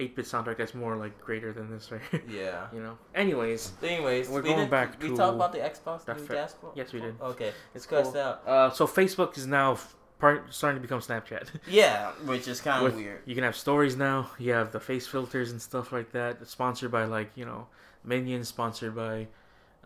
[0.00, 2.02] eight bit soundtrack that's more like greater than this, right?
[2.28, 2.66] Yeah.
[2.74, 2.98] you know.
[3.14, 6.32] Anyways, Anyways, We're we going did- back We to talked about the Xbox new fa-
[6.34, 6.72] dashboard.
[6.76, 7.14] yes, we did.
[7.20, 8.10] Okay, it's cool.
[8.10, 8.42] that.
[8.46, 11.46] Uh, so Facebook is now f- part starting to become Snapchat.
[11.68, 13.20] Yeah, which is kind of weird.
[13.26, 14.30] You can have stories now.
[14.40, 16.38] You have the face filters and stuff like that.
[16.42, 17.68] It's sponsored by like you know,
[18.02, 18.48] Minions.
[18.48, 19.28] Sponsored by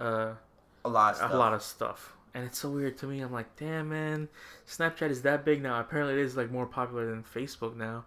[0.01, 0.33] uh,
[0.85, 1.33] A lot of stuff.
[1.33, 2.13] a lot of stuff.
[2.35, 3.21] And it's so weird to me.
[3.21, 4.29] I'm like, damn man,
[4.67, 5.81] Snapchat is that big now.
[5.81, 8.05] Apparently, it is like more popular than Facebook now.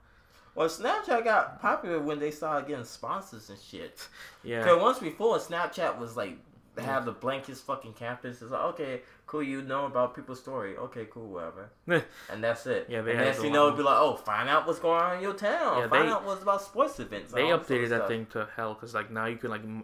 [0.54, 4.08] Well, Snapchat got popular when they started getting sponsors and shit.
[4.44, 4.60] Yeah.
[4.64, 6.38] Because once before, Snapchat was like
[6.78, 8.42] have the blankest fucking campus.
[8.42, 10.76] It's like okay, cool, you know about people's story.
[10.78, 11.70] Okay, cool, whatever.
[12.32, 12.88] and that's it.
[12.90, 15.18] Yeah, they and next you know, it'd be like, oh, find out what's going on
[15.18, 15.78] in your town.
[15.80, 17.32] Yeah, find they- out what's about sports events.
[17.34, 18.08] They updated that stuff.
[18.08, 19.84] thing to hell because like now you can like, m-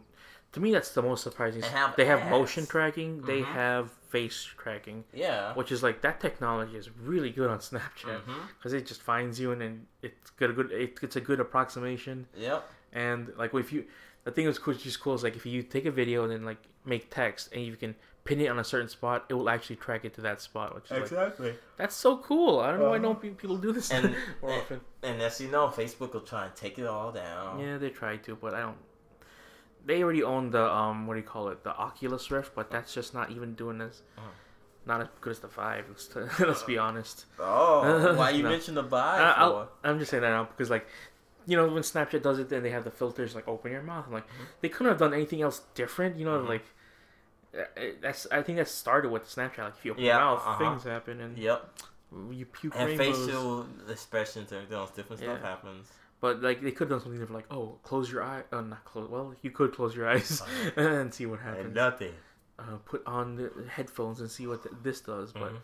[0.54, 1.62] to me that's the most surprising.
[1.62, 3.22] They have they have motion tracking.
[3.22, 3.45] They Mhm.
[3.54, 5.54] have face tracking, Yeah.
[5.56, 8.22] which is like that technology is really good on Snapchat
[8.58, 10.72] because it just finds you and then it's got a good.
[10.72, 12.28] It, it's a good approximation.
[12.36, 12.64] Yep.
[12.93, 13.86] And like if you,
[14.24, 16.45] the thing that's cool, just cool is like if you take a video and then
[16.45, 17.93] like make text and you can
[18.24, 20.86] pin it on a certain spot, it will actually track it to that spot, which
[20.86, 21.54] is like Exactly.
[21.78, 22.60] that's so cool.
[22.60, 23.14] I don't know why Uh-huh.
[23.14, 24.82] don't people do this And- more and- often.
[25.04, 27.60] And as you know, Facebook will try and take it all down.
[27.60, 28.78] Yeah, they try to, but I don't.
[29.88, 32.93] They already own the um, what do you call it, the Oculus Rift, but that's
[32.93, 34.27] just not even doing as, Uh-huh.
[34.85, 35.85] not as good as the Vive.
[35.89, 37.25] Let's, let's be honest.
[37.39, 38.49] Oh, why you No.
[38.49, 40.85] mentioned the buy I, I'm just saying that now because like,
[41.45, 44.05] you know, when Snapchat does it, then they have the filters like open your mouth.
[44.07, 44.27] I'm like,
[44.61, 46.17] they couldn't have done anything else different.
[46.17, 46.49] You know, Mhm.
[46.49, 46.65] like.
[47.57, 47.63] uh,
[48.01, 48.27] That's.
[48.31, 49.59] I think that started with Snapchat.
[49.59, 50.57] Like if you open Yeah, your mouth, uh-huh.
[50.59, 51.59] things happen, and Yep.
[52.31, 53.25] you puke And rainbows.
[53.25, 55.88] facial expressions and everything else, different stuff happens.
[56.20, 58.43] But like they could have done something different, like oh, close your eye.
[58.51, 59.09] Oh, not close.
[59.09, 60.41] Well, you could close your eyes
[60.76, 61.76] and see what And happens.
[61.76, 62.13] nothing.
[62.59, 65.32] uh, put on the headphones and see what th- this does.
[65.32, 65.57] But Mhm.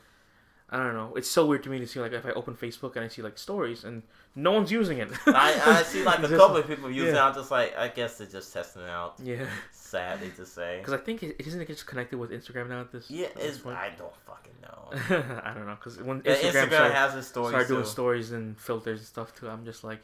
[0.70, 1.14] I don't know.
[1.16, 3.22] It's so weird to me to see like if I open Facebook and I see
[3.24, 4.04] like stories and
[4.36, 5.10] no one's using it.
[5.28, 7.26] I, I see like a Just- couple of people using yeah.
[7.26, 7.30] it.
[7.30, 9.16] I'm just like, I guess they're just testing it out.
[9.24, 10.78] Yeah, Sadly to say.
[10.80, 13.10] because I think it isn't it just connected with Instagram now at this.
[13.10, 13.76] Yeah, at this it's, point?
[13.78, 15.42] I don't fucking know.
[15.44, 17.90] I don't know because when Yeah, Instagram, Instagram, started, has its stories started doing too.
[17.90, 20.02] stories and filters and stuff too, I'm just like.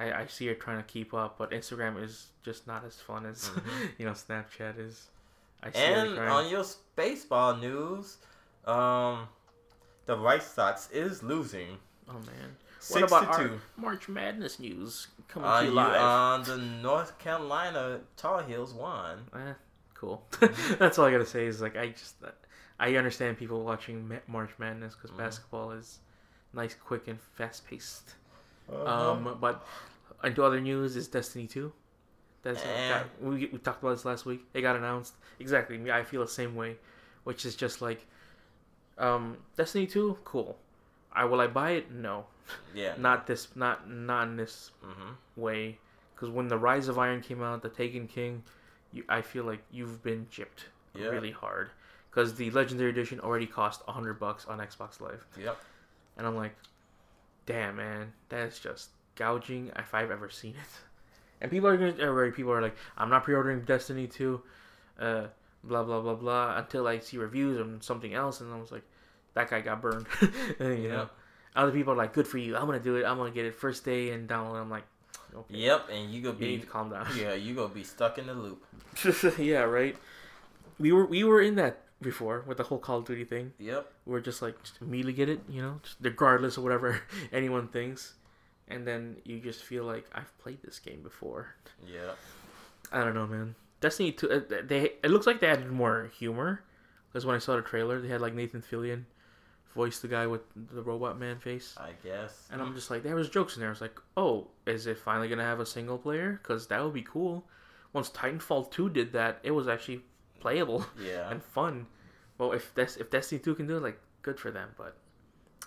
[0.00, 3.26] I, I see her trying to keep up, but Instagram is just not as fun
[3.26, 3.62] as Mhm.
[3.98, 5.08] you know Snapchat is.
[5.62, 6.64] I see And on your
[6.96, 8.16] baseball news,
[8.66, 9.28] um,
[10.06, 11.78] the White Sox is losing.
[12.08, 12.56] Oh man.
[12.88, 13.50] What about our.
[13.76, 16.00] March Madness news coming Uh, to you live?
[16.00, 19.26] uh, the North Carolina Tar Heels won.
[19.34, 19.52] Eh,
[19.94, 20.24] cool.
[20.32, 20.74] Mm-hmm.
[20.78, 21.44] That's all I gotta say.
[21.46, 22.16] Is like I just
[22.78, 25.18] I understand people watching March Madness because Mhm.
[25.18, 25.98] basketball is
[26.54, 28.14] nice, quick, and fast paced.
[28.72, 29.10] Uh-huh.
[29.12, 29.66] Um, but
[30.24, 31.72] into other news is Destiny Two.
[32.42, 32.88] That's Eh.
[32.88, 34.42] got, we we talked about this last week.
[34.54, 35.14] It got announced.
[35.38, 35.90] Exactly.
[35.90, 36.76] I feel the same way,
[37.24, 38.06] which is just like,
[38.98, 40.58] um, Destiny Two, cool.
[41.12, 41.90] I will I buy it?
[41.90, 42.26] No,
[42.74, 42.94] yeah.
[42.98, 45.40] not this, not not in this mm-hmm.
[45.40, 45.78] way.
[46.14, 48.42] Because when the Rise of Iron came out, the Taken King,
[48.92, 51.06] you, I feel like you've been gypped Yeah.
[51.06, 51.70] really hard.
[52.10, 55.56] Because the Legendary Edition already cost hundred bucks on Xbox Live, Yep.
[56.18, 56.54] and I'm like,
[57.46, 58.90] damn man, that's just
[59.20, 60.72] gouging if I've ever seen it.
[61.42, 64.42] And people are gonna, or people are like, I'm not pre-ordering Destiny two,
[64.98, 65.24] uh,
[65.62, 68.82] blah blah blah blah until I see reviews on something else, and I was like,
[69.34, 70.06] that guy got burned,
[70.60, 71.08] you know.
[71.54, 73.54] Other people are like, good for you, I'm gonna do it, I'm gonna get it
[73.54, 74.60] first day and download.
[74.60, 74.84] I'm like,
[75.34, 75.88] okay, Yep.
[75.92, 77.06] And you gonna you need be to calm down.
[77.18, 78.64] yeah you gonna be stuck in the loop.
[79.38, 79.96] yeah, right.
[80.78, 83.52] We were we were in that before with the whole Call of Duty thing.
[83.58, 83.92] Yep.
[84.06, 87.02] We are just like just immediately get it, you know, regardless of whatever
[87.32, 88.14] anyone thinks,
[88.70, 91.54] and then you just feel like I've played this game before.
[91.86, 92.12] Yeah.
[92.92, 93.54] I don't know, man.
[93.80, 96.62] Destiny two, uh, they it looks like they added more humor,
[97.08, 99.04] because when I saw the trailer, they had like Nathan Fillion
[99.74, 100.40] voice the guy with
[100.74, 101.74] the robot man face.
[101.78, 102.48] I guess.
[102.52, 103.68] And I'm just like, there was jokes in there.
[103.68, 106.40] I was like, oh, is it finally gonna have a single player?
[106.42, 107.44] Because that would be cool.
[107.92, 110.00] Once Titanfall two did that, it was actually
[110.40, 111.30] playable Yeah.
[111.30, 111.86] and fun.
[112.38, 114.70] Well, if Des- if Destiny two can do it, like, good for them.
[114.76, 114.96] But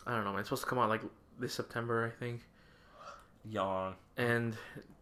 [0.06, 0.40] I don't know, man.
[0.42, 1.02] It's supposed to come out like
[1.40, 2.42] this September, I think.
[3.46, 3.96] Yawn.
[4.18, 4.56] And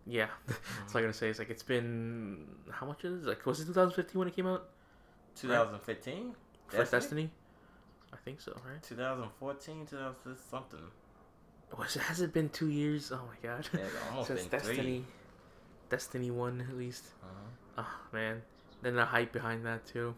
[0.05, 1.29] yeah, that's all I gotta say.
[1.29, 3.27] It's like it's been how much is it?
[3.27, 4.69] Like was it 2015 when it came out
[5.35, 6.35] 2015.
[6.67, 6.99] for Destiny?
[6.99, 7.29] Destiny?
[8.13, 8.81] I think so, right?
[8.83, 9.85] 2014.
[9.85, 10.79] 2000 something.
[11.77, 13.11] Was has it been two years?
[13.11, 13.67] Oh my god.
[13.73, 15.03] Yeah, it's almost Since Destiny, three.
[15.89, 17.05] Destiny one at least.
[17.23, 17.83] Uh-huh.
[17.83, 18.41] Oh man,
[18.81, 20.15] then the hype behind that too.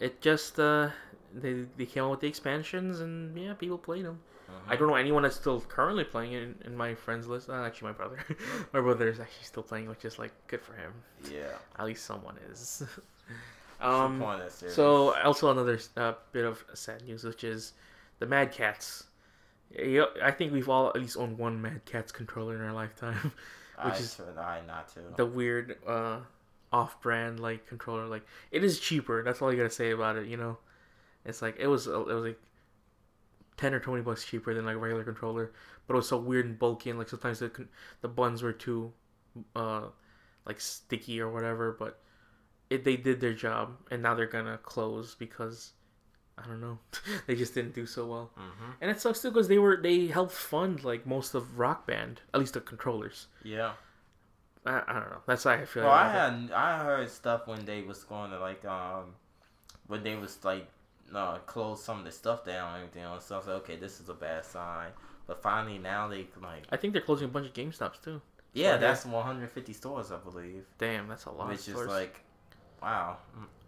[0.00, 0.90] It just uh,
[1.34, 4.20] they they came out with the expansions and yeah, people played them.
[4.48, 4.72] Uh-huh.
[4.72, 7.48] I don't know anyone that's still currently playing it in, in my friends list.
[7.48, 8.18] Uh, actually, my brother,
[8.72, 10.92] my brother is actually still playing, which is like good for him.
[11.30, 11.52] Yeah.
[11.78, 12.82] At least someone is.
[13.80, 17.72] Um, so also another uh, bit of sad news, which is
[18.18, 19.04] the Mad Catz.
[19.76, 23.32] Yeah, I think we've all at least owned one Mad Catz controller in our lifetime.
[23.78, 25.00] I which is try not to.
[25.16, 26.18] the weird uh
[26.72, 30.36] off-brand like controller like it is cheaper that's all you gotta say about it you
[30.36, 30.56] know
[31.24, 32.40] it's like it was it was like
[33.56, 35.52] 10 or 20 bucks cheaper than like a regular controller
[35.86, 37.50] but it was so weird and bulky and like sometimes the
[38.00, 38.92] the buttons were too
[39.56, 39.82] uh
[40.46, 42.00] like sticky or whatever but
[42.70, 45.72] it they did their job and now they're gonna close because
[46.38, 46.78] I don't know
[47.26, 50.06] they just didn't do so well hmm and it sucks too because they were they
[50.08, 53.72] helped fund like most of Rock Band at least the controllers Yeah.
[54.66, 56.48] I, I don't know that's how I feel Well, I about it.
[56.48, 59.14] had I heard stuff when they was going to like um
[59.86, 60.68] when they was like
[61.12, 63.26] uh, close some of the stuff down and everything else.
[63.26, 64.88] So I was like, okay, this is a bad sign.
[65.26, 68.20] But finally now they like I think they're closing a bunch of GameStops too.
[68.52, 70.64] yeah, that's 150 stores I believe.
[70.78, 71.48] Damn, that's a lot.
[71.48, 72.20] Which of is like
[72.82, 73.16] wow.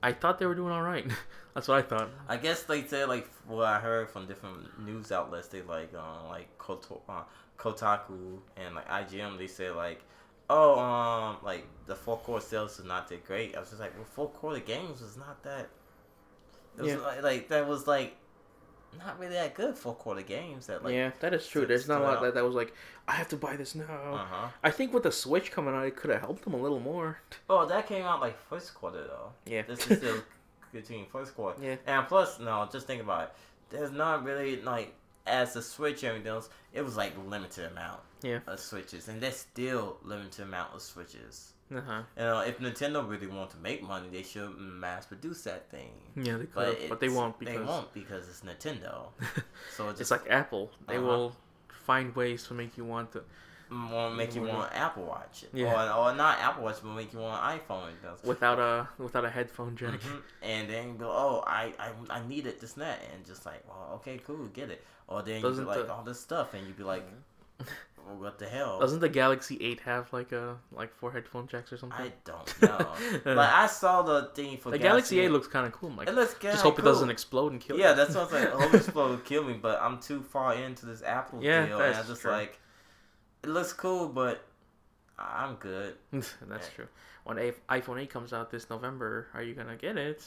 [0.02, 1.06] I thought they were doing all right.
[1.54, 2.10] that's what I thought.
[2.28, 5.48] I guess they said like what I heard from different news outlets.
[5.48, 7.22] They like uh, like Koto, uh,
[7.58, 9.38] Kotaku and like IGN.
[9.38, 10.02] They said like,
[10.50, 13.56] oh um like the fourth quarter sales is not that great.
[13.56, 15.70] I was just like, well, fourth quarter games was not that.
[16.76, 16.98] It was Yeah.
[16.98, 18.16] like, like that was like
[18.98, 20.66] not really that good fourth quarter games.
[20.66, 21.66] That like yeah, that is true.
[21.66, 22.22] There's not a lot out.
[22.22, 22.72] that, that was like,
[23.06, 23.84] I have to buy this now.
[23.84, 24.48] uh huh.
[24.64, 27.18] I think with the Switch coming out, it could have helped them a little more.
[27.50, 29.32] Oh, that came out like first quarter though.
[29.44, 29.62] Yeah.
[29.62, 30.22] This is still
[30.72, 31.62] continuing first quarter.
[31.62, 31.76] Yeah.
[31.86, 33.32] And plus, no, just think about it.
[33.70, 34.94] There's not really like
[35.26, 38.38] as the Switch and everything else, it was like limited amount Yeah.
[38.46, 41.52] of switches, and there's still limited amount of switches.
[41.74, 42.02] Uh huh.
[42.16, 45.90] You know, if Nintendo really want to make money, they should mass produce that thing.
[46.14, 49.08] Yeah, they could, But, but, they won't because they won't because it's Nintendo.
[49.76, 50.70] So it's it's like Apple.
[50.86, 51.06] They Uh-huh.
[51.06, 51.36] will
[51.68, 53.24] find ways to make you want to
[53.70, 55.74] want make you want Apple Watch, Yeah.
[55.98, 57.90] or, or not Apple Watch, but make you want iPhone.
[58.22, 60.00] without a without a headphone jack.
[60.00, 60.22] Mhm.
[60.42, 63.90] And then go, oh, I, I, I need it, this that, and just like, well,
[63.96, 64.84] okay, cool, get it.
[65.08, 67.04] Or then you Doesn't like the- all this stuff, and you'd be like,
[68.14, 68.78] what the hell?
[68.78, 72.06] Doesn't the Galaxy Eight have like a like four headphone jacks or something?
[72.06, 72.92] I don't know.
[73.24, 75.90] but I saw the thing for the Galaxy Eight looks kind of cool.
[75.90, 76.84] I'm like, It looks just hope cool.
[76.84, 77.76] it doesn't explode and kill.
[77.76, 77.82] Me.
[77.82, 77.96] Yeah, you.
[77.96, 78.54] that's what I was like.
[78.54, 81.80] I hope this will kill me, but I'm too far into this Apple Yeah, deal,
[81.80, 82.30] and I'm just true.
[82.30, 82.58] like,
[83.42, 84.44] it looks cool, but
[85.18, 85.94] I'm good.
[86.12, 86.58] that's Yeah.
[86.74, 86.88] true.
[87.24, 90.24] When a- iPhone 8 comes out this November, are you gonna get it?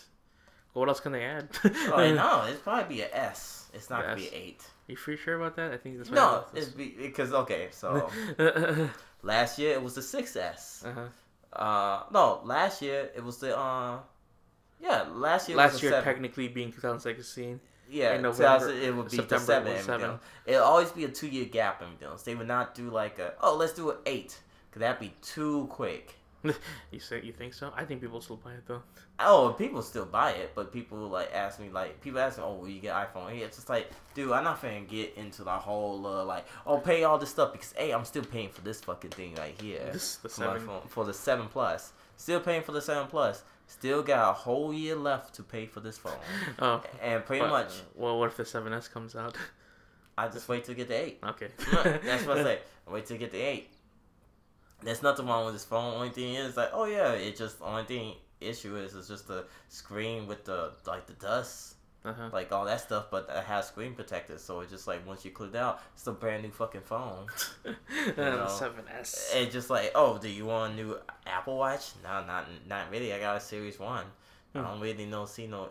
[0.74, 1.50] What else can they add?
[1.64, 1.70] Oh,
[2.16, 3.70] no, it's probably be an S.
[3.74, 4.64] It's not gonna be an eight.
[4.88, 5.72] You pretty sure about that?
[5.72, 7.68] I think that's No, it's be because okay.
[7.72, 8.10] So
[9.22, 10.84] last year it was the 6S.
[10.94, 11.08] huh.
[11.52, 13.98] Uh, no, last year it was the uh,
[14.82, 16.04] yeah, last year Last the year, seven.
[16.06, 17.60] technically being 2016.
[17.92, 19.72] Yeah, in November- it would be September, the seven.
[19.74, 20.20] it seven.
[20.46, 22.20] It'll always be a two year gap in everything.
[22.24, 24.40] They would not do like a oh let's do an eight
[24.70, 26.16] because that'd be too quick.
[26.92, 27.72] You say you think so?
[27.76, 28.82] I think people still buy it though.
[29.20, 32.54] Oh, people still buy it, but people like ask me like people ask me, oh,
[32.56, 33.38] will you get iPhone?
[33.38, 36.78] Yeah, it's just like, dude, I'm not finna get into the whole uh, like, oh,
[36.78, 39.90] pay all this stuff because hey, I'm still paying for this fucking thing right here.
[39.92, 40.66] This the for seven.
[40.66, 41.92] phone- for the seven plus.
[42.18, 43.44] Still paying for the seven plus.
[43.68, 46.14] Still got a whole year left to pay for this phone,
[46.60, 49.38] Oh, and pretty but- much Well, what if the 7S comes out?
[50.18, 51.20] I just wait to get the eight.
[51.24, 51.50] Okay.
[52.04, 52.60] That's what I say.
[52.88, 53.70] Wait to get the eight.
[54.82, 55.96] There's nothing wrong with this phone.
[55.96, 59.46] Only thing is like, oh yeah, it just only thing issue is it's just the
[59.68, 61.76] screen with the like the dust,
[62.06, 62.30] Uh-huh.
[62.32, 63.08] like all that stuff.
[63.12, 66.08] But it has screen protectors, so it's just like once you clear it out, it's
[66.08, 67.28] a brand new fucking phone.
[68.18, 69.36] Know, 7S.
[69.36, 71.92] It's just like, oh, do you want a new Apple Watch?
[72.04, 73.14] No, not not really.
[73.14, 74.06] I got a Series One.
[74.56, 74.66] I Hmm.
[74.66, 75.70] don't really know see no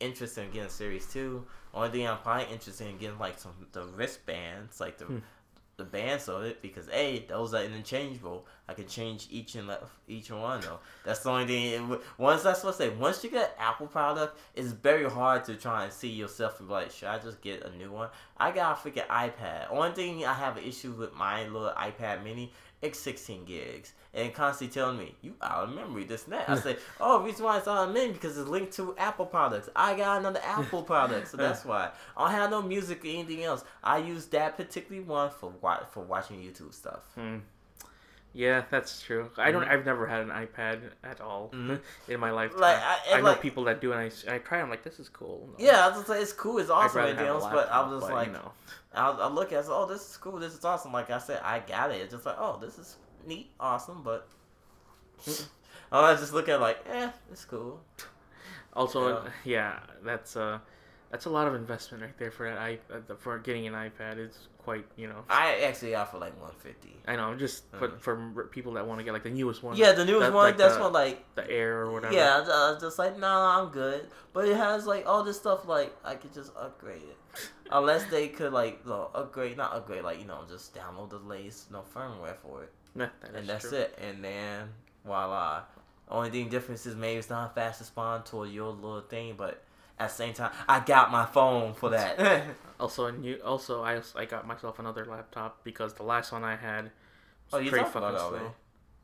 [0.00, 1.46] interest in getting Series Two.
[1.72, 5.18] Only thing I'm probably interested in getting like some the wristbands, like the Hmm.
[5.76, 8.46] The bands of it, because a those are interchangeable.
[8.68, 9.70] I can change each and
[10.06, 10.78] each one though.
[11.04, 11.98] That's the only thing.
[12.18, 12.88] Once that's what I say.
[12.90, 16.74] Once you get Apple product, it's very hard to try and see yourself and be
[16.74, 18.10] like, should I just get a new one?
[18.36, 19.70] I got a freaking iPad.
[19.70, 22.52] Only thing I have an issue with my little iPad Mini.
[22.82, 26.02] It's 16 gigs, and constantly telling me you out of memory.
[26.04, 26.50] This and that.
[26.50, 29.68] I say, oh, reason why it's out of memory because it's linked to Apple products.
[29.76, 31.90] I got another Apple product, so that's why.
[32.16, 33.64] I don't have no music or anything else.
[33.84, 37.02] I use that particular one for wa- for watching YouTube stuff.
[37.14, 37.38] Hmm.
[38.34, 39.30] Yeah, that's true.
[39.36, 39.64] I don't.
[39.64, 39.70] Mhm.
[39.70, 41.78] I've never had an iPad at all Mhm.
[42.08, 42.52] in my life.
[42.56, 44.60] Like, I- I, know like- people that do, and I, I try.
[44.60, 45.50] I'm like, this is cool.
[45.50, 45.64] No.
[45.64, 48.16] Yeah, I was just like, it's cool, it's awesome, else, but I was just but,
[48.16, 48.52] like, you know.
[48.94, 50.92] I, I look at it, oh, this is cool, this is awesome.
[50.92, 52.00] Like I said, I got it.
[52.00, 54.28] It's just like, oh, this is neat, awesome, but
[55.92, 57.80] I just look at it like, eh, it's cool.
[58.74, 59.30] Also, Yeah.
[59.44, 59.78] yeah.
[60.02, 60.58] that's uh,
[61.10, 64.16] that's a lot of investment right there for that i uh, for getting an iPad.
[64.16, 65.24] It's quite you know.
[65.28, 66.96] I actually got for like 150.
[67.06, 67.80] I know, just Mhm.
[67.80, 69.76] but for people that want to get like the newest one.
[69.76, 72.14] Yeah, the newest That- one, like that's the- one like the Air or whatever.
[72.14, 74.08] Yeah, I was just like, nah, I'm good.
[74.32, 77.18] But it has like all this stuff like I could just upgrade it.
[77.72, 81.70] Unless they could like no, upgrade, not upgrade, like you know, just download the latest
[81.70, 83.78] no firmware for it, Yeah, that and that's true.
[83.78, 83.98] it.
[84.00, 84.68] And then
[85.04, 85.62] voila.
[86.08, 89.62] Only thing difference is maybe it's not fast respond to your little thing, but
[89.98, 92.44] at the same time, I got my phone for that.
[92.80, 96.56] Also, and you also I I got myself another laptop because the last one I
[96.56, 96.90] had
[97.52, 98.18] oh, you pretty fucking already.
[98.18, 98.54] slow.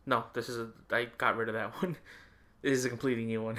[0.04, 1.96] No, this is a I got rid of that one.
[2.60, 3.56] this is a completely new one.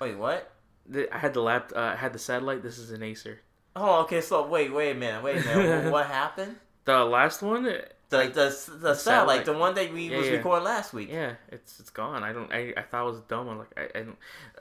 [0.00, 0.50] Wait, what?
[0.94, 1.72] I had the lap.
[1.74, 2.62] Uh, I had the satellite.
[2.62, 3.40] This is an Acer.
[3.76, 4.20] Oh, okay.
[4.20, 5.84] So wait, wait a minute, wait a minute.
[5.84, 6.56] what, what happened?
[6.84, 8.44] The last one, The like, the
[8.80, 9.44] the satellite, satellite.
[9.46, 10.34] the one that we Yeah, was yeah.
[10.34, 11.08] recording last week.
[11.10, 12.22] yeah, it's it's gone.
[12.22, 12.52] I don't.
[12.52, 13.48] I, I thought it was dumb.
[13.48, 14.16] I'm like, I, and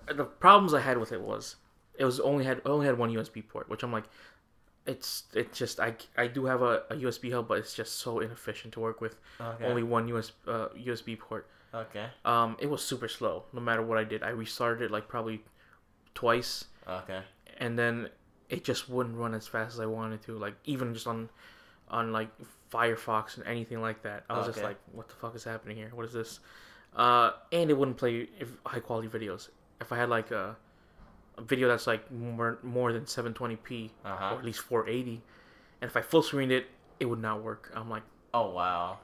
[0.07, 1.57] the problems I had with it was
[1.97, 4.05] it was only had only had one USB port, which I'm like,
[4.85, 8.19] it's it just I I do have a, a USB hub, but it's just so
[8.19, 9.17] inefficient to work with.
[9.39, 9.65] Okay.
[9.65, 11.47] Only one US, uh, USB port.
[11.73, 12.05] Okay.
[12.23, 13.43] Um, it was super slow.
[13.51, 15.43] No matter what I did, I restarted it like probably
[16.15, 17.21] twice, Okay.
[17.57, 18.09] and then
[18.53, 20.37] it just wouldn't run as fast as I wanted to.
[20.37, 21.27] Like even just on,
[21.89, 22.29] on like
[22.71, 25.89] Firefox and anything like that, I was just like, "What the fuck is happening here?
[25.91, 26.39] What is this?"
[26.95, 29.49] Uh, and it wouldn't play if high quality videos.
[29.81, 30.55] If I had like a,
[31.39, 35.21] a video that's like more more than 720p Uh or at least 480,
[35.81, 36.67] and if I full screened it,
[36.99, 37.71] it would not work.
[37.75, 38.03] I'm like.
[38.35, 38.97] Oh wow.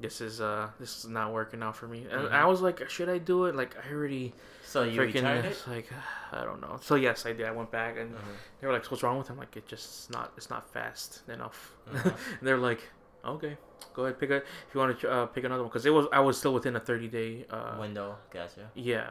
[0.00, 2.06] This is uh, this is not working out for me.
[2.10, 2.32] And Mhm.
[2.32, 3.54] I was like, should I do it?
[3.54, 4.32] Like, I already
[4.64, 5.62] So you freaking returned it?
[5.68, 5.88] like
[6.32, 6.78] I don't know.
[6.80, 7.46] So yes, I did.
[7.46, 8.36] I went back and Mhm.
[8.60, 10.68] they were like, so "What's wrong with him?" Like it just it's not it's not
[10.70, 11.76] fast enough.
[11.92, 12.14] Mhm.
[12.40, 12.80] they're like,
[13.24, 13.58] "Okay,
[13.92, 16.06] go ahead pick a if you want to uh, pick another one." Because it was
[16.12, 17.44] I was still within a thirty day.
[17.50, 18.16] Uh, Window.
[18.30, 18.70] Gotcha.
[18.74, 19.10] yeah,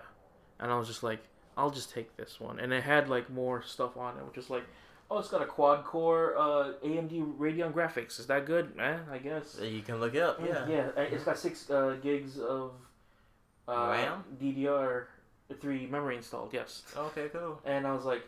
[0.59, 1.19] and I was just like,
[1.55, 4.49] I'll just take this one, and it had like more stuff on it, which is
[4.49, 4.63] like.
[5.11, 8.19] Oh, it's got a quad core uh, AMD Radeon graphics.
[8.19, 8.73] Is that good?
[8.79, 9.57] Eh, I guess.
[9.61, 10.39] You can look it up.
[10.45, 10.67] Yeah.
[10.67, 12.73] Yeah, uh, it's got six uh, gigs of
[13.67, 14.23] uh, RAM?
[14.41, 15.05] DDR
[15.59, 16.53] three memory installed.
[16.53, 17.29] Yes, Okay.
[17.29, 17.59] Cool.
[17.65, 18.23] and I was like,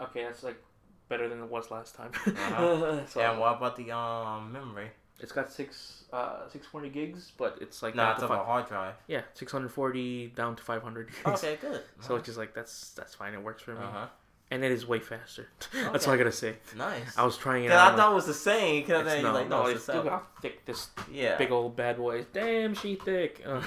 [0.00, 0.60] okay, that's like
[1.08, 2.10] better than it was last time.
[2.26, 3.06] Uh-huh.
[3.08, 4.88] so and what about the um memory?
[5.18, 8.42] it's got six uh six forty gigs, but it's like No, down it's on a
[8.44, 8.94] hard drive.
[9.06, 11.10] yeah six hundred forty down to five hundred.
[11.24, 11.56] Okay.
[11.60, 11.82] Good.
[12.00, 13.32] so it's just like that's that's fine.
[13.32, 14.06] It works for me, Uh huh.
[14.50, 15.48] And it is way faster.
[15.72, 16.06] that's Okay.
[16.06, 16.56] all I gotta say.
[16.76, 17.16] Nice.
[17.16, 17.92] I was trying it out.
[17.92, 18.84] I thought it was the same.
[18.86, 21.36] Cause it's, then no, like, no, no, it's it's look how thick this Yeah.
[21.36, 22.18] big old bad boy.
[22.20, 22.26] Is.
[22.32, 23.42] Damn, she thick.
[23.46, 23.60] Uh,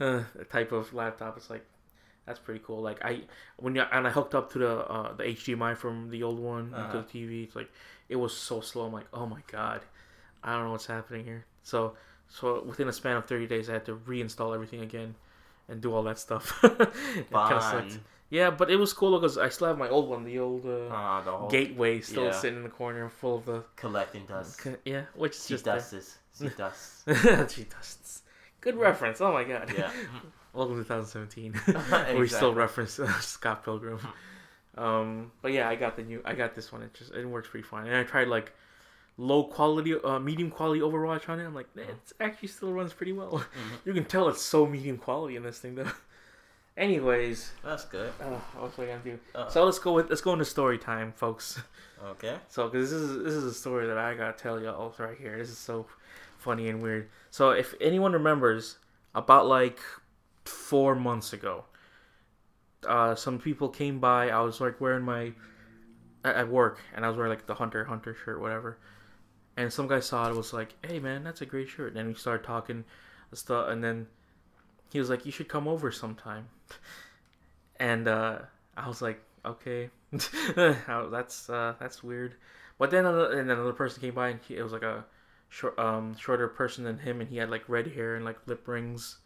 [0.00, 1.36] uh, type of laptop.
[1.36, 1.64] It's like,
[2.26, 2.80] That's pretty cool.
[2.80, 3.22] Like I
[3.56, 6.72] when you and I hooked up to the uh, the HDMI from the old one
[6.74, 6.92] Uh-huh.
[6.92, 7.44] to the TV.
[7.44, 7.70] It's like
[8.08, 8.86] it was so slow.
[8.86, 9.82] I'm like, oh my god,
[10.42, 11.44] I don't know what's happening here.
[11.62, 11.96] So
[12.28, 15.14] so within a span of 30 days, I had to reinstall everything again
[15.68, 16.58] and do all that stuff.
[16.64, 17.98] it kinda sucked.
[18.30, 20.86] Yeah, but it was cool because I still have my old one, the old uh,
[20.88, 22.32] Uh, the whole gateway, still yeah.
[22.32, 24.66] sitting in the corner, full of the collecting dust.
[24.84, 25.76] yeah, which is just there.
[25.76, 26.18] dusts.
[26.56, 27.04] Dusts.
[27.54, 28.22] she dusts.
[28.60, 29.20] Good reference.
[29.20, 29.72] Oh my god.
[29.76, 29.90] Yeah.
[30.52, 32.18] Welcome to 2017.
[32.18, 34.00] we still reference uh, Scott Pilgrim.
[34.76, 36.20] Um, but yeah, I got the new.
[36.24, 36.82] I got this one.
[36.82, 37.86] It just it works pretty fine.
[37.86, 38.52] And I tried like
[39.16, 41.44] low quality, uh, medium quality Overwatch on it.
[41.44, 43.30] I'm like, eh, it actually still runs pretty well.
[43.38, 43.78] Mhm.
[43.86, 45.90] You can tell it's so medium quality in this thing though.
[46.76, 48.12] Anyways, That's good.
[48.20, 48.24] uh,
[48.56, 49.18] what was I gonna do?
[49.34, 51.60] Uh, So let's go with let's go into story time, folks.
[52.04, 52.36] okay.
[52.48, 55.38] So, because this is this is a story that I gotta tell y'all right here.
[55.38, 55.86] This is so
[56.38, 57.08] funny and weird.
[57.30, 58.78] So, if anyone remembers,
[59.14, 59.78] about like
[60.44, 61.64] four months ago,
[62.86, 64.30] uh, some people came by.
[64.30, 65.32] I was like wearing my
[66.24, 68.78] at work, and I was wearing like the Hunter Hunter shirt, whatever.
[69.56, 70.34] And some guy saw it.
[70.34, 72.84] Was like, "Hey, man, that's a great shirt." And then we started talking
[73.32, 74.08] stuff, and then
[74.92, 76.48] he was like, "You should come over sometime."
[77.78, 78.38] And uh,
[78.76, 79.90] I was like, "Okay."
[80.56, 82.34] That's uh, that's weird.
[82.78, 85.04] But then another, and another person came by and he, it was like a
[85.48, 88.66] short um shorter person than him and he had like red hair and like lip
[88.66, 89.18] rings.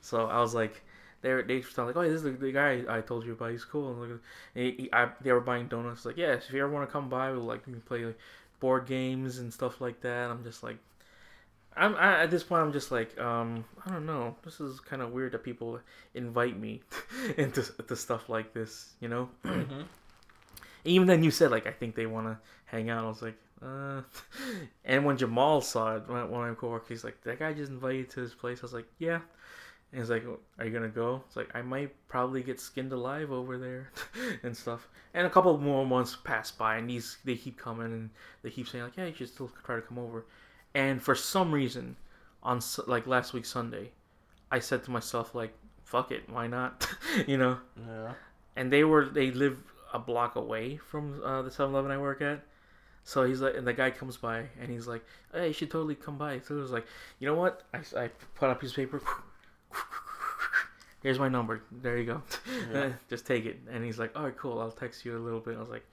[0.00, 0.82] So I was like
[1.22, 3.52] they they were like, "Oh, this is the, the guy I told you about.
[3.52, 4.20] He's cool." And, and
[4.54, 6.06] he, he- I, they were buying donuts.
[6.06, 8.18] Like, yeah, if you ever want to come by, we'll like we play like,
[8.60, 10.30] board games and stuff like that.
[10.30, 10.78] I'm just like,
[11.76, 12.62] I'm I, at this point.
[12.62, 14.36] I'm just like, um, I don't know.
[14.44, 15.80] This is kind of weird that people
[16.14, 16.82] invite me
[17.36, 18.94] into to stuff like this.
[19.00, 19.28] You know.
[19.44, 19.84] Mhm.
[20.84, 23.04] Even then, you said like I think they want to hang out.
[23.04, 24.00] I was like, uh.
[24.84, 27.98] And when Jamal saw it, one of my coworkers, he's like, that guy just invited
[27.98, 28.60] you to his place.
[28.60, 29.20] I was like, yeah.
[29.92, 30.24] And he's like,
[30.58, 31.22] are you gonna go?
[31.26, 33.90] It's like I might probably get skinned alive over there,
[34.42, 34.88] and stuff.
[35.14, 38.10] And a couple more months pass by, and these they keep coming, and
[38.42, 40.24] they keep saying like, yeah, you should still try to come over.
[40.74, 41.96] And for some reason,
[42.42, 43.90] on like last week Sunday,
[44.50, 45.52] I said to myself like,
[45.84, 46.86] fuck it, why not?
[47.26, 48.12] you know Yeah.
[48.56, 49.58] and they were they live
[49.92, 52.42] a block away from uh, the 7-Eleven I work at.
[53.02, 55.94] So he's like, and the guy comes by and he's like, "Hey, you should totally
[55.96, 56.86] come by." So it was like,
[57.18, 57.62] you know what?
[57.74, 59.00] I, I put up his paper.
[61.02, 61.62] Here's my number.
[61.72, 62.22] There you go.
[62.72, 62.90] Yeah.
[63.08, 63.58] Just take it.
[63.70, 64.60] And he's like, "All right, cool.
[64.60, 65.84] I'll text you a little bit." I was like,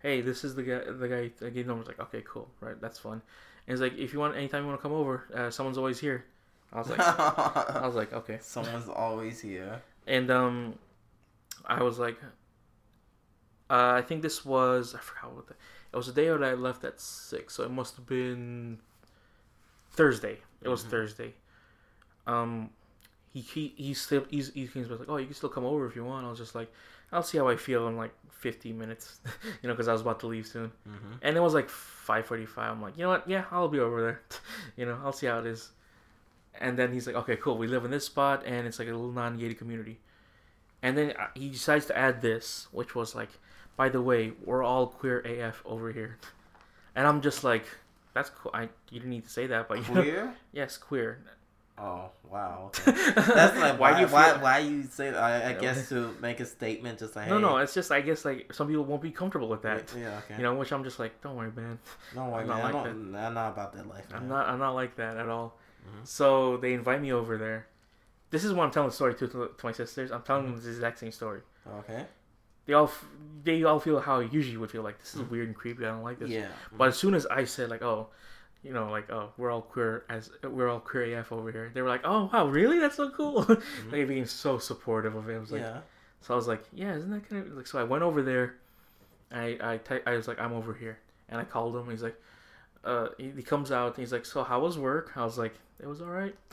[0.00, 0.80] "Hey, this is the guy.
[0.90, 2.48] The guy I gave numbers." Like, "Okay, cool.
[2.60, 3.20] Right, that's fun."
[3.66, 5.98] And he's like, "If you want, anytime you want to come over, uh, someone's always
[5.98, 6.24] here."
[6.72, 9.80] I was like, I was like, "Okay." Someone's always here.
[10.06, 10.78] and um,
[11.66, 12.18] I was like,
[13.70, 15.54] uh, I think this was I forgot what the,
[15.92, 18.78] it was the day that I left at six, so it must have been
[19.92, 20.38] Thursday.
[20.62, 20.90] It was Mhm.
[20.90, 21.34] Thursday.
[22.26, 22.70] Um,
[23.32, 26.04] he he he still he's he like, oh, you can still come over if you
[26.04, 26.26] want.
[26.26, 26.70] I was just like,
[27.14, 29.20] I'll see how I feel in like fifteen minutes,
[29.62, 30.70] you know, because I was about to leave soon.
[30.88, 31.12] Mm-hmm.
[31.22, 32.70] And it was like five forty-five.
[32.70, 33.28] I'm like, you know what?
[33.28, 34.20] Yeah, I'll be over there.
[34.76, 35.70] you know, I'll see how it is.
[36.60, 37.56] And then he's like, okay, cool.
[37.56, 39.98] We live in this spot, and it's like a little non-gated community.
[40.82, 43.30] And then uh, he decides to add this, which was like,
[43.76, 46.18] by the way, we're all queer AF over here.
[46.96, 47.64] And I'm just like,
[48.12, 48.52] that's cool.
[48.54, 50.34] I you didn't need to say that, but you know, Queer?
[50.52, 51.18] yes, queer.
[51.76, 52.70] Oh wow.
[52.76, 52.92] Okay.
[53.16, 55.20] That's like why do you why, feel- why you say that?
[55.20, 58.00] I, I guess to make a statement just like No, hey, no, it's just I
[58.00, 59.92] guess like some people won't be comfortable with that.
[59.98, 60.36] Yeah, okay.
[60.36, 61.78] You know, which I'm just like, don't worry, man.
[62.14, 62.58] don't worry, I'm man.
[62.58, 64.04] not like don't, I'm not about that life.
[64.14, 65.56] I'm not I'm not like that at all.
[65.84, 66.06] Mhm.
[66.06, 67.66] So they invite me over there.
[68.30, 70.10] This is what I'm telling the story to, to, to my sisters.
[70.12, 70.54] I'm telling Mm-hmm.
[70.56, 71.40] them the exact same story.
[71.80, 72.04] Okay.
[72.66, 73.04] They all f-
[73.42, 75.84] they all feel how I usually would feel like this is weird and creepy.
[75.84, 76.30] I don't like this.
[76.30, 76.40] Mm-hmm.
[76.42, 76.48] Yeah.
[76.78, 78.08] But as soon as I said like, oh,
[78.64, 81.82] you know, like, oh, we're all queer as we're all queer AF over here, they
[81.82, 82.78] were like, oh wow, really?
[82.78, 83.46] That's so cool.
[83.90, 85.34] they being so supportive of it.
[85.36, 85.76] I was like, Mm-hmm.
[85.76, 85.80] yeah.
[86.22, 87.66] so I was like, yeah, isn't that kind of like?
[87.66, 88.56] So I went over there.
[89.30, 90.98] I I I was like, I'm over here,
[91.28, 91.90] and I called him.
[91.90, 92.18] He's like,
[92.84, 93.88] uh, he, he comes out.
[93.88, 95.12] And he's like, so how was work?
[95.16, 96.34] I was like, it was all right.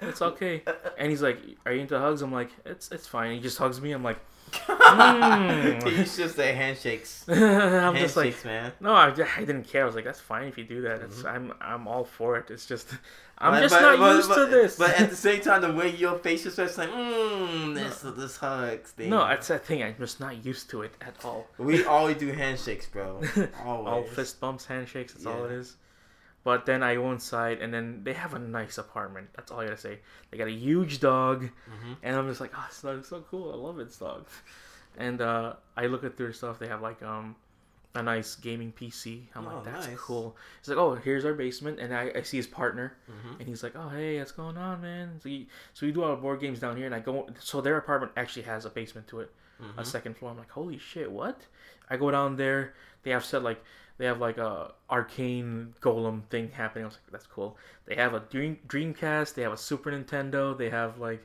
[0.00, 0.62] it's okay.
[0.98, 3.80] And he's like, "Are you into hugs?" I'm like, "It's it's fine." He just hugs
[3.80, 3.92] me.
[3.92, 4.18] I'm like,
[4.52, 5.90] Mm.
[5.98, 7.24] you should say handshakes.
[7.28, 8.72] I'm just like, handshakes, man.
[8.80, 9.82] no, I, I didn't care.
[9.82, 11.00] I was like, that's fine if you do that.
[11.02, 12.50] It's I'm I'm all for it.
[12.50, 12.88] It's just
[13.38, 14.76] I'm But- just but- not but- used to this.
[14.76, 18.36] But at the same time, the way your face is just like, mmm, this this
[18.36, 19.10] hugs thing.
[19.10, 19.82] no, it's that thing.
[19.82, 21.46] I'm just not used to it at all.
[21.58, 23.20] we always do handshakes, bro.
[23.64, 24.10] all Always.
[24.12, 25.14] fist bumps, handshakes.
[25.14, 25.76] That's all it is.
[26.44, 29.28] But then I go inside, and then they have a nice apartment.
[29.36, 30.00] That's all I gotta say.
[30.30, 31.96] They got a huge dog, Mhm.
[32.02, 33.52] and I'm just like, oh, this dog's so cool.
[33.52, 34.26] I love its dog.
[34.98, 36.58] And uh, I look at their stuff.
[36.58, 37.36] They have like um,
[37.94, 39.28] a nice gaming PC.
[39.36, 39.98] I'm Oh, like, that's nice.
[39.98, 40.36] cool.
[40.60, 43.38] He's like, oh, here's our basement, and I, I see his partner, Mhm.
[43.38, 45.20] and he's like, oh, hey, what's going on, man?
[45.22, 47.60] So, you, so we do all the board games down here, and I go, so
[47.60, 49.32] their apartment actually has a basement to it,
[49.62, 49.78] Mm-hmm.
[49.78, 50.32] a second floor.
[50.32, 51.42] I'm like, holy shit, what?
[51.88, 52.74] I go down there,
[53.04, 53.62] they have said like,
[54.02, 56.82] they have like a arcane golem thing happening.
[56.84, 57.56] I was like, that's cool.
[57.86, 61.24] They have a Dream, Dreamcast, they have a Super Nintendo, they have like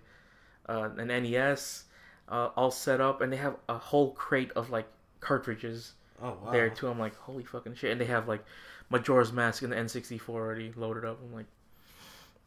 [0.70, 1.86] uh, an NES
[2.30, 4.86] uh, all set up, and they have a whole crate of like
[5.22, 6.52] cartridges Oh wow.
[6.52, 6.88] there too.
[6.88, 7.92] I'm like, holy fucking shit!
[7.94, 8.46] And they have like
[8.92, 11.18] Majora's Mask and the N64 already loaded up.
[11.26, 11.48] I'm like,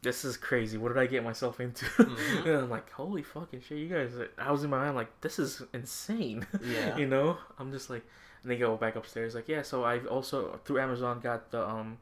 [0.02, 0.78] this is crazy.
[0.78, 1.86] What did I get myself into?
[2.04, 2.46] Mhm.
[2.46, 3.78] and I'm like, holy fucking shit!
[3.78, 6.46] You guys, I was in my mind like, this is insane.
[6.64, 6.96] Yeah.
[7.02, 8.04] you know, I'm just like,
[8.42, 9.62] and they go back upstairs like, yeah.
[9.62, 11.98] So I've also through Amazon got the um,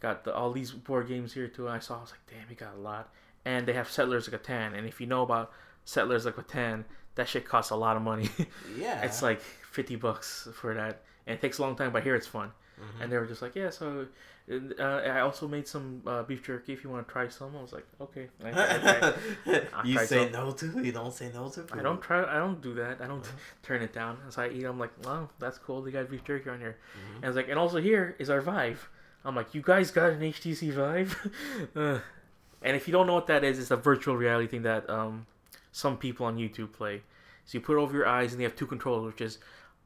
[0.00, 1.66] got the all these board games here too.
[1.66, 3.12] And I saw, I was like, damn, he got a lot.
[3.44, 5.52] And they have Settlers of Catan, and if you know about
[5.84, 6.84] Settlers of Catan,
[7.16, 8.28] that shit costs a lot of money.
[8.78, 9.02] Yeah.
[9.02, 11.92] It's like fifty bucks for that, and it takes a long time.
[11.92, 12.52] But here it's fun.
[12.80, 13.02] Mhm.
[13.02, 13.70] And they were just like, yeah.
[13.70, 14.06] So
[14.50, 16.72] uh, I also made some uh, beef jerky.
[16.72, 18.28] If you want to try some, I was like, okay.
[18.44, 19.14] I, I,
[19.74, 20.32] I, you say some.
[20.32, 20.84] no to.
[20.84, 21.64] You don't say no to.
[21.72, 22.24] I don't try.
[22.24, 23.00] I don't do that.
[23.00, 23.24] I don't
[23.62, 24.18] turn it down.
[24.26, 25.82] As I eat, I'm like, wow, that's cool.
[25.82, 26.76] They got beef jerky on here.
[26.96, 27.16] Mhm.
[27.16, 28.88] And it's like, and also here is our Vive.
[29.24, 31.30] I'm like, you guys got an HTC Vive?
[31.76, 31.98] uh,
[32.62, 35.26] and if you don't know what that is, it's a virtual reality thing that um,
[35.70, 37.02] some people on YouTube play.
[37.44, 39.38] So you put it over your eyes, and they have two controllers, which is,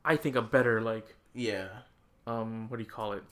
[0.05, 1.69] I think, a better like Yeah.
[2.27, 3.23] um, what do you call it?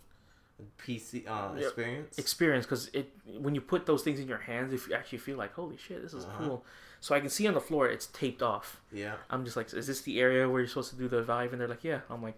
[0.79, 1.63] PC uh, Yep.
[1.65, 2.19] experience.
[2.19, 5.37] experience because it when you put those things in your hands if you actually feel
[5.37, 6.45] like holy shit this is Uh-huh.
[6.45, 6.65] cool
[7.01, 9.15] so i can see on the floor it's taped off yeah.
[9.31, 11.61] i'm just like is this the area where you're supposed to do the vive and
[11.61, 12.37] they're like yeah i'm like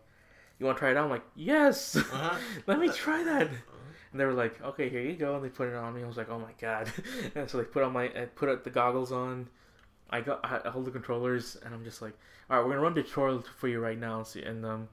[0.59, 2.37] you want to try it out i'm like yes Uh-huh.
[2.67, 3.49] let me try that
[4.13, 6.07] and they were like okay here you go and they put it on me i
[6.07, 6.91] was like oh my god
[7.35, 9.49] and so they put on my I put the goggles on
[10.09, 12.15] i got i hold the controllers and i'm just like
[12.49, 14.89] all right we're gonna run the tutorial for you right now and see and um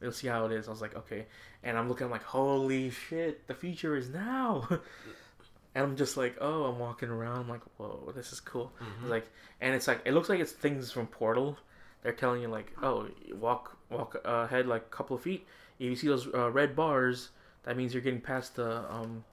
[0.00, 0.66] you'll see how it is.
[0.66, 1.26] I was like, okay.
[1.64, 4.66] And I'm looking, I'm like, holy shit, the feature is now.
[5.74, 7.40] and I'm just like, oh, I'm walking around.
[7.40, 8.72] I'm like, whoa, this is cool.
[8.80, 9.08] Mhm.
[9.08, 9.26] Like,
[9.60, 11.56] and it's like, it looks like it's things from Portal.
[12.02, 13.06] They're telling you like, oh,
[13.38, 15.46] walk, walk ahead like a couple of feet.
[15.78, 17.30] If you see those uh, red bars,
[17.62, 19.24] that means you're getting past the um,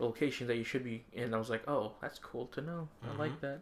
[0.00, 1.32] location that you should be in.
[1.32, 2.88] I was like, oh, that's cool to know.
[3.08, 3.60] I like that.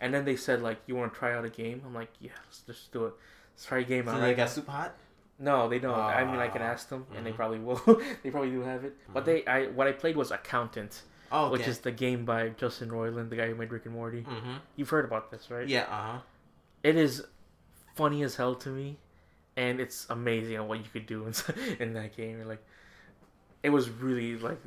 [0.00, 1.80] And then they said like, you want to try out a game?
[1.86, 3.14] I'm like, yeah, let's just do it.
[3.54, 4.20] Let's try a game So out.
[4.20, 4.94] they right got now." super hot.
[5.38, 5.94] No, they don't.
[5.94, 6.66] I mean, I can Ah.
[6.72, 7.36] ask them, and they Mhm.
[7.36, 7.76] probably will.
[8.22, 8.96] they probably do have it.
[9.12, 11.52] But they, I, what I played was Accountant, Oh, okay.
[11.58, 14.22] which is the game by Justin Roiland, the guy who made Rick and Morty.
[14.22, 14.54] Mm-hmm.
[14.76, 15.68] You've heard about this, right?
[15.68, 15.82] Yeah.
[15.84, 16.18] Uh huh.
[16.82, 17.26] It is
[17.94, 18.98] funny as hell to me,
[19.56, 21.34] and it's amazing on what you could do in,
[21.80, 22.42] in that game.
[22.44, 22.64] Like,
[23.62, 24.58] it was really like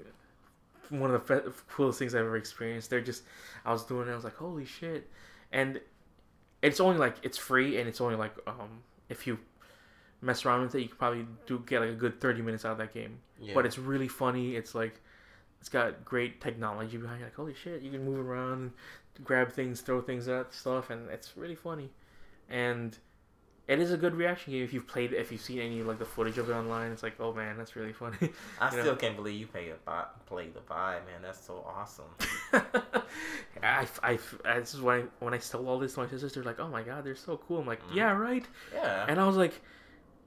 [0.90, 2.90] one of the coolest things I've ever experienced.
[2.90, 3.24] They're just,
[3.66, 5.10] I was doing it, I was like, holy shit,
[5.52, 5.80] and
[6.62, 9.40] it's only like it's free, and it's only like um if you
[10.22, 12.74] mess around with it, you could probably do get like a good thirty minutes out
[12.74, 13.20] of that game.
[13.40, 13.54] Yeah.
[13.54, 14.56] But it's really funny.
[14.56, 15.02] It's like
[15.60, 17.26] it's got great technology behind it.
[17.26, 18.72] Like holy shit, you can move around,
[19.24, 21.90] grab things, throw things at stuff, and it's really funny.
[22.50, 22.98] And
[23.68, 26.06] it is a good reaction game if you've played if you've seen any like the
[26.06, 26.92] footage of it online.
[26.92, 28.18] It's like oh man, that's really funny.
[28.60, 28.96] I still know?
[28.96, 31.22] can't believe you play a play the Vive, man.
[31.22, 32.06] That's so awesome.
[33.62, 36.34] I, I, I, this is when I, when I told all this to my sisters,
[36.34, 37.96] they're like, "Oh my god, they're so cool." I'm like, Mhm.
[37.96, 39.06] "Yeah, right." Yeah.
[39.08, 39.62] And I was like,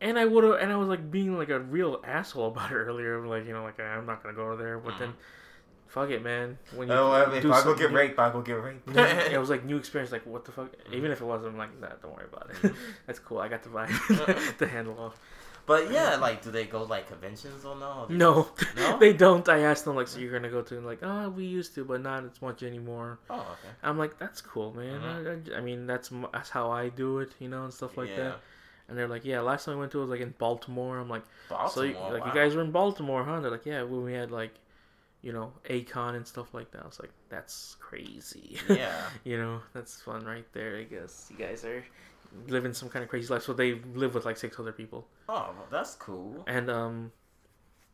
[0.03, 2.74] and I would have, and I was like being like a real asshole about it
[2.74, 3.18] earlier.
[3.18, 5.88] I'm like, you know, like I'm not gonna go there, but then, mm-hmm.
[5.88, 6.59] fuck it, man.
[6.74, 8.86] When oh, well, if do I go something get new- raped, I go get raped.
[8.88, 9.00] new-
[9.34, 10.12] it was like new experience.
[10.12, 10.72] Like what the fuck?
[10.76, 10.94] Mm-hmm.
[10.94, 12.57] Even if it wasn't, I'm like, nah, don't worry about it.
[12.57, 12.76] Mm-hmm.
[13.07, 13.38] That's cool.
[13.38, 15.18] I got the vibe to handle off.
[15.64, 18.07] but yeah, like, do they go like conventions or no?
[18.09, 18.98] They No, just- no.
[18.98, 19.48] they don't.
[19.48, 20.76] I asked them like, so you're gonna go to?
[20.76, 23.20] And like, oh, we used to, but not as much anymore.
[23.30, 23.72] Oh, okay.
[23.84, 25.00] I'm like, that's cool, man.
[25.00, 28.09] I, I, I mean, that's that's how I do it, you know, and stuff like
[28.11, 28.16] yeah.
[28.16, 28.40] that.
[28.93, 30.99] And they're like, yeah, last time I went to it was like in Baltimore.
[30.99, 31.70] I'm like, Baltimore.
[31.70, 32.26] so you, like wow.
[32.26, 33.40] you guys were in Baltimore, huh?
[33.40, 34.53] They're like, yeah, when we had like,
[35.22, 36.82] you know, Akon and stuff like that.
[36.82, 38.59] I was like, that's crazy.
[38.68, 39.01] Yeah.
[39.24, 40.76] you know, that's fun right there.
[40.76, 41.82] I guess you guys are
[42.49, 43.43] living some kind of crazy life.
[43.45, 46.45] So they live with like six other people, Oh, well, that's cool.
[46.46, 47.12] and um,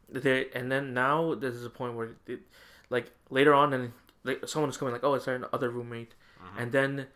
[0.09, 2.41] they and then now there's a point where it,
[2.91, 3.93] like later on, and
[4.25, 6.63] like someone's coming like, oh, it's our other roommate, Mhm.
[6.63, 7.07] and then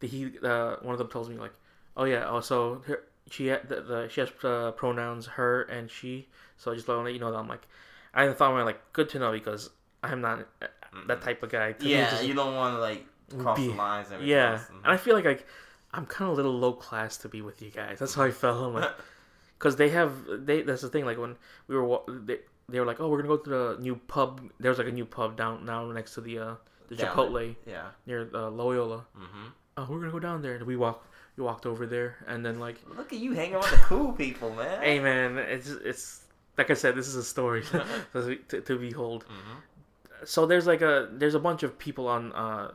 [0.00, 1.52] the he uh, one of them tells me like,
[1.96, 6.28] oh yeah, also her, she had the, the she has uh, pronouns her and she,
[6.56, 7.66] so I just want to let you know that I'm like,
[8.12, 9.70] I thought I'm like good to know because
[10.02, 10.66] I'm not uh,
[11.06, 11.72] that type of guy.
[11.72, 13.06] To Yeah, just- you don't want to like
[13.38, 14.10] cross Be- the lines.
[14.10, 14.54] And yeah.
[14.58, 14.84] Mhm.
[14.84, 15.46] and I feel like like
[15.92, 17.98] I'm kind of a little low class to be with you guys.
[17.98, 18.62] That's how I felt.
[18.62, 18.90] I'm like,
[19.58, 20.12] because they have
[20.46, 20.62] they.
[20.62, 21.04] That's the thing.
[21.04, 21.36] Like when
[21.68, 22.38] we were they,
[22.68, 24.40] they were like, oh, we're gonna go to the new pub.
[24.60, 26.54] There was like a new pub down now next to the uh
[26.88, 27.88] the Chipotle yeah.
[28.06, 29.06] near uh, Loyola.
[29.16, 29.46] Mm-hmm.
[29.76, 31.06] Oh, we're gonna go down there, and we walk.
[31.40, 34.82] Walked over there, and then like, Look at you hanging with the cool people, man.
[34.82, 36.24] hey man, it's it's
[36.58, 37.62] like I said, this is a story
[38.12, 39.24] to, to, to behold.
[39.26, 40.26] Mhm.
[40.26, 42.72] So there's like a there's a bunch of people on uh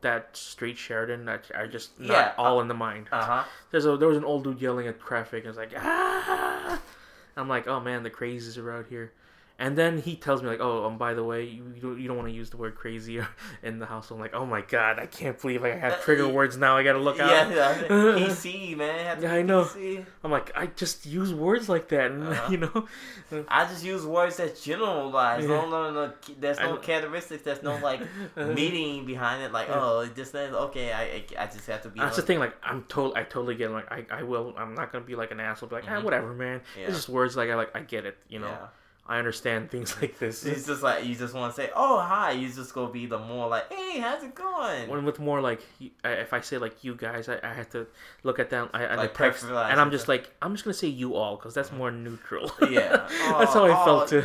[0.00, 3.08] that street Sheridan that are just not Yeah, all in the mind.
[3.12, 3.44] Uh huh.
[3.70, 6.80] There's a there was an old dude yelling at traffic and it's like ah.
[7.36, 9.12] I'm like, oh man, the crazies are out here.
[9.60, 12.06] And then he tells me like, oh, um, by the way, you, you don't, you
[12.06, 13.20] don't want to use the word crazy
[13.64, 14.08] in the house.
[14.12, 16.76] I'm like, oh my god, I can't believe I have trigger words now.
[16.76, 17.28] I gotta look out.
[17.28, 17.82] Yeah, yeah.
[17.88, 19.20] PC, man.
[19.20, 19.64] Yeah, I know.
[19.64, 20.04] PC.
[20.22, 22.52] I'm like, I just use words like that, and Uh-huh.
[22.52, 22.86] you know,
[23.48, 25.42] I just use words that generalize.
[25.42, 25.48] Yeah.
[25.48, 26.12] No, no, no.
[26.38, 26.76] There's no know.
[26.76, 27.42] characteristics.
[27.42, 28.00] There's no like
[28.36, 29.50] meaning behind it.
[29.50, 29.80] Like, Yeah.
[29.80, 30.52] oh, this, that.
[30.54, 31.98] Okay, I, I, I just have to be.
[31.98, 32.38] That's the thing.
[32.38, 33.70] Like, I'm told, I totally get.
[33.70, 34.54] it, Like, I, I will.
[34.56, 35.68] I'm not gonna be like an asshole.
[35.68, 36.04] Be like, ah, Mhm.
[36.04, 36.60] whatever, man.
[36.78, 36.86] Yeah.
[36.86, 37.36] It's just words.
[37.36, 38.16] Like, I like, I get it.
[38.28, 38.66] You know, Yeah.
[39.08, 40.44] I understand things like this.
[40.44, 43.18] It's just like you just want to say, "Oh, hi." You just go be the
[43.18, 45.62] more like, "Hey, how's it going?" When with more like,
[46.04, 47.86] if I say like you guys, I, I have to
[48.22, 48.68] look at them.
[48.74, 51.54] I, I Like text, and I'm just like, I'm just gonna say you all because
[51.54, 52.52] that's more neutral.
[52.70, 54.24] yeah, that's how I Oh, felt oh, too.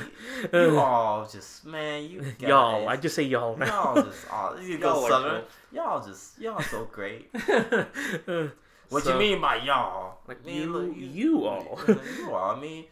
[0.72, 3.94] You all just man, you guys, y'all, I just say y'all now.
[3.94, 5.44] y'all just all you go Y'all southern.
[5.72, 7.30] Y'all just y'all so great.
[8.28, 8.48] Uh,
[8.90, 10.18] what So, you mean by y'all?
[10.28, 11.80] Like mean, you, look, you all.
[11.88, 12.52] you all.
[12.56, 12.86] I mean,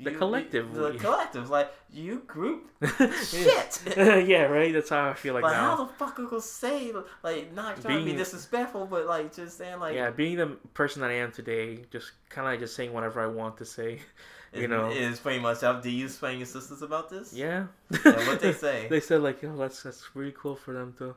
[0.00, 0.98] The you- collective The we.
[0.98, 2.70] collective, like you group.
[3.24, 3.82] Shit.
[3.96, 4.72] yeah, right.
[4.72, 5.76] That's how I feel like Like, now.
[5.76, 6.92] how the fuck I gonna say
[7.22, 11.02] like not trying to be disrespectful, but like just saying like yeah, being the person
[11.02, 14.00] that I am today, just kind of just saying whatever I want to say.
[14.54, 14.90] you is- know.
[14.90, 15.82] is pretty much up.
[15.82, 17.32] Do you explain your sisters about this?
[17.34, 17.66] Yeah.
[18.04, 18.86] Yeah, what they say?
[18.88, 21.14] they said like, oh, that's that's really cool for them to.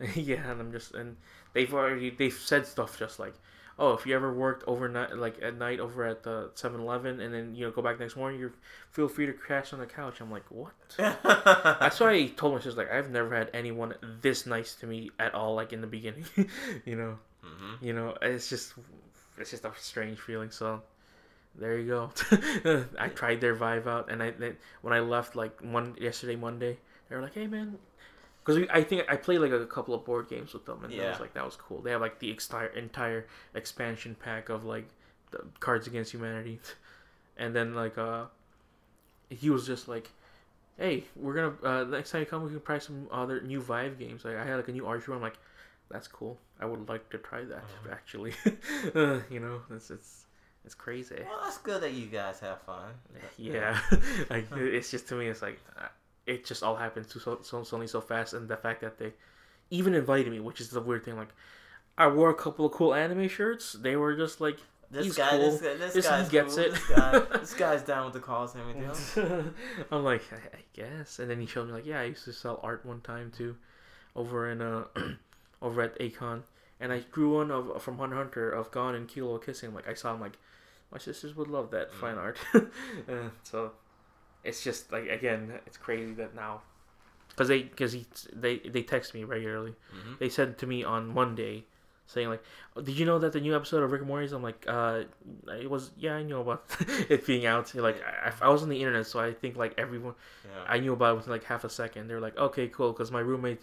[0.00, 0.20] Mm-hmm.
[0.20, 1.16] yeah, and I'm just and
[1.54, 3.34] they've already they've said stuff just like,
[3.78, 7.54] oh, if you ever worked overnight like at night over at the 7-Eleven and then
[7.54, 8.52] you know go back next morning, you
[8.90, 10.20] feel free to crash on the couch.
[10.20, 10.72] I'm like, what?
[10.96, 15.10] That's why I told my sister like I've never had anyone this nice to me
[15.18, 15.54] at all.
[15.54, 16.24] Like in the beginning,
[16.84, 18.74] you know, hmm you know, it's just
[19.38, 20.50] it's just a strange feeling.
[20.50, 20.82] So
[21.54, 22.10] there you go.
[22.98, 26.78] I tried their Vive out, and I they, when I left like one yesterday Monday,
[27.08, 27.78] they were like, "Hey man,"
[28.44, 31.10] because I think I played like a couple of board games with them, and that
[31.10, 31.80] was like that was cool.
[31.80, 34.88] They have like the entire entire expansion pack of like
[35.30, 36.60] the Cards Against Humanity,
[37.36, 38.24] and then like uh,
[39.30, 40.10] he was just like.
[40.78, 43.98] Hey, we're gonna uh, next time you come, we can try some other new Vive
[43.98, 44.24] games.
[44.24, 45.14] Like I had like a new archery.
[45.14, 45.36] I'm like,
[45.90, 46.38] that's cool.
[46.58, 47.92] I would like to try that Mhm.
[47.92, 48.32] actually.
[48.94, 50.24] uh, you know, it's it's
[50.64, 51.16] it's crazy.
[51.20, 52.94] Well, that's good that you guys have fun.
[53.36, 53.78] Yeah,
[54.30, 55.88] like it's just to me, it's like uh,
[56.26, 59.12] it just all happened so so so suddenly so fast, and the fact that they
[59.70, 61.16] even invited me, which is the weird thing.
[61.16, 61.32] Like,
[61.96, 63.72] I wore a couple of cool anime shirts.
[63.72, 64.58] They were just like,
[64.90, 65.50] This guy, cool.
[65.50, 66.64] this guy, this, This- he guy's gets cool.
[66.64, 66.70] it.
[66.72, 68.84] This guy, this guy's down with the cause and everything.
[68.84, 69.16] else.
[69.90, 71.18] I'm like, I, I guess.
[71.18, 73.56] And then he showed me like, yeah, I used to sell art one time too,
[74.14, 74.84] over in uh,
[75.62, 76.42] over at Acon,
[76.80, 79.72] and I drew one of from Hunter Hunter of Gon and Killua kissing.
[79.74, 80.36] Like I saw him like,
[80.90, 82.38] my sisters would love that fine art.
[82.54, 83.72] uh, so
[84.44, 86.62] it's just like again, it's crazy that now,
[87.30, 89.74] because they because he they they text me regularly.
[89.94, 90.18] Mhm.
[90.18, 91.64] They said to me on Monday,
[92.06, 92.42] saying like,
[92.76, 95.04] oh, "Did you know that the new episode of Rick and Morty's?" I'm like, "Uh,
[95.60, 96.64] it was yeah, I knew about
[97.08, 97.74] it being out.
[97.74, 100.14] Like, I, I was on the internet, so I think like everyone,
[100.44, 100.64] Yeah.
[100.66, 102.08] I knew about it within like half a second.
[102.08, 103.60] They were like, "Okay, cool," because my roommate,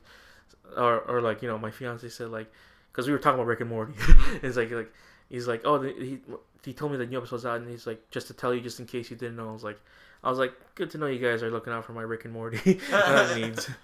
[0.78, 2.52] or or like you know my fiance said like,
[2.92, 3.94] because we were talking about Rick and Morty.
[4.42, 4.92] it's like like
[5.30, 6.20] he's like, "Oh, the, he
[6.66, 8.80] he told me the new episode's out," and he's like, "Just to tell you, just
[8.80, 9.80] in case you didn't know." I was like,
[10.24, 12.34] I was like, "Good to know you guys are looking out for my Rick and
[12.34, 13.70] Morty uh, needs."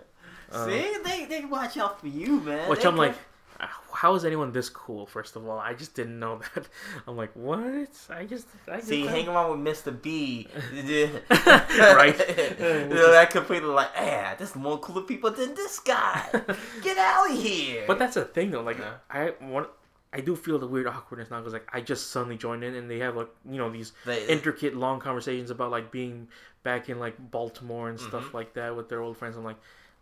[0.51, 2.69] Uh, See, they they watch out for you, man.
[2.69, 3.15] Which They I'm like,
[3.59, 5.07] uh, how is anyone this cool?
[5.07, 6.67] First of all, I just didn't know that.
[7.07, 7.89] I'm like, what?
[8.11, 9.91] I just, I just See, hang around with Mr.
[9.99, 10.47] B.
[11.31, 12.17] Right.
[12.59, 16.29] you know, that completely like, ah, there's more cooler people than this guy.
[16.83, 17.83] Get out of here.
[17.87, 18.61] But that's the thing though.
[18.61, 18.93] Like, Yeah.
[19.09, 19.67] I want,
[20.17, 22.89] I do feel the weird awkwardness now because like I just suddenly joined in and
[22.89, 26.27] they have like you know these They- intricate long conversations about like being
[26.63, 28.33] back in like Baltimore and stuff Mhm.
[28.33, 29.35] like that with their old friends.
[29.37, 29.57] I'm like,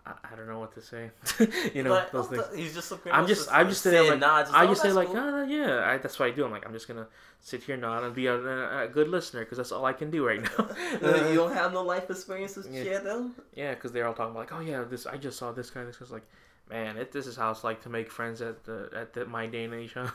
[0.06, 1.12] I, I don't know what to say.
[1.74, 2.44] you know but those things.
[2.56, 3.12] he's just looking.
[3.12, 5.16] I'm just, I'm just sitting there like, nah, I oh, just say like, cool.
[5.16, 6.44] no, yeah, I, that's what I do.
[6.46, 7.08] I'm like, I'm just gonna
[7.40, 10.12] sit here, nod, and be a, a, a good listener because that's all I can
[10.12, 10.70] do right now.
[11.30, 13.00] You don't have no life experiences Yeah.
[13.00, 13.32] though.
[13.56, 15.84] yeah, because they're all talking about like, oh yeah, this I just saw this guy.
[15.86, 16.28] This guy's like,
[16.70, 19.46] man, it, this is how it's like to make friends at the at the, my
[19.48, 19.94] day and age.
[19.94, 20.08] Huh?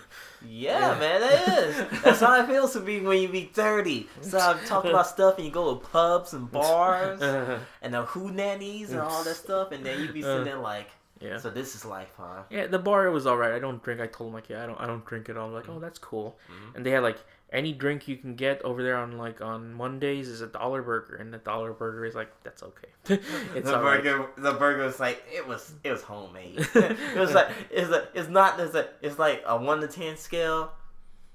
[0.47, 0.99] Yeah, Yeah.
[0.99, 2.03] man, that is.
[2.03, 4.09] That's how it feels to be when you be 30.
[4.23, 7.21] So I'm talking about stuff and you go to pubs and bars
[7.83, 10.59] and the who nannies and all that stuff, and then you be sitting Uh, there
[10.59, 11.39] like, yeah.
[11.39, 12.43] so this is life, huh?
[12.51, 13.53] Yeah, the bar was all right.
[13.53, 14.01] I don't drink.
[14.01, 15.49] I told him like, yeah, I don't, I don't drink at all.
[15.49, 16.39] I'm like, oh, that's cool.
[16.51, 16.77] Mhm.
[16.77, 17.19] And they had like
[17.51, 21.17] any drink you can get over there on like on Mondays is a dollar burger,
[21.17, 22.89] and the dollar burger is like that's okay.
[23.55, 24.03] it's the all right.
[24.03, 26.59] burger, the burger was like it was, it was homemade.
[26.75, 30.17] it was like it's a, it's not, it's a, it's like a one to ten
[30.17, 30.73] scale.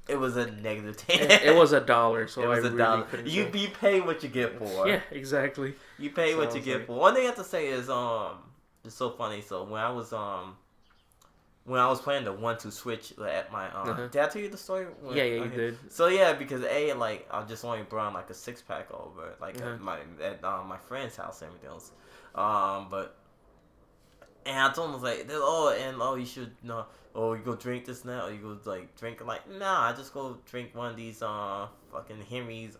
[0.07, 1.31] It was a negative ten.
[1.31, 3.07] It, it was a dollar, so it was I a really dollar.
[3.26, 3.60] You say.
[3.60, 4.88] you pay what you get for.
[4.88, 5.73] yeah, exactly.
[5.98, 6.99] You pay So what you get like- for.
[6.99, 8.31] One thing I have to say is um,
[8.84, 9.41] it's so funny.
[9.41, 10.57] So when I was um,
[11.65, 14.07] when I was playing the 1-2-Switch at my um, Uh-huh.
[14.07, 14.85] did I tell you the story?
[15.02, 15.56] When- Yeah, yeah, you okay.
[15.56, 15.91] did.
[15.91, 19.57] So yeah, because a like I just only brought like a six pack over, like
[19.57, 19.72] Uh-huh.
[19.73, 21.91] at my at um, my friend's house and everything else.
[22.35, 23.15] Um, but
[24.45, 26.85] and I told him like, oh, and oh, you should know,
[27.15, 29.22] oh, you go drink this now, or you go like drink.
[29.22, 32.77] I'm like, nah, I just go drink one of these uh fucking Henry's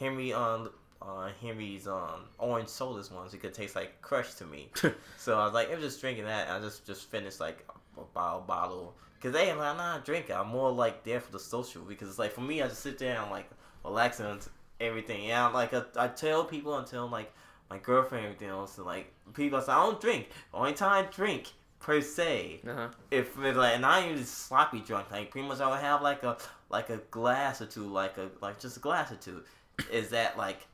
[0.00, 0.70] Henry um
[1.00, 3.32] uh Henry's um orange sodas ones.
[3.32, 4.70] It could taste like crush to me.
[5.18, 6.50] so I was like, I'm just drinking that.
[6.50, 7.64] I just just finished like
[8.02, 8.94] bottle bottle.
[9.20, 10.34] Cause they ain't like, I'm not drinking.
[10.36, 12.98] I'm more like there for the social because it's like for me, I just sit
[12.98, 13.48] there and like
[13.84, 14.46] relaxing and
[14.80, 15.32] everything.
[15.32, 17.32] I'm like, I, I tell people until like
[17.70, 20.28] my girlfriend and everything else, and like people say I don't drink.
[20.52, 22.88] Only time I drink per se Uh-huh.
[23.10, 25.10] if it's like and I ain't even sloppy drunk.
[25.10, 26.36] Like pretty much I would have like a
[26.68, 29.42] like a glass or two, like a like just a glass or two.
[29.90, 30.66] Is that like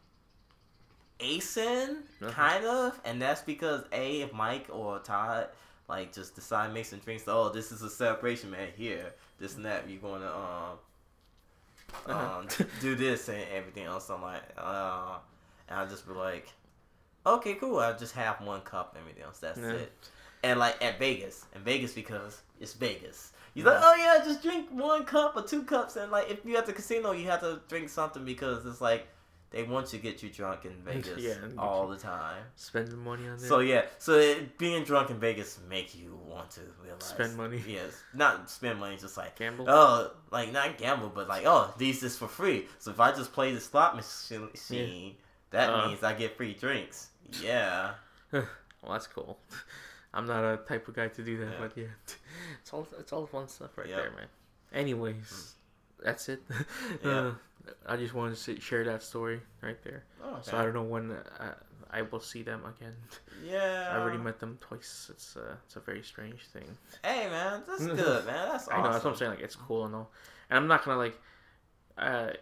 [1.20, 2.30] acing Uh-huh.
[2.32, 3.01] kind of?
[3.05, 5.48] And that's because a if Mike or Todd
[5.90, 7.24] like just decide make some drinks.
[7.26, 8.68] Oh, this is a celebration, man.
[8.76, 9.88] Here, this and that.
[9.90, 10.78] You're going to um
[12.06, 12.38] Uh-huh.
[12.40, 12.48] um
[12.80, 14.08] do this and everything else.
[14.10, 15.18] I'm like, uh,
[15.68, 16.48] and I just be like,
[17.26, 17.78] okay, cool.
[17.78, 19.38] I just have one cup and everything else.
[19.38, 19.72] That's Yeah.
[19.72, 19.92] it.
[20.42, 23.32] And like at Vegas, in Vegas because it's Vegas.
[23.54, 26.56] You're like, oh yeah, just drink one cup or two cups, and like if you
[26.56, 29.08] at the casino, you have to drink something because it's like
[29.51, 32.43] they want to get you drunk in Vegas Yeah, all the time.
[32.56, 33.48] Spend the money on there.
[33.48, 37.62] So yeah, so it, being drunk in Vegas make you want to realize Spend money.
[37.68, 39.66] Yes, not spend money, just like Gamble.
[39.68, 42.66] Oh, like not gamble, but like oh, these is for free.
[42.78, 45.16] So if I just play the slot machine, machine
[45.51, 45.89] that Uh.
[45.89, 47.09] means I get free drinks.
[47.43, 47.93] Yeah,
[48.32, 48.47] well,
[48.89, 49.39] that's cool.
[50.12, 51.59] I'm not a type of guy to do that, Yeah.
[51.60, 51.85] but yeah,
[52.60, 53.97] it's all it's all fun stuff right Yep.
[53.98, 54.27] there, man.
[54.72, 55.55] Anyways,
[56.02, 56.43] that's it.
[57.05, 57.10] Yeah.
[57.10, 57.32] Uh,
[57.86, 60.05] I just wanted to s- share that story right there.
[60.24, 61.55] oh, So I don't know when uh,
[61.90, 62.94] I will see them again.
[63.47, 65.09] Yeah, I already met them twice.
[65.12, 66.66] It's uh, it's a very strange thing.
[67.05, 68.48] Hey man, that's good, man.
[68.48, 68.74] That's awesome.
[68.81, 69.31] I know that's what I'm saying.
[69.32, 70.10] Like it's cool and all,
[70.48, 71.18] and I'm not gonna like,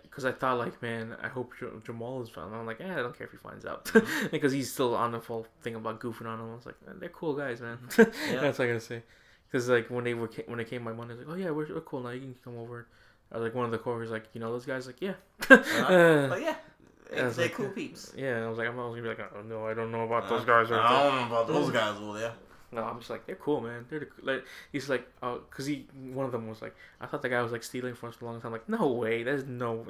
[0.02, 2.52] because I thought like, man, I hope J- Jamal is fine.
[2.52, 4.28] I'm like, eh, I don't care if he finds out, Mm-hmm.
[4.30, 6.50] because he's still on the whole thing about goofing on him.
[6.52, 7.78] I was like, "Man, they're cool guys, man.
[7.98, 8.04] Yeah.
[8.40, 9.02] That's what I gotta say.
[9.50, 11.72] Because like when they were ca- when they came my Monday, like, oh yeah, we're,
[11.74, 12.10] we're cool now.
[12.10, 12.86] You can come over.
[13.32, 15.12] I was like one of the coworkers, like, you know those guys, like, yeah,
[15.50, 16.26] Uh-huh.
[16.28, 16.56] But yeah,
[17.12, 18.12] I they're like, cool peeps.
[18.16, 18.36] yeah.
[18.36, 20.28] and I was like, I'm always gonna be like, oh no, I don't know about
[20.28, 20.70] those Uh, guys.
[20.70, 21.10] Right I there.
[21.10, 22.32] don't know about those guys over there.
[22.70, 23.86] No, I'm just like they're cool, man.
[23.88, 27.22] They're the, like he's like, oh, cause he one of them was like, I thought
[27.22, 28.52] the guy was like stealing from us for a long time.
[28.52, 29.84] like, no way, there's no,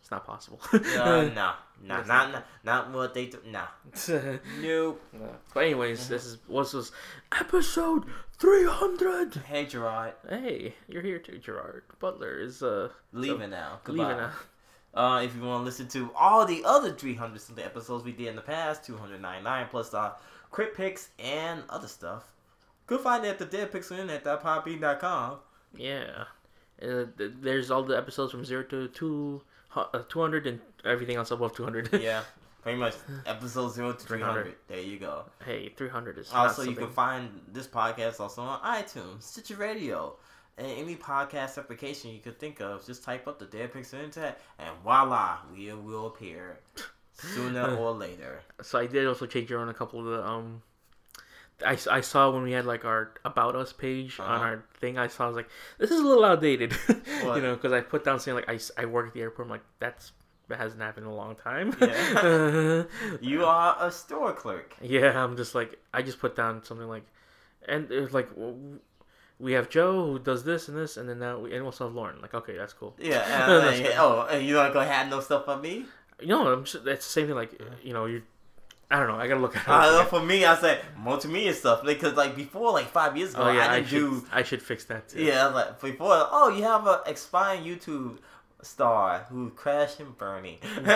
[0.00, 0.58] it's not possible.
[0.72, 1.54] Uh, no, no,
[1.96, 3.38] That's not, not not what they do.
[3.46, 3.66] Nah,
[4.62, 5.02] nope.
[5.12, 5.36] No.
[5.52, 6.90] But anyways, this is what's this
[7.38, 8.04] episode
[8.38, 9.34] three hundred.
[9.34, 13.80] Hey Gerard, Hey, you're here too, Gerard Butler is uh leaving now.
[13.84, 14.04] Goodbye.
[14.04, 14.32] leaving now.
[14.94, 18.26] Uh, if you want to listen to all the other 300 something episodes we did
[18.26, 20.12] in the past, 299 plus uh,
[20.52, 22.32] crit picks and other stuff,
[22.86, 25.38] go find it at the deadpixelinternet.podbean.com.
[25.76, 26.24] Yeah,
[26.80, 29.42] uh, th- there's all the episodes from zero to two,
[29.74, 31.90] uh, 200 and everything else above 200.
[32.02, 32.22] Yeah,
[32.62, 32.94] pretty much
[33.26, 34.32] episode 0 to 300.
[34.42, 34.54] 300.
[34.68, 35.24] There you go.
[35.44, 40.16] hey, 300 is Also, you can find this podcast also on iTunes, Stitcher Radio,
[40.58, 42.84] and any podcast application you could think of.
[42.84, 46.60] Just type up the Dead Pixel Internet, and voila, we will appear
[47.34, 48.40] sooner or later.
[48.62, 50.62] So I did also change around a couple of the um.
[51.64, 54.44] I, I saw when we had like our about us page on Uh-huh.
[54.44, 54.98] our thing.
[54.98, 58.02] I saw I was like, this is a little outdated, you know, because I put
[58.04, 59.46] down saying like I, I work at the airport.
[59.46, 60.10] I'm like that's
[60.48, 61.76] that hasn't happened in a long time.
[61.80, 62.82] Yeah.
[63.20, 64.74] You are a store clerk.
[64.82, 67.04] yeah, I'm just like I just put down something like,
[67.68, 68.28] and it was like
[69.38, 71.94] we have Joe who does this and this, and then now we and also have
[71.94, 72.20] Lauren.
[72.20, 72.94] Like okay, that's cool.
[72.98, 73.20] Yeah.
[73.22, 75.84] And, That's oh, and you're not gonna have no stuff on me?
[76.22, 77.36] You know, I'm just, it's the same thing.
[77.36, 78.22] Like you know, you.
[78.90, 79.16] I don't know.
[79.16, 79.62] I gotta look at.
[79.62, 79.68] it.
[79.68, 83.50] I for me, I said multimedia stuff because like before, like five years ago, oh
[83.52, 83.98] yeah, I I, didn't should.
[83.98, 84.26] do.
[84.30, 85.22] I should fix that too.
[85.22, 86.08] Yeah, like before.
[86.30, 88.18] Oh, you have an expiring YouTube
[88.60, 90.58] star who crashed and burning.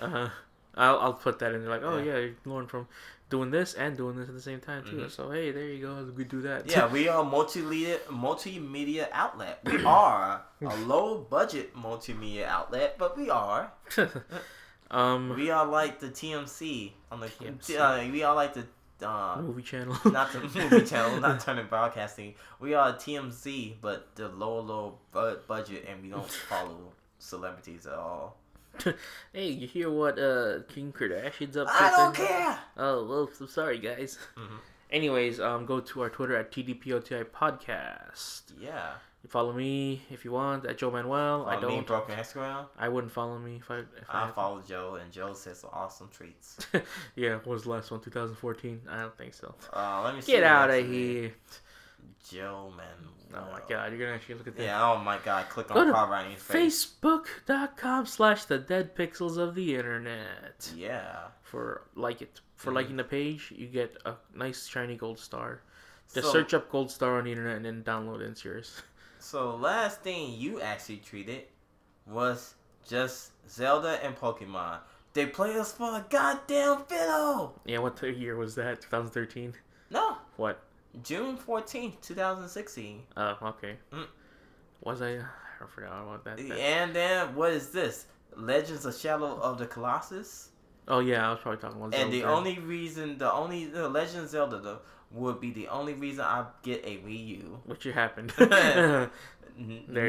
[0.00, 0.28] Uh-huh.
[0.76, 1.70] I'll, I'll put that in there.
[1.70, 2.18] Like, oh Yeah.
[2.18, 2.86] yeah, you're from
[3.30, 4.96] doing this and doing this at the same time too.
[4.96, 5.10] Mhm.
[5.10, 6.12] So hey, there you go.
[6.14, 6.70] We do that.
[6.70, 9.60] yeah, we are a multimedia multimedia outlet.
[9.64, 13.72] We are a low budget multimedia outlet, but we are.
[14.90, 17.26] um, We are like the TMC on the.
[17.28, 17.78] TMC.
[17.78, 18.66] Uh, we are like the.
[19.02, 19.96] Uh, movie channel.
[20.06, 22.34] not the movie channel, not Turner Broadcasting.
[22.60, 27.94] We are TMZ, but the low, low bu- budget, and we don't follow celebrities at
[27.94, 28.36] all.
[29.32, 31.72] Hey, you hear what uh Kim Kardashian's up to?
[31.74, 32.26] I don't thing?
[32.26, 32.58] care.
[32.76, 34.18] Oh well, I'm sorry guys.
[34.36, 34.58] Mhm.
[34.90, 38.42] Anyways, um, go to our Twitter at TDPOTI Podcast.
[38.60, 38.92] Yeah.
[39.24, 41.46] You follow me if you want at Joe Manuel.
[41.48, 41.86] I Follow me, don't.
[41.86, 42.66] Broken Instagram.
[42.78, 43.78] I wouldn't follow me if I.
[43.78, 46.58] If I I, follow Joe, and Joe says some awesome treats.
[47.16, 48.00] yeah, what was the last one?
[48.00, 48.82] 2014.
[48.90, 49.54] I don't think so.
[49.72, 50.92] Uh, let me Get what out of actually-
[51.22, 51.34] here!
[52.28, 52.86] Joe man.
[53.34, 54.62] Oh my god, you're gonna actually look at that.
[54.62, 54.90] Yeah.
[54.92, 55.48] Oh my god.
[55.48, 55.88] Click Go on
[56.24, 56.84] in your face.
[56.84, 60.70] Facebook.com slash the dead pixels of the internet.
[60.76, 61.28] Yeah.
[61.42, 62.40] For like it.
[62.56, 62.74] For Mhm.
[62.74, 65.62] liking the page, you get a nice shiny gold star.
[66.12, 68.30] Just so, search up gold star on the internet and then download it.
[68.30, 68.82] It's yours.
[69.20, 71.44] So last thing you actually treated
[72.06, 72.56] was
[72.86, 74.80] just Zelda and Pokemon.
[75.14, 77.58] They play us for a goddamn fiddle.
[77.64, 78.82] Yeah, what year was that?
[78.82, 79.54] 2013?
[79.90, 80.60] No, What?
[81.02, 83.02] June fourteenth, 2016.
[83.16, 83.76] Oh, okay.
[83.92, 84.06] Mm.
[84.82, 85.16] Was I?
[85.16, 86.36] I forgot about that.
[86.36, 88.06] that- And then what is this?
[88.36, 90.50] Legends of Shadow of the Colossus.
[90.88, 91.94] Oh yeah, I was probably talking about.
[91.94, 94.80] And the only reason, the only the Legend of Zelda though,
[95.12, 97.60] would be the only reason I get a Wii U.
[97.64, 98.32] which you happened.
[98.38, 99.10] There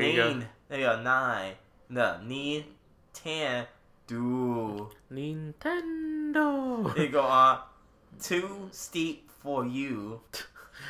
[0.01, 0.33] you go.
[0.33, 1.01] Nine- There you go.
[1.03, 1.53] Nine.
[1.89, 3.67] No, Nintendo.
[5.11, 6.93] Nintendo.
[6.95, 7.59] There you go on.
[8.21, 10.21] Too steep for you.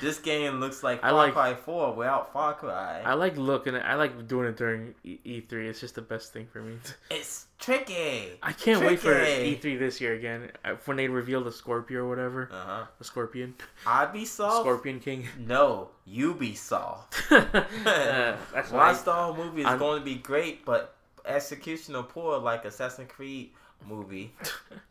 [0.02, 3.02] This game looks like I Far like- Cry 4 without Far Cry.
[3.06, 3.76] I like looking.
[3.76, 5.70] I like doing it during E- E3.
[5.70, 6.78] It's just the best thing for me.
[7.12, 8.38] It's tricky.
[8.44, 10.52] I can't wait for E3 this year again.
[10.64, 12.84] Uh, When they reveal the Scorpio or whatever, Uh huh.
[12.98, 13.56] the Scorpion,
[13.88, 14.60] I'd be Ubisoft?
[14.62, 15.28] Scorpion King.
[15.40, 17.32] No, Ubisoft.
[17.32, 18.92] uh, that's why.
[18.92, 20.94] Watch Dog movie is I'm- going to be great, but
[21.26, 23.50] execution of poor like Assassin's Creed
[23.88, 24.34] movie.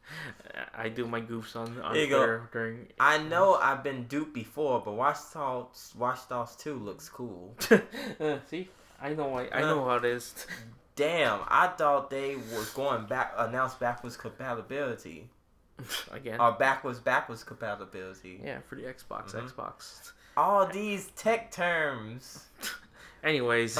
[0.74, 2.06] I do my goofs on on There.
[2.06, 2.86] Twitter during.
[3.00, 7.54] I know I've been duped before, but Watch Dogs, Watch Dogs 2 looks cool.
[8.20, 8.68] Uh, see,
[9.00, 9.34] I know.
[9.34, 9.66] I, I Uh.
[9.66, 10.46] know how it is.
[10.96, 15.28] Damn, I thought they was going back, announced backwards compatibility.
[16.12, 16.40] Again.
[16.40, 18.40] Or backwards, backwards compatibility.
[18.44, 19.32] yeah, for the Xbox.
[19.34, 19.50] Mhm.
[19.50, 20.12] Xbox.
[20.36, 22.44] All these tech terms.
[23.24, 23.76] Anyways.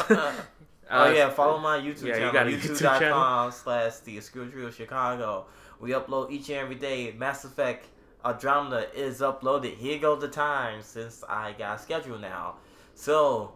[0.90, 3.01] Oh uh, yeah, follow my YouTube yeah, channel, got a YouTube channel?
[3.01, 5.47] youtube.com slash the Obscure Trio Chicago.
[5.81, 7.15] We upload each and every day.
[7.16, 7.86] Mass Effect
[8.24, 9.77] Andromeda is uploaded.
[9.77, 12.56] Here goes the time since I got scheduled now.
[12.94, 13.52] So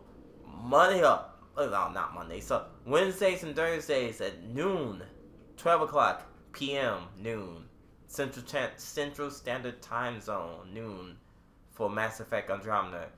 [0.63, 2.41] Monday up, oh, no, not Monday.
[2.41, 5.03] So Wednesdays and Thursdays at noon,
[5.57, 7.03] twelve o'clock p.m.
[7.19, 7.65] noon,
[8.07, 8.45] Central
[8.77, 11.17] Central Standard Time Zone noon
[11.71, 13.09] for Mass Effect Andromeda.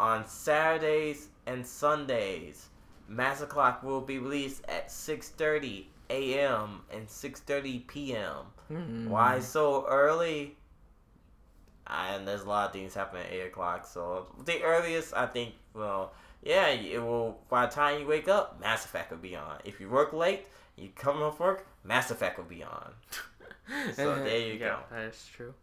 [0.00, 2.68] On Saturdays and Sundays,
[3.12, 6.80] Mass Clock will be released at 6:30 a.m.
[6.90, 8.36] and 6:30 p.m.
[8.70, 9.08] mm.
[9.08, 10.56] Why so early?
[11.86, 13.86] And there's a lot of things happening at 8 o'clock.
[13.86, 17.40] So the earliest, I think, well, yeah, it will.
[17.50, 19.58] By the time you wake up, Mass Effect will be on.
[19.64, 22.92] If you work late, you come off work, Mass Effect will be on.
[23.94, 24.78] So there you yeah, go.
[24.90, 25.54] That is true.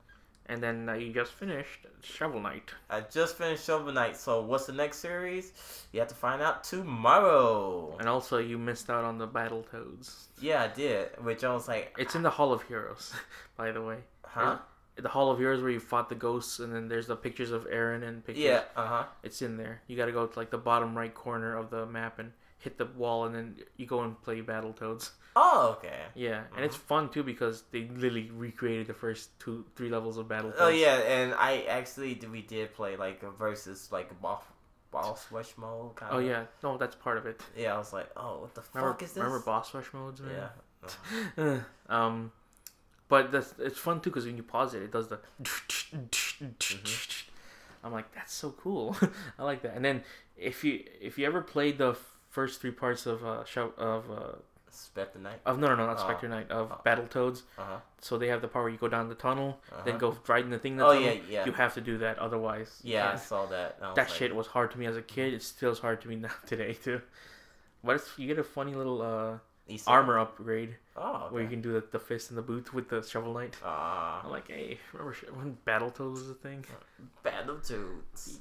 [0.50, 2.72] And then uh, you just finished Shovel Knight.
[2.90, 4.18] I just finished Shovel Knight.
[4.18, 5.54] So what's the next series?
[5.94, 7.96] You have to find out tomorrow.
[8.00, 10.28] And also, you missed out on the Battle Toads.
[10.42, 11.10] Yeah, I did.
[11.24, 13.14] Which I was like, It's in the Hall of Heroes,
[13.58, 13.98] by the way.
[14.24, 14.58] huh?
[14.96, 17.66] The Hall of Heroes where you fought the ghosts, and then there's the pictures of
[17.72, 18.44] Aaron and pictures.
[18.44, 19.04] Yeah, uh huh.
[19.24, 19.82] It's in there.
[19.88, 22.86] You gotta go to like the bottom right corner of the map and hit the
[22.86, 25.12] wall, and then you go and play Battletoads.
[25.36, 26.02] Oh, okay.
[26.16, 30.28] Yeah, and it's fun too because they literally recreated the first two, three levels of
[30.28, 30.56] Battletoads.
[30.60, 34.44] Oh yeah, and I actually did- we did play like a versus like a boss
[34.92, 37.40] boss rush mode kind Oh yeah, no, that's part of it.
[37.56, 39.24] Yeah, I was like, oh, what the Remember, fuck is this?
[39.24, 40.50] remember boss rush modes, man?
[41.48, 41.60] Yeah.
[41.90, 42.32] um,
[43.08, 45.20] but that's it's fun too because when you pause it, it does the.
[47.84, 48.96] I'm like, that's so cool.
[49.40, 49.76] I like that.
[49.76, 50.04] And then
[50.38, 51.96] if you if you ever played the
[52.30, 54.36] first three parts of uh show of uh
[54.72, 55.40] Spectre Knight.
[55.48, 56.04] of no no no not Oh.
[56.04, 56.82] Spectre Knight of Oh.
[56.86, 57.78] Battletoads, Uh huh.
[58.02, 60.12] so they have the part where you go down the tunnel, then Uh-huh.
[60.12, 60.80] go right in the thing.
[60.80, 61.02] Oh tunnel.
[61.04, 61.46] yeah, yeah.
[61.46, 62.80] You have to do that, otherwise.
[62.84, 63.80] yeah, I saw that.
[63.80, 65.34] That like, shit was hard to me as a kid.
[65.34, 67.02] It still is hard to me now today too.
[67.84, 69.38] But it's, you get a funny little uh,
[69.88, 70.76] armor upgrade.
[70.96, 73.56] Oh, where you can do the, the fist and the boot with the shovel knight.
[73.64, 76.64] Ah, I'm like, hey, remember when Battletoads was a thing?
[77.26, 78.40] Battletoads.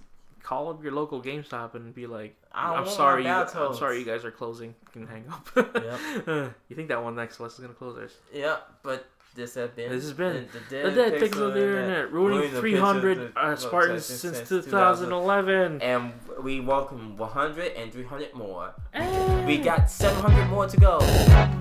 [0.48, 4.24] Call up your local GameStop and be like, I'm sorry, you, I'm sorry, you guys
[4.24, 4.70] are closing.
[4.70, 5.46] You can hang up.
[5.54, 6.54] Yep.
[6.70, 8.16] you think that one next to us is gonna close ours?
[8.32, 9.90] Yeah, but this has been.
[9.90, 13.56] This has been the, The dead pixel of the internet, ruining the 300 picture uh,
[13.56, 15.82] Spartans since 2011.
[15.82, 18.72] And we welcome 100 and 300 more.
[18.94, 21.56] And We got 700 more to go.